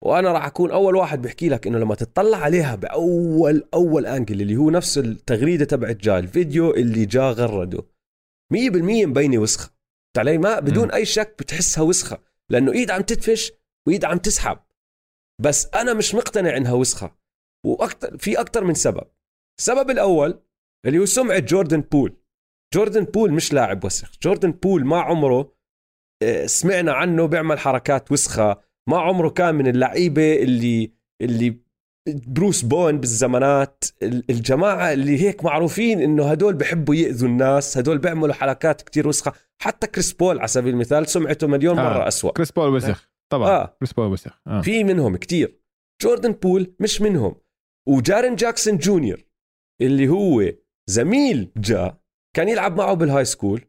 وأنا 0.06 0.32
راح 0.32 0.45
أكون 0.45 0.72
أول 0.72 0.95
واحد 0.95 1.22
بحكي 1.22 1.49
لك 1.49 1.68
إنه 1.68 1.78
لما 1.78 1.95
تطلع 1.95 2.38
عليها 2.38 2.76
بأول 2.76 3.68
أول 3.74 4.06
انجل 4.06 4.41
اللي 4.41 4.56
هو 4.56 4.70
نفس 4.70 4.97
التغريدة 4.97 5.66
تبعت 5.66 5.95
جا 5.95 6.20
الفيديو 6.20 6.72
اللي 6.74 7.06
جا 7.06 7.30
غرده. 7.30 7.84
100% 8.53 9.06
مبينة 9.06 9.38
وسخة. 9.38 9.74
علي 10.18 10.38
ما 10.38 10.60
بدون. 10.60 10.91
أي 10.91 11.06
شك 11.06 11.36
بتحسها 11.39 11.84
وسخة 11.84 12.20
لأنه 12.49 12.72
إيد 12.72 12.91
عم 12.91 13.01
تدفش 13.01 13.51
وإيد 13.88 14.06
عم 14.06 14.18
تسحب. 14.18 14.60
بس 15.41 15.68
أنا 15.76 15.93
مش 15.93 16.16
مقتنع 16.16 16.58
إنها 16.58 16.74
وسخة. 16.74 17.18
وأكثر 17.66 18.18
في 18.18 18.39
أكثر 18.39 18.64
من 18.64 18.74
سبب. 18.74 19.08
السبب 19.60 19.89
الأول 19.89 20.43
اللي 20.86 20.99
هو 20.99 21.06
سمعة 21.06 21.39
جوردن 21.39 21.82
بول. 21.82 22.18
جوردن 22.74 23.03
بول 23.03 23.34
مش 23.34 23.53
لاعب 23.53 23.84
وسخ. 23.86 24.12
جوردن 24.22 24.51
بول 24.51 24.86
ما 24.86 25.01
عمره 25.01 25.56
آه، 26.24 26.45
سمعنا 26.45 26.93
عنه 26.93 27.26
بيعمل 27.26 27.60
حركات 27.60 28.12
وسخة. 28.12 28.64
ما 28.89 28.97
عمره 28.97 29.29
كان 29.29 29.55
من 29.55 29.67
اللعيبة 29.67 30.33
اللي 30.43 30.91
اللي 31.21 31.57
بروس 32.27 32.61
بوين 32.61 32.99
بالزمانات. 32.99 33.83
ال- 34.03 34.23
الجماعة 34.29 34.93
اللي 34.93 35.21
هيك 35.21 35.43
معروفين 35.43 36.01
إنه 36.01 36.31
هدول 36.31 36.53
بحبوا 36.53 36.95
يأذوا 36.95 37.29
الناس 37.29 37.77
هدول 37.77 37.97
بيعملوا 37.97 38.33
حركات 38.33 38.81
كتير 38.81 39.07
وسخة. 39.07 39.33
حتى 39.61 39.88
كريس 39.88 40.13
بول 40.13 40.39
على 40.39 40.47
سبيل 40.47 40.73
المثال 40.73 41.07
سمعته 41.07 41.47
مليون 41.47 41.79
آه. 41.79 41.83
مره 41.83 42.07
أسوأ. 42.07 42.31
كريس 42.31 42.51
بول 42.51 42.73
وسخ. 42.73 43.09
طبعا. 43.31 43.49
آه. 43.49 43.75
كريس 43.79 43.93
بول 43.93 44.07
وسخ. 44.07 44.41
آه. 44.47 44.61
في 44.61 44.83
منهم 44.83 45.15
كتير. 45.15 45.59
جوردن 46.03 46.31
بول 46.31 46.75
مش 46.79 47.01
منهم. 47.01 47.36
وجارين 47.88 48.36
جاكسون 48.36 48.77
جونيور 48.77 49.25
اللي 49.81 50.07
هو 50.07 50.43
زميل 50.89 51.51
جا 51.57 51.97
كان 52.36 52.49
يلعب 52.49 52.77
معه 52.77 52.93
بال 52.93 53.26
high 53.26 53.40
school 53.40 53.61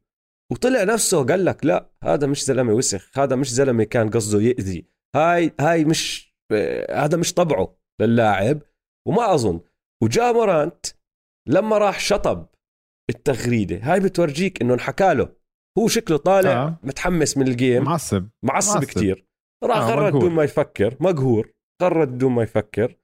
وطلع 0.52 0.84
نفسه 0.84 1.24
قال 1.26 1.44
لك 1.44 1.66
لا 1.66 1.90
هذا 2.02 2.26
مش 2.26 2.44
زلمة 2.44 2.72
وسخ 2.72 3.18
هذا 3.18 3.36
مش 3.36 3.52
زلمة 3.52 3.84
كان 3.84 4.10
قصده 4.10 4.42
يأذي. 4.42 4.95
هاي 5.16 5.52
هاي 5.60 5.84
مش 5.84 6.34
آه، 6.52 7.04
هذا 7.04 7.16
مش 7.18 7.34
طبعه 7.34 7.76
للاعب 8.00 8.62
وما 9.08 9.34
أظن. 9.34 9.60
وجا 10.02 10.32
مورانت 10.32 10.86
لما 11.48 11.78
راح 11.78 12.00
شطب 12.00 12.46
التغريدة 13.10 13.78
هاي 13.82 14.00
بتورجيك 14.00 14.62
إنه 14.62 14.74
انحكى 14.74 15.14
له. 15.14 15.36
هو 15.78 15.88
شكله 15.88 16.16
طالع 16.16 16.52
آه. 16.52 16.80
متحمس 16.82 17.36
من 17.36 17.48
ال 17.48 17.54
game. 17.54 17.84
معصب. 17.84 18.28
معصب, 18.44 18.74
معصب. 18.74 18.84
كتير. 18.84 19.26
راح 19.64 19.78
آه، 19.78 19.94
غرد. 19.94 20.12
بدون 20.12 20.32
ما 20.32 20.44
يفكر 20.44 20.96
مقهور 21.00 21.52
غرد 21.82 22.08
بدون 22.08 22.32
ما 22.32 22.42
يفكر. 22.42 22.96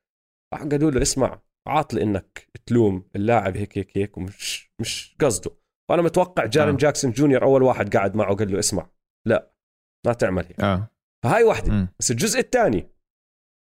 راح 0.54 0.62
قالوا 0.62 0.90
له 0.90 1.02
اسمع 1.02 1.42
عاطل 1.68 1.98
إنك 1.98 2.46
تلوم 2.66 3.08
اللاعب 3.16 3.56
هيك 3.56 3.78
هيك 3.78 3.98
هيك 3.98 4.18
ومش 4.18 4.72
مش 4.80 5.16
قصده. 5.20 5.50
وأنا 5.90 6.02
متوقع 6.02 6.46
جارين 6.46 6.74
آه. 6.74 6.78
جاكسون 6.78 7.10
جونيور 7.10 7.42
أول 7.42 7.62
واحد 7.62 7.96
قاعد 7.96 8.16
معه 8.16 8.36
قال 8.36 8.52
له 8.52 8.58
اسمع. 8.58 8.90
لا 9.26 9.52
ما 10.06 10.12
تعمل 10.12 10.44
هيك. 10.44 10.60
آه. 10.60 10.91
فهاي 11.24 11.44
واحدة. 11.44 11.72
مم. 11.72 11.88
بس 11.98 12.10
الجزء 12.10 12.38
الثاني 12.40 12.88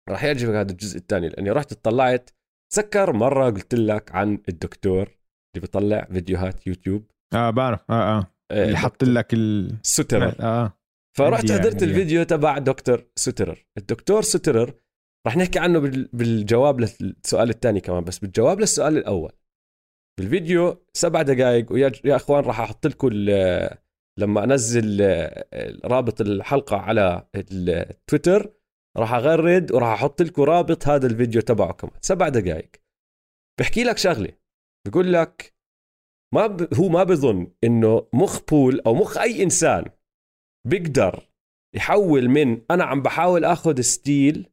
راح 0.09 0.23
يعجبك 0.23 0.53
هذا 0.55 0.71
الجزء 0.71 0.97
الثاني 0.97 1.29
لأني 1.29 1.51
رحت 1.51 1.71
اطلعت 1.71 2.29
تذكر 2.73 3.13
مرة 3.13 3.45
قلت 3.49 3.75
لك 3.75 4.11
عن 4.15 4.39
الدكتور 4.49 5.01
اللي 5.01 5.61
بيطلع 5.61 6.05
فيديوهات 6.11 6.67
يوتيوب. 6.67 7.11
آه 7.33 7.49
بعرف. 7.49 7.79
آه 7.89 8.17
آه. 8.19 8.31
آه، 8.51 8.65
اللي 8.65 8.77
حط 8.77 9.03
لك 9.03 9.33
ال 9.33 9.77
سترر 9.83 10.35
آه 10.39 10.73
فرحت 11.17 11.41
عندي- 11.41 11.53
حضرت 11.53 11.73
عندي. 11.73 11.85
الفيديو 11.85 12.23
تبع 12.23 12.57
دكتور 12.57 13.05
سترر 13.15 13.65
الدكتور 13.77 14.21
سترر 14.21 14.73
رح 15.27 15.37
نحكي 15.37 15.59
عنه 15.59 15.79
بال- 15.79 16.09
بالجواب 16.13 16.79
للسؤال 16.79 17.49
الثاني 17.49 17.81
كمان 17.81 18.03
بس 18.03 18.19
بالجواب 18.19 18.59
للسؤال 18.59 18.97
الأول. 18.97 19.31
بالفيديو 20.19 20.85
سبع 20.93 21.21
دقائق 21.21 21.71
ويا 21.71 21.91
يا 22.05 22.15
إخوان 22.15 22.43
راح 22.43 22.59
أحط 22.59 22.87
لكم 22.87 23.09
ال- 23.11 23.77
لما 24.19 24.43
انزل 24.43 25.01
آه، 25.01 25.47
رابط 25.85 26.21
الحلقة 26.21 26.77
على 26.77 27.27
التويتر 27.35 28.53
راح 28.97 29.13
اغرد 29.13 29.71
وراح 29.71 29.89
أحط 29.89 30.21
لكم 30.21 30.41
رابط 30.41 30.87
هذا 30.87 31.07
الفيديو 31.07 31.41
تبعه 31.41 31.73
كمان 31.73 31.93
سبع 32.01 32.29
دقائق 32.29 32.71
بحكي 33.59 33.83
لك 33.83 33.97
شغلة. 33.97 34.31
بقول 34.87 35.13
لك 35.13 35.55
ما 36.33 36.47
ب... 36.47 36.73
هو 36.73 36.89
ما 36.89 37.03
بظن 37.03 37.51
إنه 37.63 38.07
مخ 38.13 38.45
بول 38.45 38.79
أو 38.79 38.93
مخ 38.93 39.17
أي 39.17 39.43
إنسان 39.43 39.85
بيقدر 40.67 41.29
يحول 41.75 42.29
من 42.29 42.61
أنا 42.71 42.83
عم 42.83 43.01
بحاول 43.01 43.45
آخذ 43.45 43.81
steal 43.81 44.49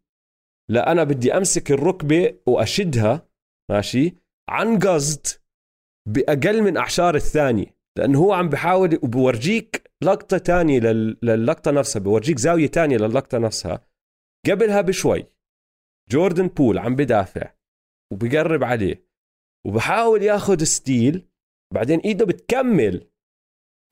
لا 0.70 0.92
أنا 0.92 1.04
بدي 1.04 1.36
أمسك 1.36 1.70
الركبة 1.70 2.38
وأشدها 2.46 3.28
ماشي 3.70 4.14
عن 4.48 4.78
قصد 4.78 5.26
بأقل 6.08 6.62
من 6.62 6.76
أعشار 6.76 7.14
الثانية. 7.14 7.81
لأنه 7.98 8.18
هو 8.18 8.32
عم 8.32 8.48
بحاول 8.48 8.98
وبورجيك 9.02 9.90
لقطة 10.02 10.38
تانية 10.38 10.80
لل... 10.80 11.18
للقطة 11.22 11.70
نفسها 11.70 12.00
بورجيك 12.00 12.38
زاوية 12.38 12.66
تانية 12.66 12.96
للقطة 12.96 13.38
نفسها. 13.38 13.86
قبلها 14.50 14.80
بشوي 14.80 15.26
جوردن 16.10 16.48
بول 16.48 16.78
عم 16.78 16.96
بدافع 16.96 17.54
وبقرب 18.12 18.64
عليه 18.64 19.06
وبحاول 19.66 20.22
ياخذ 20.22 20.64
steal 20.64 21.28
بعدين 21.74 21.98
إيده 22.00 22.26
بتكمل 22.26 23.08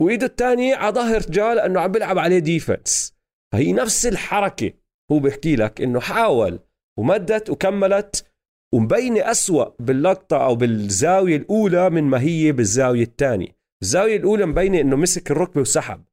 وإيده 0.02 0.26
الثانية 0.26 0.74
على 0.76 0.94
ظهر 0.94 1.20
جا 1.20 1.54
لأنه 1.54 1.80
عم 1.80 1.92
بيلعب 1.92 2.18
عليه 2.18 2.38
defense 2.38 3.14
فهي 3.52 3.72
نفس 3.72 4.06
الحركة 4.06 4.72
هو 5.12 5.18
بيحكي 5.18 5.56
لك 5.56 5.80
إنه 5.80 6.00
حاول 6.00 6.60
ومدت 6.98 7.50
وكملت 7.50 8.32
ومبينة 8.74 9.30
أسوأ 9.30 9.82
باللقطة 9.82 10.44
أو 10.44 10.54
بالزاوية 10.56 11.36
الأولى 11.36 11.90
من 11.90 12.04
ما 12.04 12.20
هي 12.20 12.52
بالزاوية 12.52 13.02
الثانية 13.02 13.59
الزاوية 13.82 14.16
الأولى 14.16 14.46
مبينة 14.46 14.80
إنه 14.80 14.96
مسك 14.96 15.30
الركبة 15.30 15.60
وسحب. 15.60 16.04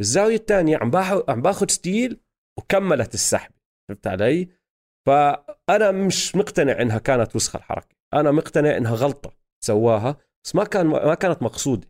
الزاوية 0.00 0.36
الثانية 0.36 0.76
عم 0.76 0.96
عم 1.28 1.42
باخذ 1.42 1.66
steal 1.68 2.20
وكملت 2.58 3.14
السحب. 3.14 3.52
فهمت 3.88 4.06
علي؟ 4.06 4.48
فأنا 5.06 5.90
مش 5.90 6.36
مقتنع 6.36 6.82
إنها 6.82 6.98
كانت 6.98 7.36
وسخة 7.36 7.56
الحركة. 7.56 7.96
أنا 8.14 8.30
مقتنع 8.30 8.76
إنها 8.76 8.94
غلطة 8.94 9.36
سواها 9.64 10.16
بس 10.44 10.54
ما 10.54 10.64
كان 10.64 10.86
ما 10.86 11.14
كانت 11.14 11.42
مقصودة. 11.42 11.88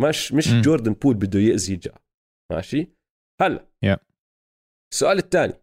مش 0.00 0.32
مش 0.32 0.48
م. 0.48 0.60
جوردن 0.60 0.92
بول 0.92 1.14
بده 1.14 1.38
يأذي 1.38 1.76
جا. 1.76 1.94
ماشي؟ 2.52 2.90
هلا. 3.40 3.68
Yeah. 3.86 3.98
السؤال 4.92 5.18
الثاني. 5.18 5.62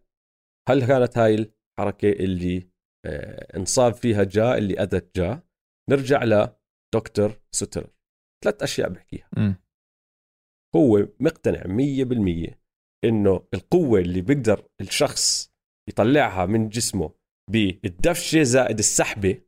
هل 0.68 0.86
كانت 0.86 1.18
هاي 1.18 1.34
الحركة 1.34 2.12
اللي 2.12 2.68
آه 3.06 3.56
انصاب 3.56 3.94
فيها 3.94 4.24
جا 4.24 4.58
اللي 4.58 4.80
أذت 4.82 5.16
جا؟ 5.16 5.42
نرجع 5.90 6.24
لدكتور 6.24 7.40
ستر 7.54 7.93
ثلاث 8.44 8.62
أشياء 8.62 8.88
بحكيها. 8.88 9.28
مم. 9.36 9.54
هو 10.76 11.08
مقتنع 11.20 11.62
100% 11.62 12.54
إنه 13.04 13.46
القوة 13.54 14.00
اللي 14.00 14.20
بيقدر 14.20 14.68
الشخص 14.80 15.52
يطلعها 15.88 16.46
من 16.46 16.68
جسمه 16.68 17.14
بالدفشة 17.50 18.42
زائد 18.42 18.78
السحبة 18.78 19.40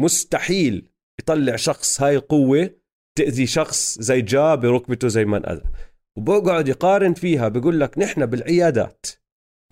مستحيل 0.00 0.88
يطلع 1.20 1.56
شخص 1.56 2.00
هاي 2.02 2.16
القوة 2.16 2.70
تأذي 3.18 3.46
شخص 3.46 3.98
زي 4.00 4.20
جا 4.20 4.54
بركبته 4.54 5.08
زي 5.08 5.24
ما 5.24 5.36
انأذى 5.36 5.62
وبقعد 6.18 6.68
يقارن 6.68 7.14
فيها 7.14 7.48
بقول 7.48 7.80
لك 7.80 7.98
نحن 7.98 8.26
بالعيادات 8.26 9.06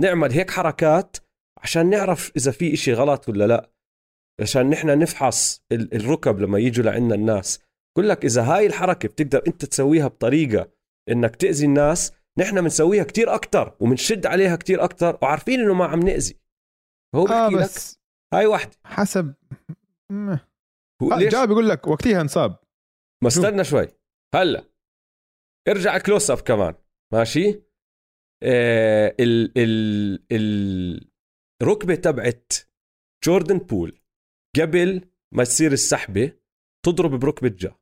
نعمل 0.00 0.32
هيك 0.32 0.50
حركات 0.50 1.16
عشان 1.62 1.90
نعرف 1.90 2.32
إذا 2.36 2.50
في 2.50 2.74
إشي 2.74 2.92
غلط 2.92 3.28
ولا 3.28 3.46
لا. 3.46 3.70
عشان 4.40 4.70
نحن 4.70 4.98
نفحص 4.98 5.62
ال- 5.72 5.94
الركب 5.94 6.38
لما 6.40 6.58
يجوا 6.58 6.84
لعنا 6.84 7.14
الناس. 7.14 7.60
بقول 7.96 8.08
لك 8.08 8.24
إذا 8.24 8.42
هاي 8.42 8.66
الحركة 8.66 9.08
بتقدر 9.08 9.42
أنت 9.46 9.64
تسويها 9.64 10.08
بطريقة 10.08 10.72
إنك 11.08 11.36
تأذي 11.36 11.66
الناس 11.66 12.12
نحن 12.38 12.60
بنسويها 12.60 13.04
كتير 13.04 13.34
أكتر 13.34 13.76
وبنشد 13.80 14.26
عليها 14.26 14.56
كتير 14.56 14.84
أكتر 14.84 15.18
وعارفين 15.22 15.60
إنه 15.60 15.74
ما 15.74 15.84
عم 15.84 16.00
نأذي. 16.00 16.40
هو 17.14 17.24
بحكي 17.24 17.54
لك 17.54 17.62
بس 17.62 18.00
هاي 18.34 18.46
واحدة 18.46 18.76
حسب. 18.84 19.34
هو 21.02 21.12
آه، 21.12 21.18
ليش؟ 21.18 21.32
جا 21.32 21.44
بيقول 21.44 21.68
لك 21.68 21.86
وقتها 21.86 22.20
انصاب. 22.20 22.58
ما. 23.22 23.28
استنى 23.28 23.64
شوي. 23.64 23.88
هلأ 24.34 24.64
ارجع 25.68 25.98
close 25.98 26.30
up 26.30 26.40
كمان. 26.40 26.74
ماشي؟ 27.12 27.62
آه 28.42 29.16
ال 29.20 29.58
ال 30.32 31.10
الركبة 31.62 31.94
تبعت 31.94 32.52
جوردن 33.24 33.58
بول 33.58 34.00
قبل 34.60 35.10
ما 35.34 35.44
تصير 35.44 35.72
السحبة 35.72 36.32
تضرب 36.86 37.20
بركبة 37.20 37.48
جا. 37.48 37.79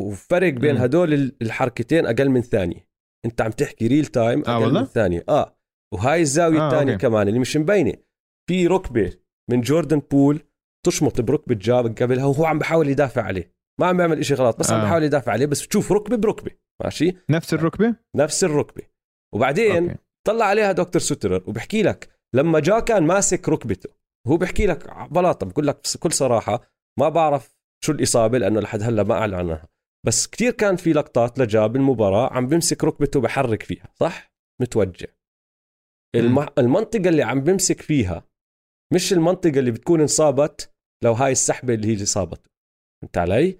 وفرق 0.00 0.52
بين. 0.52 0.76
هدول 0.76 1.14
ال- 1.14 1.36
الحركتين 1.42 2.06
أقل 2.06 2.28
من 2.28 2.42
ثانية. 2.42 2.88
أنت 3.24 3.40
عم 3.40 3.50
تحكي 3.50 3.86
real 3.86 4.06
time 4.06 4.42
آه 4.46 4.54
أقل 4.56 4.64
والله؟ 4.64 4.80
من 4.80 4.86
ثانية. 4.86 5.24
آه. 5.28 5.56
وهاي 5.94 6.20
الزاوية 6.20 6.60
آه، 6.60 6.66
الثانية. 6.66 6.96
كمان 6.96 7.28
اللي 7.28 7.38
مش 7.38 7.56
مبينة. 7.56 7.92
في 8.48 8.66
ركبة 8.66 9.12
من 9.50 9.60
جوردن 9.60 9.98
بول 10.10 10.40
تشمط 10.86 11.20
بركبة 11.20 11.54
جا 11.54 11.76
قبلها 11.76 12.24
وهو 12.24 12.44
عم 12.44 12.58
بحاول 12.58 12.88
يدافع 12.88 13.22
عليه. 13.22 13.52
ما 13.80 13.86
عم 13.86 13.96
بيعمل 13.96 14.18
إشي 14.18 14.34
غلط 14.34 14.58
بس 14.58 14.70
عم 14.72 14.80
آه. 14.80 14.84
بحاول 14.84 15.02
يدافع 15.02 15.32
عليه 15.32 15.46
بس 15.46 15.66
بتشوف 15.66 15.92
ركبة 15.92 16.16
بركبة. 16.16 16.50
ماشي؟ 16.84 17.16
نفس 17.30 17.54
الركبة؟ 17.54 17.96
نفس 18.16 18.44
الركبة. 18.44 18.82
وبعدين 19.34 19.88
okay. 19.88 19.98
طلع 20.26 20.44
عليها 20.44 20.72
دكتور 20.72 21.02
سترر 21.02 21.44
وبحكي 21.46 21.82
لك 21.82 22.08
لما 22.34 22.60
جا 22.60 22.80
كان 22.80 23.02
ماسك 23.02 23.48
ركبته. 23.48 23.90
هو 24.26 24.36
بحكي 24.36 24.66
لك 24.66 25.08
بلاطة 25.10 25.46
بقول 25.46 25.66
لك 25.66 25.80
بكل 25.96 26.12
صراحة 26.12 26.62
ما 26.98 27.08
بعرف 27.08 27.56
شو 27.84 27.92
الإصابة 27.92 28.38
لأنه 28.38 28.60
لحد 28.60 28.82
هلأ 28.82 29.02
ما 29.02 29.14
اعلن 29.14 29.34
عنها 29.34 29.68
بس 30.06 30.26
كتير 30.26 30.52
كان 30.52 30.76
في 30.76 30.92
لقطات 30.92 31.38
لجا 31.38 31.66
بالمباراه 31.66 32.32
عم 32.32 32.46
بمسك 32.46 32.84
ركبته 32.84 33.20
بحرك 33.20 33.62
فيها 33.62 33.88
صح؟ 33.94 34.32
متوجع 34.62 35.06
الم... 36.16 36.46
المنطقة 36.58 37.08
اللي 37.08 37.22
عم 37.22 37.40
بمسك 37.40 37.80
فيها 37.80 38.28
مش 38.94 39.12
المنطقة 39.12 39.58
اللي 39.58 39.70
بتكون 39.70 40.00
انصابت 40.00 40.74
لو 41.04 41.12
هاي 41.12 41.32
السحبة 41.32 41.74
اللي 41.74 41.88
هي 41.88 41.92
اللي 41.92 42.04
صابته. 42.04 42.50
فهمت 43.02 43.18
علي؟ 43.18 43.58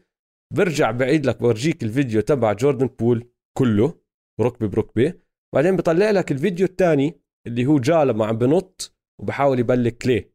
برجع 0.57 0.91
بعيد 0.91 1.27
لك 1.27 1.41
بورجيك 1.41 1.83
الفيديو 1.83 2.21
تبع 2.21 2.53
جوردن 2.53 2.87
بول 2.87 3.31
كله 3.59 4.01
ركبة 4.41 4.69
بركبة 4.69 5.21
بعدين 5.55 5.77
بطلع 5.77 6.11
لك 6.11 6.33
الفيديو 6.33 6.67
الثاني 6.67 7.21
اللي 7.47 7.67
هو 7.67 7.79
جا 7.79 8.05
لما 8.05 8.27
عم 8.27 8.39
بنط 8.39 8.97
وبحاول 9.21 9.59
يبلك 9.59 9.99
كلي. 9.99 10.31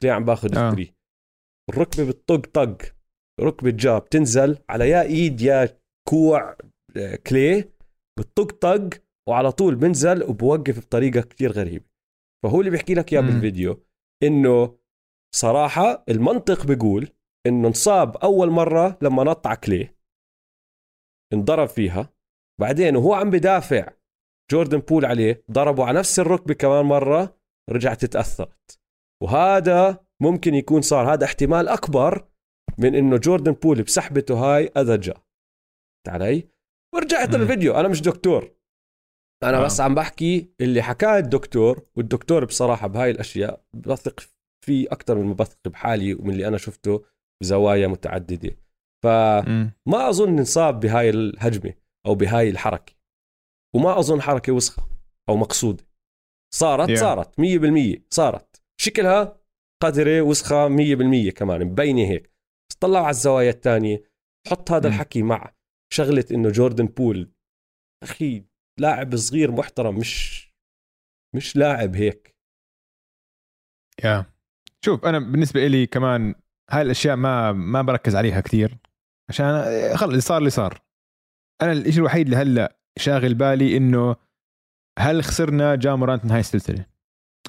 كلي 0.00 0.10
عم 0.10 0.24
باخذ 0.24 0.58
آه. 0.58 0.76
الركبة 1.70 2.08
بتطق 2.08 2.46
طق. 2.46 2.95
ركبة 3.40 3.70
جا 3.70 3.98
بتنزل 3.98 4.58
على 4.68 4.88
يا 4.88 5.02
إيد 5.02 5.40
يا 5.40 5.78
كوع 6.08 6.56
آه، 6.96 7.16
كلي 7.16 7.70
بتطق 8.18 8.52
طق 8.52 8.90
وعلى 9.28 9.52
طول 9.52 9.74
بنزل 9.74 10.22
وبوقف 10.22 10.78
بطريقة 10.78 11.20
كتير 11.20 11.52
غريبة. 11.52 11.84
فهو 12.44 12.60
اللي 12.60 12.70
بيحكي 12.70 12.94
لك 12.94 13.12
إياه. 13.12 13.20
بالفيديو 13.20 13.82
إنه 14.22 14.78
صراحة 15.34 16.04
المنطق 16.08 16.66
بيقول 16.66 17.08
إنه 17.46 17.68
انصاب 17.68 18.16
أول 18.16 18.50
مرة 18.50 18.98
لما 19.02 19.24
نط 19.24 19.46
على 19.46 19.56
كلي 19.56 19.88
انضرب 21.32 21.68
فيها. 21.68 22.12
بعدين 22.60 22.96
وهو 22.96 23.14
عم 23.14 23.30
بدافع 23.30 23.92
جوردن 24.50 24.78
بول 24.78 25.04
عليه 25.04 25.44
ضربوا 25.50 25.84
على 25.84 25.98
نفس 25.98 26.18
الركبة 26.18 26.54
كمان 26.54 26.84
مرة 26.84 27.38
رجعت 27.70 28.04
تأثرت. 28.04 28.80
وهذا 29.22 30.06
ممكن 30.22 30.54
يكون 30.54 30.82
صار 30.82 31.12
هذا 31.12 31.24
احتمال 31.24 31.68
أكبر 31.68 32.28
من 32.78 32.94
إنه 32.94 33.16
جوردن 33.16 33.52
بول 33.52 33.82
بسحبته 33.82 34.34
هاي 34.34 34.66
اذى 34.76 34.96
جا 34.98 35.14
علي 36.08 36.48
ورجعت. 36.94 37.34
الفيديو. 37.34 37.74
أنا 37.74 37.88
مش 37.88 38.02
دكتور. 38.02 38.56
أنا 39.42 39.58
آه. 39.58 39.64
بس 39.64 39.80
عم 39.80 39.94
بحكي 39.94 40.50
اللي 40.60 40.82
حكاه 40.82 41.18
الدكتور 41.18 41.86
والدكتور 41.96 42.44
بصراحة 42.44 42.86
بهاي 42.88 43.10
الأشياء 43.10 43.64
بثق 43.74 44.20
فيه 44.64 44.86
أكثر 44.90 45.14
من 45.14 45.26
ما 45.26 45.34
بثق 45.34 45.68
بحالي 45.68 46.14
ومن 46.14 46.30
اللي 46.30 46.48
أنا 46.48 46.58
شفته 46.58 47.04
بزوايا 47.42 47.86
متعددة. 47.86 48.56
فما. 49.04 49.72
أظن 49.88 50.38
انصاب 50.38 50.80
بهاي 50.80 51.10
الهجمة 51.10 51.74
أو 52.06 52.14
بهاي 52.14 52.50
الحركة. 52.50 52.92
وما 53.74 53.98
أظن 53.98 54.22
حركة 54.22 54.52
وسخة 54.52 54.88
أو 55.28 55.36
مقصودة. 55.36 55.84
صارت 56.54 56.88
Yeah. 56.90 57.00
صارت. 57.00 57.40
100% 57.40 58.04
صارت. 58.10 58.62
شكلها 58.80 59.40
قذرة 59.82 60.20
وسخة 60.20 60.68
100% 60.68 61.30
كمان. 61.30 61.64
مبينة 61.64 62.02
هيك. 62.10 62.35
بس 62.76 62.80
طلعوا 62.80 63.04
على 63.04 63.10
الزوايا 63.10 63.50
الثانية 63.50 64.02
حط 64.48 64.70
هذا. 64.70 64.88
الحكي 64.88 65.22
مع 65.22 65.54
شغلة 65.92 66.24
إنه 66.30 66.48
جوردن 66.48 66.86
بول. 66.86 67.32
أخي 68.02 68.44
لاعب 68.80 69.16
صغير 69.16 69.52
محترم 69.52 69.98
مش 69.98 70.46
مش 71.36 71.56
لاعب 71.56 71.96
هيك. 71.96 72.36
يا. 74.04 74.26
شوف 74.84 75.04
أنا 75.04 75.18
بالنسبة 75.18 75.66
لي 75.66 75.86
كمان 75.86 76.34
هاي 76.70 76.82
الأشياء 76.82 77.16
ما 77.16 77.52
ما 77.52 77.82
بركز 77.82 78.16
عليها 78.16 78.40
كثير 78.40 78.78
عشان 79.30 79.64
خلص 79.96 80.08
اللي 80.08 80.20
صار 80.20 80.38
اللي 80.38 80.50
صار. 80.50 80.82
أنا 81.62 81.72
الشيء 81.72 81.98
الوحيد 81.98 82.26
اللي 82.26 82.36
هلأ 82.36 82.78
شاغل 82.98 83.34
بالي 83.34 83.76
إنه 83.76 84.16
هل 84.98 85.24
خسرنا 85.24 85.74
جامورانت 85.74 86.24
من 86.24 86.30
هاي 86.30 86.40
السلسلة؟ 86.40 86.86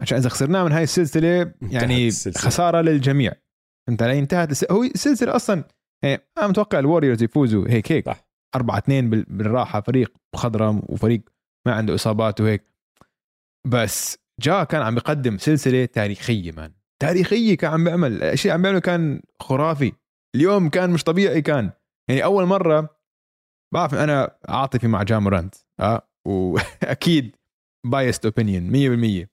عشان 0.01 0.17
إذا 0.17 0.29
خسرناه 0.29 0.63
من 0.63 0.71
هاي 0.71 0.83
السلسلة 0.83 1.53
يعني 1.61 2.07
السلسلة. 2.07 2.49
خسارة 2.49 2.81
للجميع. 2.81 3.33
فهمت 3.87 4.01
علي؟ 4.03 4.19
انتهت. 4.19 4.71
هو 4.71 4.83
السلسله 4.83 5.35
أصلا 5.35 5.63
يعني 6.03 6.21
أنا 6.37 6.47
متوقع 6.47 6.79
الوريورز 6.79 7.23
يفوزوا 7.23 7.65
هيك 7.69 7.91
هيك. 7.91 8.05
صح. 8.05 8.27
4 8.55 8.77
2 8.77 9.09
بال- 9.09 9.25
بالراحة 9.29 9.81
فريق 9.81 10.13
مخضرم 10.35 10.81
وفريق 10.85 11.21
ما 11.67 11.73
عنده 11.73 11.95
إصابات 11.95 12.41
وهيك. 12.41 12.63
بس 13.67 14.17
جا 14.41 14.63
كان 14.63 14.81
عم 14.81 14.95
بيقدم 14.95 15.37
سلسلة 15.37 15.85
تاريخية 15.85 16.51
man. 16.51 16.71
تاريخية 17.01 17.57
كان 17.57 17.71
عم 17.71 17.83
بيعمل 17.83 18.23
الشيء 18.23 18.51
عم 18.51 18.61
بيعمله 18.61 18.79
كان 18.79 19.21
خرافي. 19.41 19.93
اليوم 20.35 20.69
كان 20.69 20.89
مش 20.89 21.03
طبيعي 21.03 21.41
كان. 21.41 21.71
يعني 22.09 22.23
أول 22.23 22.45
مرة 22.45 22.97
بعرف 23.73 23.93
أنا 23.95 24.35
عاطفي 24.49 24.87
مع 24.87 25.03
جا 25.03 25.12
مورانت 25.12 25.55
آه 25.79 26.09
واكيد 26.27 27.35
biased 27.85 28.25
opinion 28.25 28.69
100% 29.23 29.27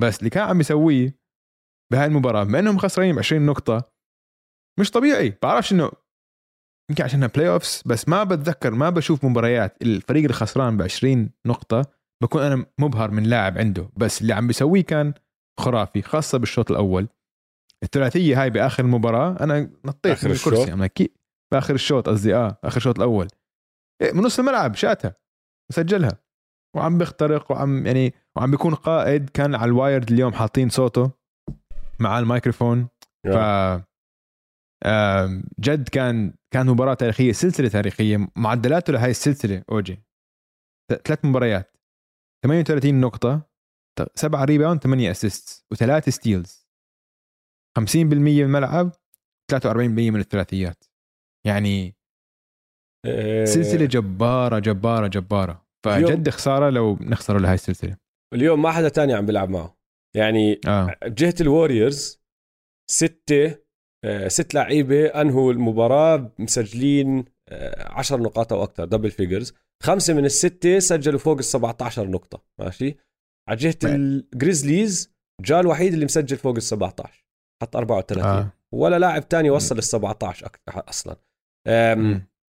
بس 0.00 0.18
اللي 0.18 0.30
كان 0.30 0.42
عم 0.48 0.58
بيسويه 0.58 1.14
بهاي 1.92 2.06
المباراة 2.06 2.44
بما 2.44 2.58
إنهم 2.58 2.78
خسرانين 2.78 3.14
ب 3.14 3.18
20 3.18 3.46
نقطة 3.46 3.92
مش 4.80 4.90
طبيعي. 4.90 5.38
بعرفش 5.42 5.72
إنه 5.72 5.90
يمكن 6.90 7.04
عشانها 7.04 7.28
playoffs 7.28 7.82
بس 7.86 8.08
ما 8.08 8.24
بتذكر 8.24 8.70
ما 8.70 8.90
بشوف 8.90 9.24
مباريات 9.24 9.82
الفريق 9.82 10.22
اللي 10.22 10.34
خسران 10.34 10.76
ب 10.76 10.82
20 10.82 11.30
نقطة 11.46 11.82
بكون 12.22 12.42
أنا 12.42 12.66
مبهر 12.78 13.10
من 13.10 13.22
لاعب 13.22 13.58
عنده. 13.58 13.88
بس 13.96 14.22
اللي 14.22 14.32
عم 14.32 14.46
بيسويه 14.46 14.84
كان 14.84 15.14
خرافي 15.60 16.02
خاصة 16.02 16.38
بالشوط 16.38 16.70
الأول. 16.70 17.08
الثلاثية 17.82 18.42
هاي 18.42 18.50
بآخر 18.50 18.84
المباراة 18.84 19.36
أنا 19.40 19.70
نطيت 19.84 20.12
آخر 20.12 20.28
من؟ 20.28 20.34
الكرسي. 20.34 20.72
أنا 20.72 20.86
كي 20.86 21.10
بآخر 21.52 21.74
الشوط 21.74 22.08
قصدي 22.08 22.34
آه 22.34 22.58
آخر 22.64 22.76
الشوط 22.76 22.96
الأول. 22.98 23.28
إيه، 24.02 24.12
من 24.12 24.22
نص 24.22 24.38
الملعب 24.38 24.74
شاتها 24.74 25.16
وسجلها 25.70 26.18
وعم 26.76 26.98
بيخترق 26.98 27.52
وعم 27.52 27.86
يعني 27.86 28.14
وعم 28.36 28.50
بيكون 28.50 28.74
قائد 28.74 29.30
كان 29.30 29.54
على 29.54 29.68
ال 29.68 29.75
wired 29.75 30.12
اليوم 30.12 30.32
حاطين 30.32 30.68
صوته. 30.68 31.10
مع 32.00 32.18
الميكروفون. 32.18 32.88
ف 33.24 33.36
جد 35.60 35.88
كان 35.88 36.34
كان 36.54 36.66
مباراة 36.66 36.94
تاريخية 36.94 37.32
سلسلة 37.32 37.68
تاريخية 37.68 38.28
معدلاته 38.36 38.92
لهي 38.92 39.10
السلسلة 39.10 39.62
أوجي. 39.70 40.02
ثلاث 41.04 41.24
مباريات. 41.24 41.76
38 42.44 43.00
نقطة 43.00 43.42
سبعة 44.14 44.44
rebound 44.44 44.80
8 44.80 45.10
assist 45.10 45.66
وثلاث 45.72 46.08
steals 46.08 46.66
50% 47.78 47.96
من 47.96 48.28
الملعب 48.42 48.92
43% 49.52 50.10
من 50.10 50.20
الثلاثيات. 50.20 50.84
يعني 51.46 51.96
آه، 53.06 53.44
سلسلة 53.44 53.86
جبارة 53.86 54.58
جبارة 54.58 55.06
جبارة. 55.06 55.66
فجد 55.84 56.30
خسارة 56.30 56.70
لو 56.70 56.96
نخسروا 57.00 57.40
لهي 57.40 57.54
السلسلة. 57.54 57.96
اليوم 58.34 58.62
ما 58.62 58.72
حدا 58.72 58.88
تاني 58.88 59.14
عم 59.14 59.26
بيلعب 59.26 59.50
معه. 59.50 59.75
يعني 60.16 60.60
آه. 60.66 60.96
بجهه 61.04 61.34
الوريورز 61.40 62.20
ستة 62.90 63.58
آه، 64.04 64.28
ست 64.28 64.54
لعيبة 64.54 65.06
أنهوا 65.06 65.52
المباراة 65.52 66.32
مسجلين 66.38 67.24
آه، 67.48 67.88
10 67.92 68.16
نقاط 68.16 68.52
أو 68.52 68.62
أكثر 68.62 68.84
double 68.84 69.10
figures 69.10 69.54
خمسة 69.82 70.14
من 70.14 70.24
الستة 70.24 70.78
سجلوا 70.78 71.18
فوق 71.18 71.38
ال 71.38 71.44
17 71.44 72.08
نقطة 72.08 72.42
ماشي؟ 72.60 72.96
على 73.48 73.58
جهة 73.58 73.76
الجريزليز 73.84 75.12
Ja 75.44 75.60
الوحيد 75.60 75.92
اللي 75.92 76.04
مسجل 76.04 76.36
فوق 76.36 76.56
ال 76.56 76.62
17 76.62 77.24
حط 77.62 77.76
34 77.76 78.22
آه. 78.24 78.52
ولا 78.74 78.98
لاعب 78.98 79.28
تاني 79.28 79.50
وصل 79.50 79.78
ال 79.78 79.84
17 79.84 80.46
أك- 80.46 80.88
أصلا. 80.88 81.16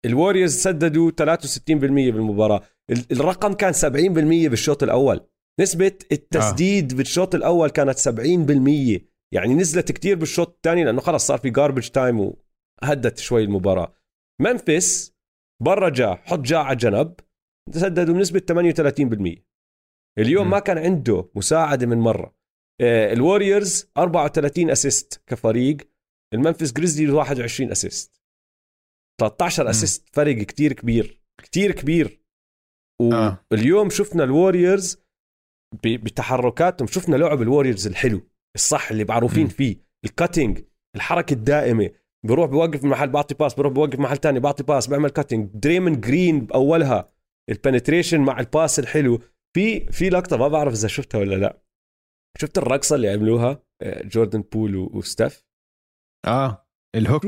الوريورز 0.06 0.54
سددوا 0.56 1.10
63% 1.10 2.10
بالمباراة. 2.10 2.60
ال- 2.90 3.12
الرقم 3.12 3.52
كان 3.52 3.72
70% 3.72 4.48
بالشوط 4.48 4.82
الأول. 4.82 5.20
نسبة 5.60 5.98
التسديد 6.12 6.92
آه. 6.92 6.96
بالشوط 6.96 7.34
الأول 7.34 7.70
كانت 7.70 7.98
70% 7.98 9.02
يعني 9.34 9.54
نزلت 9.54 9.92
كتير 9.92 10.16
بالشوط 10.16 10.48
الثاني 10.48 10.84
لأنه 10.84 11.00
خلص 11.00 11.26
صار 11.26 11.38
في 11.38 11.50
garbage 11.50 11.88
time 11.88 12.20
وهدت 12.82 13.18
شوي 13.18 13.44
المباراة 13.44 13.96
ممفيس 14.40 15.16
برا 15.62 15.88
جا 15.88 16.14
حط 16.14 16.38
جا 16.38 16.58
على 16.58 16.76
جنب 16.76 17.14
سددوا 17.70 18.14
بنسبة 18.14 18.40
38% 19.40 19.42
اليوم 20.18 20.46
م. 20.46 20.50
ما 20.50 20.58
كان 20.58 20.78
عنده 20.78 21.30
مساعدة 21.34 21.86
من 21.86 21.98
مرة 21.98 22.36
آه، 22.80 23.12
الوريورز 23.12 23.90
34 23.98 24.70
assist 24.70 25.22
كفريق 25.26 25.76
الممفيس 26.34 26.72
جريزليز 26.72 27.10
21 27.10 27.70
assist 27.70 28.22
13 29.20 29.64
م. 29.64 29.68
assist 29.68 30.08
فرق 30.14 30.36
كتير 30.36 30.72
كبير 30.72 31.22
كتير 31.42 31.72
كبير 31.72 32.22
آه. 33.00 33.46
واليوم 33.50 33.90
شفنا 33.90 34.24
الوريورز 34.24 35.05
بتحركاتهم. 35.84 36.86
شفنا 36.88 37.16
لعب 37.16 37.42
الوريورز 37.42 37.86
الحلو 37.86 38.20
الصح 38.56 38.90
اللي 38.90 39.04
معروفين. 39.04 39.46
فيه 39.48 39.76
ال 40.04 40.11
cutting 40.11 40.58
الحركة 40.96 41.34
الدائمة. 41.34 41.90
بروح 42.26 42.50
بوقف 42.50 42.84
محل 42.84 43.08
بعطي 43.08 43.34
pass 43.34 43.54
بروح 43.54 43.72
بوقف 43.72 43.98
محل 43.98 44.16
تاني 44.16 44.40
بعطي 44.40 44.62
pass 44.62 44.86
بعمل 44.88 45.10
cutting 45.10 45.50
دريمن 45.54 46.00
جرين 46.00 46.40
بأولها 46.46 47.08
ال 47.50 47.56
penetration 47.56 48.20
مع 48.20 48.40
ال 48.40 48.48
pass 48.48 48.78
الحلو. 48.78 49.20
في 49.56 49.80
في 49.92 50.08
لقطة 50.10 50.36
ما 50.36 50.48
بعرف 50.48 50.72
إذا 50.74 50.88
شفتها 50.88 51.18
ولا 51.18 51.34
لا. 51.34 51.62
شفت 52.40 52.58
الرقصة 52.58 52.96
اللي 52.96 53.08
عملوها 53.08 53.62
جوردن 53.84 54.40
بول 54.52 54.76
و- 54.76 54.90
وستيف 54.94 55.44
آه 56.26 56.66
ال 56.96 57.01
hook. 57.01 57.24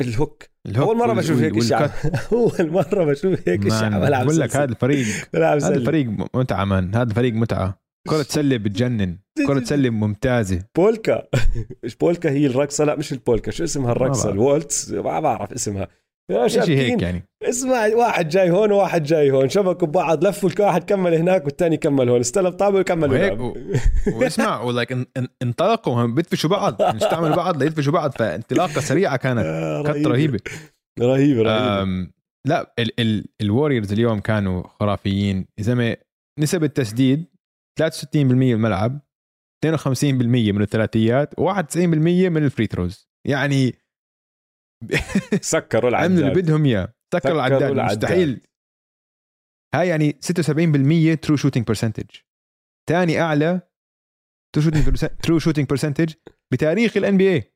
ال 0.00 0.07
hook. 0.07 0.42
ال 0.66 0.70
hook 0.70 0.88
أول 0.88 0.96
مرة 0.96 1.12
بشوف 1.12 1.38
هيك 1.38 1.54
وال 1.54 1.67
cut. 1.67 1.92
أول 2.32 2.70
مرة 2.70 3.04
بشوف 3.04 3.48
هيك 3.48 3.60
بلعب 3.60 4.26
بقول 4.26 4.40
لك. 4.40 4.56
هذا 4.56 4.64
الفريق 4.64 5.06
هذا. 5.34 5.68
الفريق 5.74 6.06
متعة 6.34 6.64
man 6.64 6.94
هذا 6.94 7.14
فريق 7.14 7.32
متعة. 7.34 7.81
كرة 8.08 8.22
سلة 8.38 8.56
بتجنن. 8.56 9.18
كرة 9.46 9.64
سلة 9.64 9.90
ممتازة. 9.90 10.62
بولكا. 10.76 11.22
مش 11.84 11.96
بولكا؟ 11.96 12.30
هي 12.30 12.46
الرقصة. 12.46 12.84
لا 12.84 12.96
مش 12.96 13.12
البولكا. 13.12 13.50
شو 13.50 13.64
اسمها 13.64 13.92
الرقصة؟ 13.92 14.24
بعرف. 14.24 14.34
ال 14.34 14.43
waltz 14.43 14.90
ما 14.90 15.20
بعرف 15.20 15.52
اسمها. 15.52 15.88
شيء. 16.46 16.62
هيك 16.78 17.02
يعني؟ 17.02 17.28
اسمع 17.42 17.86
واحد 17.86 18.28
جاي 18.28 18.50
هون 18.50 18.72
وواحد 18.72 19.02
جاي 19.02 19.30
هون. 19.30 19.48
شبكوا 19.48 19.88
ببعض. 19.88 20.24
لفوا 20.26 20.50
واحد 20.60 20.84
كمل 20.84 21.14
هناك 21.14 21.44
والثاني 21.44 21.76
كمل 21.76 22.08
هون. 22.08 22.20
استلم 22.20 22.48
طابه 22.48 22.78
وكمل 22.80 23.14
هناك. 23.14 23.40
و- 23.40 23.56
واسمع 24.18 24.62
و 24.62 24.68
like 24.68 24.92
إن- 24.94 25.06
إن- 25.18 25.26
انطلقوا. 25.42 25.94
هم 25.94 26.14
بيدفشوا 26.14 26.50
بعض. 26.50 26.82
استعملوا 26.82 27.36
بعض 27.36 27.62
ليدفشوا 27.62 27.92
بعض. 27.92 28.10
فانطلاقة 28.12 28.80
سريعة 28.80 29.16
كانت. 29.16 29.42
كانت 29.86 30.06
رهيبة. 30.06 30.40
رهيبة. 31.00 31.42
رهيبة 31.42 32.12
لا 32.46 32.74
ال 32.78 33.00
ال 33.00 33.24
الوريورز 33.40 33.92
اليوم 33.92 34.20
كانوا 34.20 34.62
خرافيين. 34.80 35.46
يا 35.58 35.62
زلمه 35.62 35.96
نسب 36.38 36.64
التسديد 36.64 37.24
63% 37.80 38.16
من 38.16 38.52
الملعب 38.52 39.00
52% 39.66 39.68
من 40.24 40.62
الثلاثيات 40.62 41.34
و91% 41.40 41.76
من 41.76 42.44
ال 42.44 42.48
free 42.48 42.66
throws 42.66 43.08
يعني 43.28 43.72
سكروا 45.40 45.96
عملوا 45.96 46.06
اللي 46.06 46.20
العداد 46.26 46.42
بدهم 46.44 46.64
إياه. 46.64 46.94
سكروا 47.14 47.34
العداد. 47.34 47.62
العداد. 47.62 47.96
مستحيل. 47.96 48.46
هاي 49.74 49.88
يعني 49.88 50.12
76% 51.16 51.20
true 51.20 51.36
shooting 51.36 51.66
percentage 51.66 52.10
ثاني 52.90 53.20
أعلى 53.20 53.60
true 55.22 55.38
shooting 55.38 55.68
percentage 55.68 56.14
بتاريخ 56.52 56.96
ال 56.96 57.16
NBA 57.16 57.52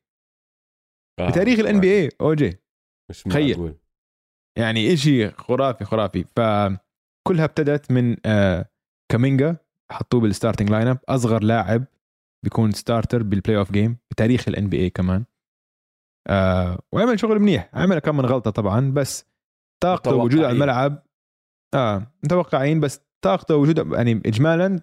آه، 1.19 1.29
بتاريخ 1.29 1.59
ال 1.59 1.79
NBA 1.79 2.09
اوجي 2.21 2.59
مش 3.11 3.23
تخيل. 3.23 3.75
يعني 4.57 4.93
إشي 4.93 5.31
خرافي 5.31 5.85
خرافي. 5.85 6.23
فكلها 6.23 7.45
ابتدت 7.45 7.91
من 7.91 8.17
آه 8.25 8.69
كامينجا. 9.11 9.66
حطوه 9.91 10.21
بال 10.21 10.69
starting 10.69 10.87
lineup 10.87 10.99
أصغر 11.09 11.43
لاعب 11.43 11.85
بيكون 12.43 12.71
starter 12.71 13.23
بال 13.23 13.57
playoff 13.57 13.71
game 13.71 13.97
بتاريخ 14.11 14.47
ال 14.47 14.69
NBA 14.69 14.89
كمان. 14.89 15.23
آه 16.29 16.79
وعمل 16.91 17.19
شغل 17.19 17.39
منيح. 17.39 17.69
عمل 17.73 17.99
كم 17.99 18.17
من 18.17 18.25
غلطة 18.25 18.51
طبعا 18.51 18.91
بس 18.91 19.25
طاقته 19.83 20.15
وجوده 20.15 20.43
على. 20.47 20.53
الملعب. 20.55 21.03
آه 21.73 22.07
متوقعين 22.23 22.79
بس 22.79 23.01
طاقته 23.21 23.55
وجوده 23.55 23.95
يعني 23.97 24.21
اجمالا 24.25 24.79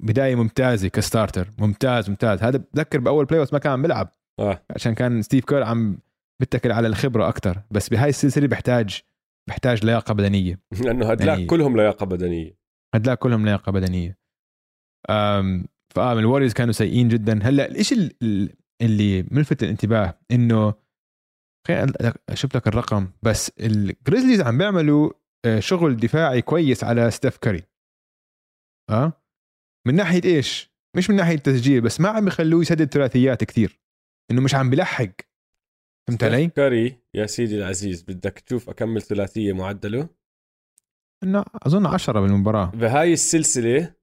بداية 0.00 0.34
ممتازة 0.34 0.88
ك 0.88 0.96
starter 0.96 1.50
ممتاز 1.58 2.10
ممتاز. 2.10 2.42
هذا 2.42 2.64
بذكر 2.74 3.00
بأول 3.00 3.24
playoff 3.24 3.52
ما 3.52 3.58
كان 3.58 3.72
عم 3.72 3.82
بيلعب. 3.82 4.08
آه. 4.40 4.62
عشان 4.70 4.94
كان 4.94 5.22
ستيف 5.22 5.44
كير 5.44 5.62
عم 5.62 5.98
بتكل 6.42 6.72
على 6.72 6.88
الخبرة 6.88 7.28
أكثر 7.28 7.62
بس 7.70 7.88
بهاي 7.88 8.08
السلسلة 8.08 8.46
بحتاج 8.46 9.00
بحتاج 9.48 9.84
لياقة 9.84 10.14
بدنية. 10.14 10.60
لأنه 10.84 11.10
هدلاك 11.10 11.28
يعني- 11.28 11.46
كلهم 11.46 11.76
لياقة 11.76 12.06
بدنية. 12.06 12.56
هدلاك 12.94 13.18
كلهم 13.18 13.44
لياقة 13.44 13.72
بدنية. 13.72 14.18
فآه 15.08 16.12
الوريورز 16.12 16.52
كانوا 16.52 16.72
سيئين 16.72 17.08
جدا. 17.08 17.42
هلأ 17.42 17.70
الشيء 17.70 17.98
ال- 17.98 18.16
ال- 18.22 18.54
اللي 18.82 19.22
ملفت 19.30 19.62
الانتباه؟ 19.62 20.18
إنه 20.30 20.74
أشوف 22.28 22.56
لك 22.56 22.68
الرقم 22.68 23.08
بس 23.22 23.52
الجريزليز 23.60 24.40
عم 24.40 24.58
بيعملوا 24.58 25.12
آه، 25.46 25.60
شغل 25.60 25.96
دفاعي 25.96 26.42
كويس 26.42 26.84
على 26.84 27.10
ستيف 27.10 27.36
كاري. 27.36 27.62
آه؟ 28.90 29.12
من 29.86 29.94
ناحية 29.94 30.20
إيش؟ 30.24 30.70
مش 30.96 31.10
من 31.10 31.16
ناحية 31.16 31.36
تسجيل 31.36 31.80
بس 31.80 32.00
ما 32.00 32.08
عم 32.08 32.24
بيخلوه 32.24 32.60
يسدد 32.62 32.92
ثلاثيات 32.92 33.44
كثير. 33.44 33.80
إنه 34.30 34.40
مش 34.42 34.54
عم 34.54 34.70
بلحق. 34.70 35.10
فهمت 36.08 36.24
علي؟ 36.24 36.46
كاري 36.48 36.96
يا 37.14 37.26
سيدي 37.26 37.58
العزيز 37.58 38.02
بدك 38.02 38.38
تشوف 38.38 38.70
أكم 38.70 39.02
ثلاثية 39.02 39.52
معدله؟ 39.52 40.08
إنه 41.22 41.44
أظن 41.62 41.86
10 41.86 42.20
بالمباراة. 42.20 42.70
بهاي 42.70 43.12
السلسلة 43.12 43.94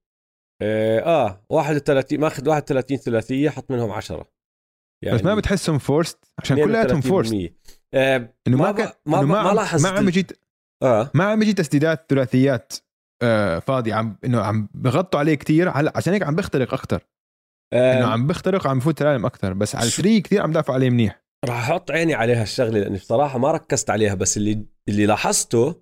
آه, 0.61 0.99
آه 0.99 1.45
31 1.49 2.19
ماخذ 2.19 2.49
31 2.49 2.97
ثلاثية 2.97 3.49
حط 3.49 3.71
منهم 3.71 3.91
10 3.91 4.27
يعني 5.03 5.17
بس 5.17 5.23
ما 5.23 5.35
بتحسهم 5.35 5.77
forced 5.77 6.33
عشان 6.39 6.63
كلياتهم 6.63 7.01
forced 7.01 7.33
32%. 7.33 7.49
آه 7.93 8.33
إنه 8.47 8.57
ما 8.57 8.71
ما 8.71 8.93
ما 9.05 9.19
إنه 9.19 9.43
ما 9.43 9.53
لاحظت 9.53 9.83
ما 9.83 9.89
عم 9.89 10.07
يجي 10.07 10.27
آه. 10.83 11.11
ما 11.13 11.23
عم 11.23 11.41
يجي 11.41 11.53
تسديدات 11.53 12.05
ثلاثيات 12.09 12.73
آه 13.21 13.59
فاضي 13.59 13.93
عم 13.93 14.17
إنه 14.25 14.41
عم 14.41 14.69
بغطوا 14.73 15.19
عليه 15.19 15.35
كثير 15.35 15.69
على 15.69 15.91
عشان 15.95 16.13
هيك 16.13 16.23
عم 16.23 16.35
بيخترق 16.35 16.73
أكثر 16.73 17.07
إنه 17.73 18.07
آه 18.07 18.11
عم 18.11 18.27
بيخترق 18.27 18.65
وعم 18.65 18.79
بفوت 18.79 19.01
العالم 19.01 19.25
أكثر 19.25 19.53
بس 19.53 19.75
على 19.75 19.85
ال 19.85 19.91
three 19.91 20.21
كثير 20.21 20.41
عم 20.41 20.51
دافعوا 20.51 20.75
عليه 20.77 20.89
منيح. 20.89 21.21
راح 21.45 21.69
أحط 21.69 21.91
عيني 21.91 22.13
عليها 22.13 22.43
الشغلة 22.43 22.79
لأني 22.79 22.97
بصراحة 22.97 23.39
ما 23.39 23.51
ركزت 23.51 23.89
عليها. 23.89 24.13
بس 24.13 24.37
اللي 24.37 24.65
اللي 24.89 25.05
لاحظته 25.05 25.81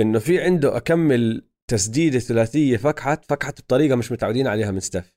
إنه 0.00 0.18
في 0.18 0.40
عنده 0.40 0.76
أكم 0.76 1.49
تسديدة 1.70 2.18
ثلاثية 2.18 2.76
فكحت 2.76 3.24
فكحت 3.24 3.60
بطريقة 3.60 3.96
مش 3.96 4.12
متعودين 4.12 4.46
عليها 4.46 4.70
من 4.70 4.80
ستيف 4.80 5.12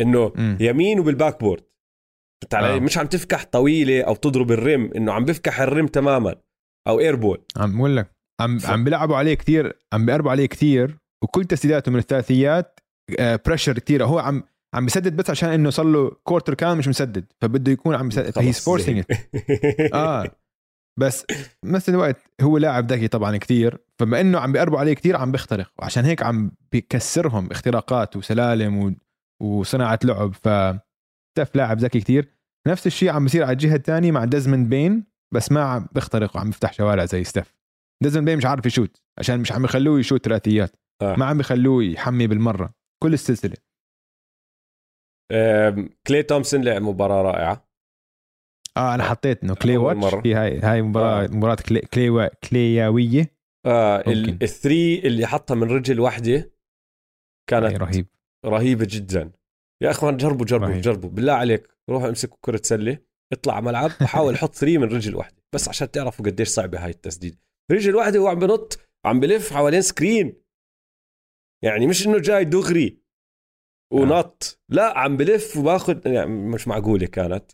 إنه 0.00 0.32
مم. 0.36 0.56
يمين 0.60 1.00
وبال 1.00 1.40
backboard. 1.40 1.62
علي؟ 2.54 2.74
آه. 2.76 2.78
مش 2.78 2.98
عم 2.98 3.06
تفكح 3.06 3.44
طويلة 3.44 4.02
أو 4.02 4.14
تضرب 4.14 4.50
ال 4.52 4.61
rim 4.61 4.90
إنه 4.96 5.12
عم 5.12 5.24
بفكح 5.24 5.60
ال 5.60 5.66
rim 5.66 5.86
تماما. 5.86 6.34
أو 6.88 7.00
airball 7.00 7.44
عم 7.56 7.76
بقول 7.78 7.96
لك 7.96 8.10
عم 8.40 8.58
ف- 8.58 8.70
عم 8.70 8.84
بيلعبوا 8.84 9.16
عليه 9.16 9.34
كثير 9.34 9.78
عم 9.92 10.06
بيقربوا 10.06 10.30
عليه 10.30 10.46
كثير 10.46 10.98
وكل 11.24 11.44
تسديداته 11.44 11.92
من 11.92 11.98
الثلاثيات 11.98 12.80
آه 13.18 13.40
pressure 13.46 13.78
كثير 13.78 14.04
هو 14.04 14.18
عم 14.18 14.42
عم 14.74 14.84
بيسدد 14.84 15.16
بس 15.16 15.30
عشان 15.30 15.48
إنه 15.48 15.70
صار 15.70 15.86
له 15.86 16.10
quarter 16.24 16.54
كامل 16.54 16.78
مش 16.78 16.88
مسدد 16.88 17.24
فبده 17.40 17.72
يكون 17.72 17.94
عم 17.94 18.08
يسدد 18.08 18.30
ف 18.30 18.36
he's 18.36 18.60
forcing 18.60 19.04
آه. 19.94 20.30
بس 21.00 21.26
بنفس 21.64 21.88
الوقت 21.88 22.16
هو 22.40 22.58
لاعب 22.58 22.92
ذكي 22.92 23.08
طبعا 23.08 23.36
كثير 23.36 23.78
فبما 23.98 24.20
إنه 24.20 24.38
عم 24.38 24.52
بيقربوا 24.52 24.78
عليه 24.78 24.92
كثير 24.92 25.16
عم 25.16 25.32
بيخترق 25.32 25.72
وعشان 25.78 26.04
هيك 26.04 26.22
عم 26.22 26.52
بيكسرهم 26.72 27.50
اختراقات 27.50 28.16
وسلال 28.16 28.78
و... 28.78 28.92
وصناعة 29.42 29.98
لعب 30.04 30.34
ف 30.34 30.48
ستيف 31.32 31.56
لاعب 31.56 31.78
ذكي 31.78 32.00
كثير 32.00 32.28
نفس 32.68 32.86
الشيء 32.86 33.10
عم 33.10 33.24
بيصير 33.24 33.42
على 33.42 33.52
الجهة 33.52 33.74
الثانية 33.76 34.12
مع 34.12 34.24
ديزموند 34.24 34.68
بين 34.68 35.04
بس 35.34 35.52
ما 35.52 35.62
عم 35.62 35.88
بيخترق 35.92 36.36
وعم 36.36 36.46
بيفتح 36.46 36.72
شوارع 36.72 37.04
زي 37.04 37.24
ستيف. 37.24 37.54
ديزموند 38.02 38.24
بين 38.24 38.36
مش 38.36 38.46
عارف 38.46 38.66
يشوت 38.66 39.02
عشان 39.18 39.40
مش 39.40 39.52
عم 39.52 39.64
يخلوه 39.64 40.00
يشوت 40.00 40.24
ثلاثيات. 40.24 40.76
آه. 41.02 41.16
ما 41.16 41.24
عم 41.26 41.40
يخلوه 41.40 41.84
يحمي 41.84 42.26
بالمرة. 42.26 42.74
كل 43.02 43.12
السلسلة. 43.12 43.56
كلي 46.06 46.22
تومسون 46.22 46.64
لعب 46.64 46.82
مباراة 46.82 47.22
رائعة. 47.22 47.69
آه 48.76 48.94
أنا 48.94 49.02
حطيت 49.02 49.42
إنه 49.42 49.54
كلي 49.54 49.76
واتش 49.76 49.98
مرة. 49.98 50.20
في 50.20 50.34
هاي 50.34 50.58
هاي 50.60 50.82
مباراه 50.82 51.24
آه. 51.24 51.26
مباراة 51.26 51.54
كلي 51.54 51.80
كلي 51.80 52.30
كلياويه 52.50 53.36
آه 53.66 54.04
ال 54.42 54.51
three 54.51 54.98
اللي 54.98 55.26
حطها 55.26 55.54
من 55.54 55.70
رجل 55.70 56.00
واحدة 56.00 56.52
كانت 57.50 57.76
رهيب. 57.76 58.06
رهيبة 58.46 58.86
جدا. 58.90 59.32
يا 59.82 59.90
إخوان 59.90 60.16
جربوا 60.16 60.46
جربوا 60.46 60.66
رهيب. 60.66 60.80
جربوا. 60.80 61.10
بالله 61.10 61.32
عليك 61.32 61.68
روحوا 61.90 62.08
امسكوا 62.08 62.38
كرة 62.40 62.60
سلة 62.64 62.98
اطلع 63.32 63.54
على 63.54 63.64
ملعب 63.64 63.90
وحاول 64.02 64.36
حط 64.38 64.54
three 64.54 64.78
من 64.78 64.88
رجل 64.88 65.14
واحدة. 65.16 65.42
بس 65.54 65.68
عشان 65.68 65.90
تعرفوا 65.90 66.24
قديش 66.24 66.48
صعبة 66.48 66.84
هاي 66.84 66.90
التسديد. 66.90 67.38
رجل 67.70 67.96
واحدة 67.96 68.18
هو 68.18 68.28
عم 68.28 68.38
بنط 68.38 68.78
عم 69.04 69.20
بلف 69.20 69.52
حوالين 69.52 69.82
screen 69.82 70.42
يعني 71.64 71.86
مش 71.86 72.06
إنه 72.06 72.18
جاي 72.18 72.44
دغري 72.44 72.98
ونط. 73.92 74.60
لا 74.68 74.98
عم 74.98 75.16
بلف 75.16 75.56
وباخذ 75.56 76.06
يعني 76.06 76.30
مش 76.30 76.68
معقولة 76.68 77.06
كانت. 77.06 77.52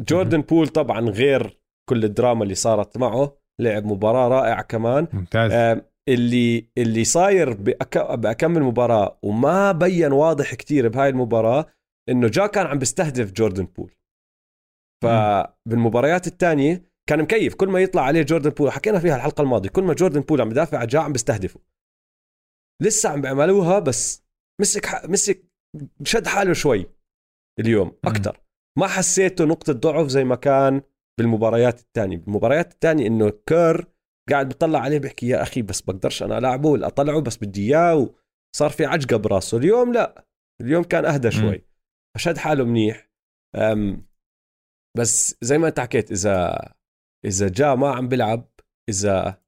جوردن 0.00 0.40
بول 0.40 0.68
طبعا 0.68 1.00
غير 1.00 1.60
كل 1.88 2.04
الدراما 2.04 2.42
اللي 2.42 2.54
صارت 2.54 2.98
معه 2.98 3.38
لعب 3.60 3.84
مباراة 3.84 4.28
رائعة 4.28 4.62
كمان. 4.62 5.08
ممتاز. 5.12 5.80
اللي 6.08 6.70
اللي 6.78 7.04
صاير. 7.04 7.52
بأكمل 8.16 8.62
مباراة 8.62 9.18
وما 9.22 9.72
بين 9.72 10.12
واضح 10.12 10.54
كتير 10.54 10.88
بهاي 10.88 11.08
المباراة 11.08 11.66
إنه 12.08 12.28
جا 12.28 12.46
كان 12.46 12.66
عم 12.66 12.78
بيستهدف 12.78 13.32
جوردن 13.32 13.64
بول. 13.64 13.94
فبالمباريات 15.04 16.26
الثانية 16.26 16.82
كان 17.08 17.22
مكيف. 17.22 17.54
كل 17.54 17.68
ما 17.68 17.80
يطلع 17.80 18.02
عليه 18.02 18.22
جوردن 18.22 18.50
بول 18.50 18.72
حكينا 18.72 18.98
فيها 18.98 19.16
الحلقة 19.16 19.42
الماضية 19.42 19.68
كل 19.68 19.82
ما 19.82 19.94
جوردن 19.94 20.20
بول 20.20 20.40
عم 20.40 20.48
بدافع 20.48 20.84
جا 20.84 20.98
عم 20.98 21.12
بيستهدفه. 21.12 21.60
لسه 22.82 23.08
عم 23.08 23.20
بيعملوها 23.20 23.78
بس 23.78 24.24
مسك. 24.60 24.86
مسك 25.04 25.44
شد 26.04 26.26
حاله 26.26 26.52
شوي 26.52 26.86
اليوم 27.60 27.92
أكثر 28.04 28.40
ما 28.78 28.86
حسيته 28.86 29.44
نقطة 29.44 29.72
ضعف 29.72 30.08
زي 30.08 30.24
ما 30.24 30.34
كان 30.34 30.82
بالمباريات 31.18 31.80
الثانية. 31.80 32.16
بالمباريات 32.16 32.72
الثانية 32.72 33.06
إنه 33.06 33.32
كير 33.46 33.86
قاعد 34.30 34.48
بطلع 34.48 34.78
عليه 34.78 34.98
بحكي 34.98 35.28
يا 35.28 35.42
أخي 35.42 35.62
بس 35.62 35.80
بقدرش 35.80 36.22
أنا 36.22 36.38
العبه 36.38 36.68
ولا 36.68 36.86
أطلعه 36.86 37.20
بس 37.20 37.36
بدي 37.36 37.68
إياه. 37.68 38.14
وصار 38.54 38.70
في 38.70 38.84
عجقة 38.84 39.16
براسه. 39.16 39.58
اليوم 39.58 39.92
لا 39.92 40.26
اليوم 40.60 40.84
كان 40.84 41.04
أهدى 41.04 41.30
شوي. 41.30 41.64
فشد 42.16 42.36
حاله 42.38 42.64
منيح. 42.64 43.10
أم 43.56 44.08
بس 44.98 45.36
زي 45.42 45.58
ما 45.58 45.68
أنت 45.68 45.80
حكيت 45.80 46.10
إذا 46.12 46.68
إذا 47.24 47.48
جاء 47.48 47.76
ما 47.76 47.90
عم 47.90 48.08
بلعب 48.08 48.48
إذا 48.88 49.42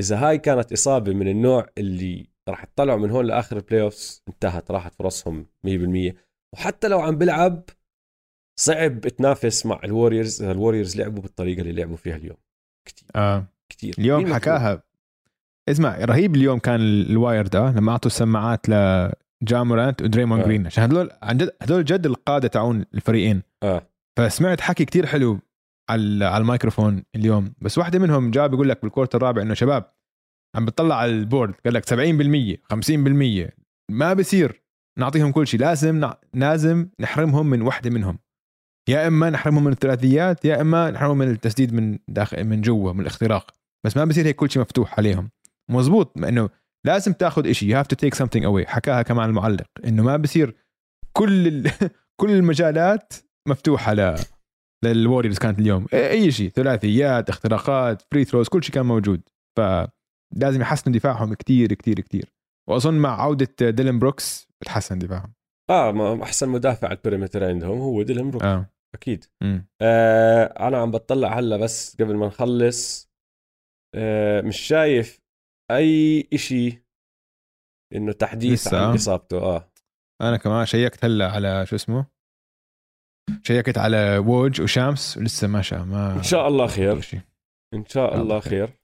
إذا 0.00 0.28
هاي 0.28 0.38
كانت 0.38 0.72
إصابة 0.72 1.12
من 1.12 1.28
النوع 1.28 1.66
اللي 1.78 2.30
راح 2.48 2.64
تطلعوا 2.64 2.98
من 2.98 3.10
هون 3.10 3.26
لآخر 3.26 3.56
ال 3.56 3.82
playoffs 3.82 4.22
انتهت 4.28 4.70
راحت 4.70 4.94
فرصهم 4.94 5.46
100% 5.66 6.14
وحتى 6.54 6.88
لو 6.88 7.00
عم 7.00 7.18
بلعب 7.18 7.64
صعب 8.60 9.00
تنافس 9.00 9.66
مع 9.66 9.80
الوريورز 9.84 10.42
اذا 10.42 10.52
الوريورز 10.52 10.96
لعبوا 10.96 11.22
بالطريقة 11.22 11.60
اللي 11.60 11.72
لعبوا 11.72 11.96
فيها 11.96 12.16
اليوم. 12.16 12.36
كثير 12.88 13.08
آه. 13.16 13.46
كثير 13.72 13.94
اليوم 13.98 14.34
حكاها. 14.34 14.82
اسمع 15.68 15.96
رهيب 16.04 16.36
اليوم 16.36 16.58
كان 16.58 16.80
ال 16.80 17.46
wired 17.46 17.70
لما 17.70 17.92
أعطوا 17.92 18.10
السماعات 18.10 18.66
لجامورانت 18.68 20.02
ودريمون 20.02 20.40
آه. 20.40 20.44
جرين. 20.44 20.66
عشان 20.66 20.84
هدول 20.84 21.10
عن 21.22 21.36
جد 21.36 21.50
هدول 21.62 21.84
جد 21.84 22.06
القادة 22.06 22.48
تاعون 22.48 22.84
الفريقين. 22.94 23.42
آه. 23.62 23.82
فسمعت 24.18 24.60
حكي 24.60 24.84
كتير 24.84 25.06
حلو 25.06 25.38
على 25.90 26.24
على 26.24 26.42
الميكروفون 26.42 27.02
اليوم. 27.16 27.54
بس 27.60 27.78
واحدة 27.78 27.98
منهم 27.98 28.30
جا 28.30 28.50
بيقول 28.50 28.68
لك 28.68 28.82
بال 28.82 28.89
quarter 28.89 29.14
الرابع 29.14 29.42
إنه 29.42 29.54
شباب 29.54 29.92
عم 30.56 30.64
بتطلع 30.64 30.94
على 30.94 31.10
ال 31.12 31.19
board 31.19 31.54
قال 31.64 31.74
لك 31.74 31.84
70% 31.84 32.56
50% 33.48 33.50
ما 33.90 34.12
بصير. 34.14 34.62
نعطيهم 34.98 35.32
كل 35.32 35.46
شيء. 35.46 35.60
لازم. 35.60 36.10
لازم 36.34 36.88
نحرمهم 37.00 37.46
من 37.50 37.62
واحدة 37.62 37.90
منهم. 37.90 38.18
يا 38.88 39.06
إما 39.06 39.30
نحرمهم 39.30 39.64
من 39.64 39.72
الثلاثيات 39.72 40.44
يا 40.44 40.60
إما 40.60 40.90
نحرمهم 40.90 41.18
من 41.18 41.30
التسديد 41.30 41.74
من 41.74 41.98
داخل 42.08 42.44
من 42.44 42.60
جوا 42.60 42.92
من 42.92 43.00
الاختراق. 43.00 43.50
بس 43.86 43.96
ما 43.96 44.04
بصير 44.04 44.26
هيك 44.26 44.36
كل 44.36 44.50
شيء 44.50 44.62
مفتوح 44.62 44.98
عليهم. 44.98 45.30
مزبوط 45.70 46.18
إنه 46.18 46.48
لازم 46.86 47.12
تاخذ 47.12 47.52
شيء 47.52 47.74
you 47.74 47.84
have 47.84 47.86
to 47.86 47.96
take 48.06 48.18
something 48.18 48.42
away. 48.42 48.66
حكاها 48.66 49.02
كمان 49.02 49.28
المعلق 49.28 49.66
إنه 49.84 50.02
ما 50.02 50.16
بصير 50.16 50.56
كل 51.12 51.46
ال... 51.48 51.70
كل 52.20 52.30
المجالات 52.30 53.12
مفتوحة 53.48 53.94
ل 53.94 54.16
للوريورز 54.84 55.38
كانت 55.38 55.58
اليوم. 55.58 55.86
أي 55.94 56.30
شيء 56.30 56.50
ثلاثيات 56.50 57.28
اختراقات 57.28 58.02
free 58.10 58.24
throws 58.24 58.48
كل 58.48 58.64
شيء 58.64 58.74
كان 58.74 58.86
موجود. 58.86 59.20
فلازم 59.56 60.60
يحسنوا 60.60 60.96
دفاعهم 60.96 61.34
كتير 61.34 61.74
كتير 61.74 62.00
كتير. 62.00 62.32
وأظن 62.68 62.94
مع 62.94 63.22
عودة 63.22 63.70
ديلن 63.70 63.98
بروكس 63.98 64.48
بتحسن 64.60 64.98
دفاعهم. 64.98 65.32
آه 65.70 65.92
ما 65.92 66.22
أحسن 66.22 66.48
مدافع 66.48 66.88
على 66.88 66.96
ال 66.96 67.01
perimeter 67.01 67.44
عندهم 67.44 67.78
هو 67.78 68.02
ديلن 68.02 68.30
بروكس 68.30 68.42
آه. 68.42 68.66
أكيد. 68.94 69.24
آه 69.82 70.44
أنا 70.44 70.78
عم 70.78 70.90
بطلع 70.90 71.38
هلأ 71.38 71.56
بس 71.56 71.96
قبل 71.96 72.16
ما 72.16 72.26
نخلص. 72.26 73.10
آه 73.94 74.40
مش 74.40 74.60
شايف 74.60 75.20
أي 75.70 76.28
إشي 76.32 76.82
إنه 77.94 78.12
تحديث 78.12 78.66
لسه، 78.66 78.88
عن. 78.88 78.94
إصابته. 78.94 79.38
آه. 79.38 79.72
أنا 80.22 80.36
كمان 80.36 80.66
شيكت 80.66 81.04
هلأ 81.04 81.30
على 81.30 81.66
شو 81.66 81.76
اسمه؟ 81.76 82.06
شيكت 83.46 83.78
على 83.78 84.18
ووج 84.18 84.60
وشامس 84.60 85.16
ولسه 85.16 85.48
ما 85.48 85.62
شاء 85.62 85.84
ما 85.84 86.16
إن 86.16 86.22
شاء 86.22 86.48
الله 86.48 86.66
خير. 86.66 87.00
إن 87.74 87.84
شاء 87.84 88.16
الله 88.16 88.40
خير. 88.40 88.78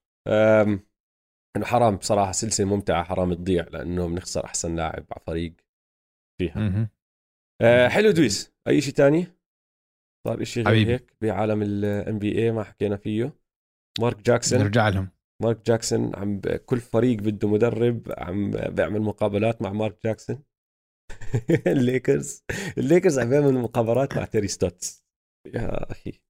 إنه 1.56 1.64
حرام 1.64 1.96
بصراحة 1.96 2.32
سلسلة 2.32 2.66
ممتعة 2.66 3.04
حرام 3.04 3.34
تضيع 3.34 3.64
لأنه 3.64 4.08
بنخسر 4.08 4.44
أحسن 4.44 4.76
لاعب 4.76 5.04
على 5.12 5.20
فريق 5.26 5.54
فيها. 6.40 6.88
آه 7.62 7.88
حلو 7.88 8.10
دويس. 8.10 8.52
أي 8.68 8.80
شيء 8.80 8.94
تاني؟ 8.94 9.26
صار 10.26 10.44
شيء 10.44 10.64
غير 10.64 10.74
حبيبي. 10.74 10.92
هيك 10.92 11.16
بعالم 11.20 11.62
ال 11.62 12.18
NBA 12.18 12.50
ما 12.52 12.64
حكينا 12.64 12.96
فيه. 12.96 13.36
مارك 14.00 14.22
جاكسون. 14.22 14.58
نرجع 14.58 14.88
لهم. 14.88 15.10
مارك 15.42 15.66
جاكسون 15.66 16.16
عم 16.16 16.38
ب... 16.40 16.48
كل 16.48 16.80
فريق 16.80 17.18
بده 17.18 17.48
مدرب 17.48 18.12
عم 18.18 18.50
بيعمل 18.50 19.00
مقابلات 19.00 19.62
مع 19.62 19.72
مارك 19.72 19.98
جاكسون. 20.04 20.42
الليكرز 21.66 22.44
الليكرز 22.78 23.18
عم 23.18 23.30
بيعملوا 23.30 23.62
مقابلات 23.62 24.16
مع 24.16 24.24
تيري 24.24 24.48
ستوتس. 24.48 25.04
يا 25.54 25.92
أخي. 25.92 26.22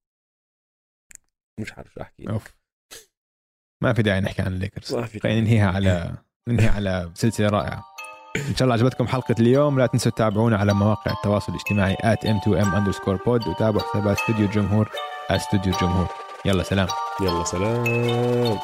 مش 1.59 1.73
عارف 1.73 1.93
شو 1.93 2.01
أحكي. 2.01 2.29
أوف. 2.29 2.57
ما 3.83 3.93
في 3.93 4.01
داعي 4.01 4.21
نحكي 4.21 4.41
عن 4.41 4.53
الليكرز. 4.53 4.95
ما 4.95 5.05
في 5.05 5.19
خلينا 5.19 5.39
ننهيها 5.41 5.71
على 5.71 6.17
ننهي 6.49 6.67
على 6.67 7.11
سلسلة 7.15 7.49
رائعة. 7.49 7.94
إن 8.35 8.55
شاء 8.55 8.63
الله 8.63 8.73
عجبتكم 8.73 9.07
حلقة 9.07 9.35
اليوم. 9.39 9.79
لا 9.79 9.85
تنسوا 9.85 10.11
تتابعونا 10.11 10.57
على 10.57 10.73
مواقع 10.73 11.11
التواصل 11.11 11.53
الاجتماعي 11.53 11.95
m2m 12.15 12.65
underscore 12.65 13.17
pod 13.25 13.47
وتابعوا 13.47 13.83
حسابات 13.89 14.17
استوديو 14.17 14.45
الجمهور 14.45 14.89
استوديو 15.31 15.73
الجمهور. 15.73 16.07
يلا 16.45 16.63
سلام. 16.63 16.87
يلا 17.21 17.43
سلام. 17.43 18.57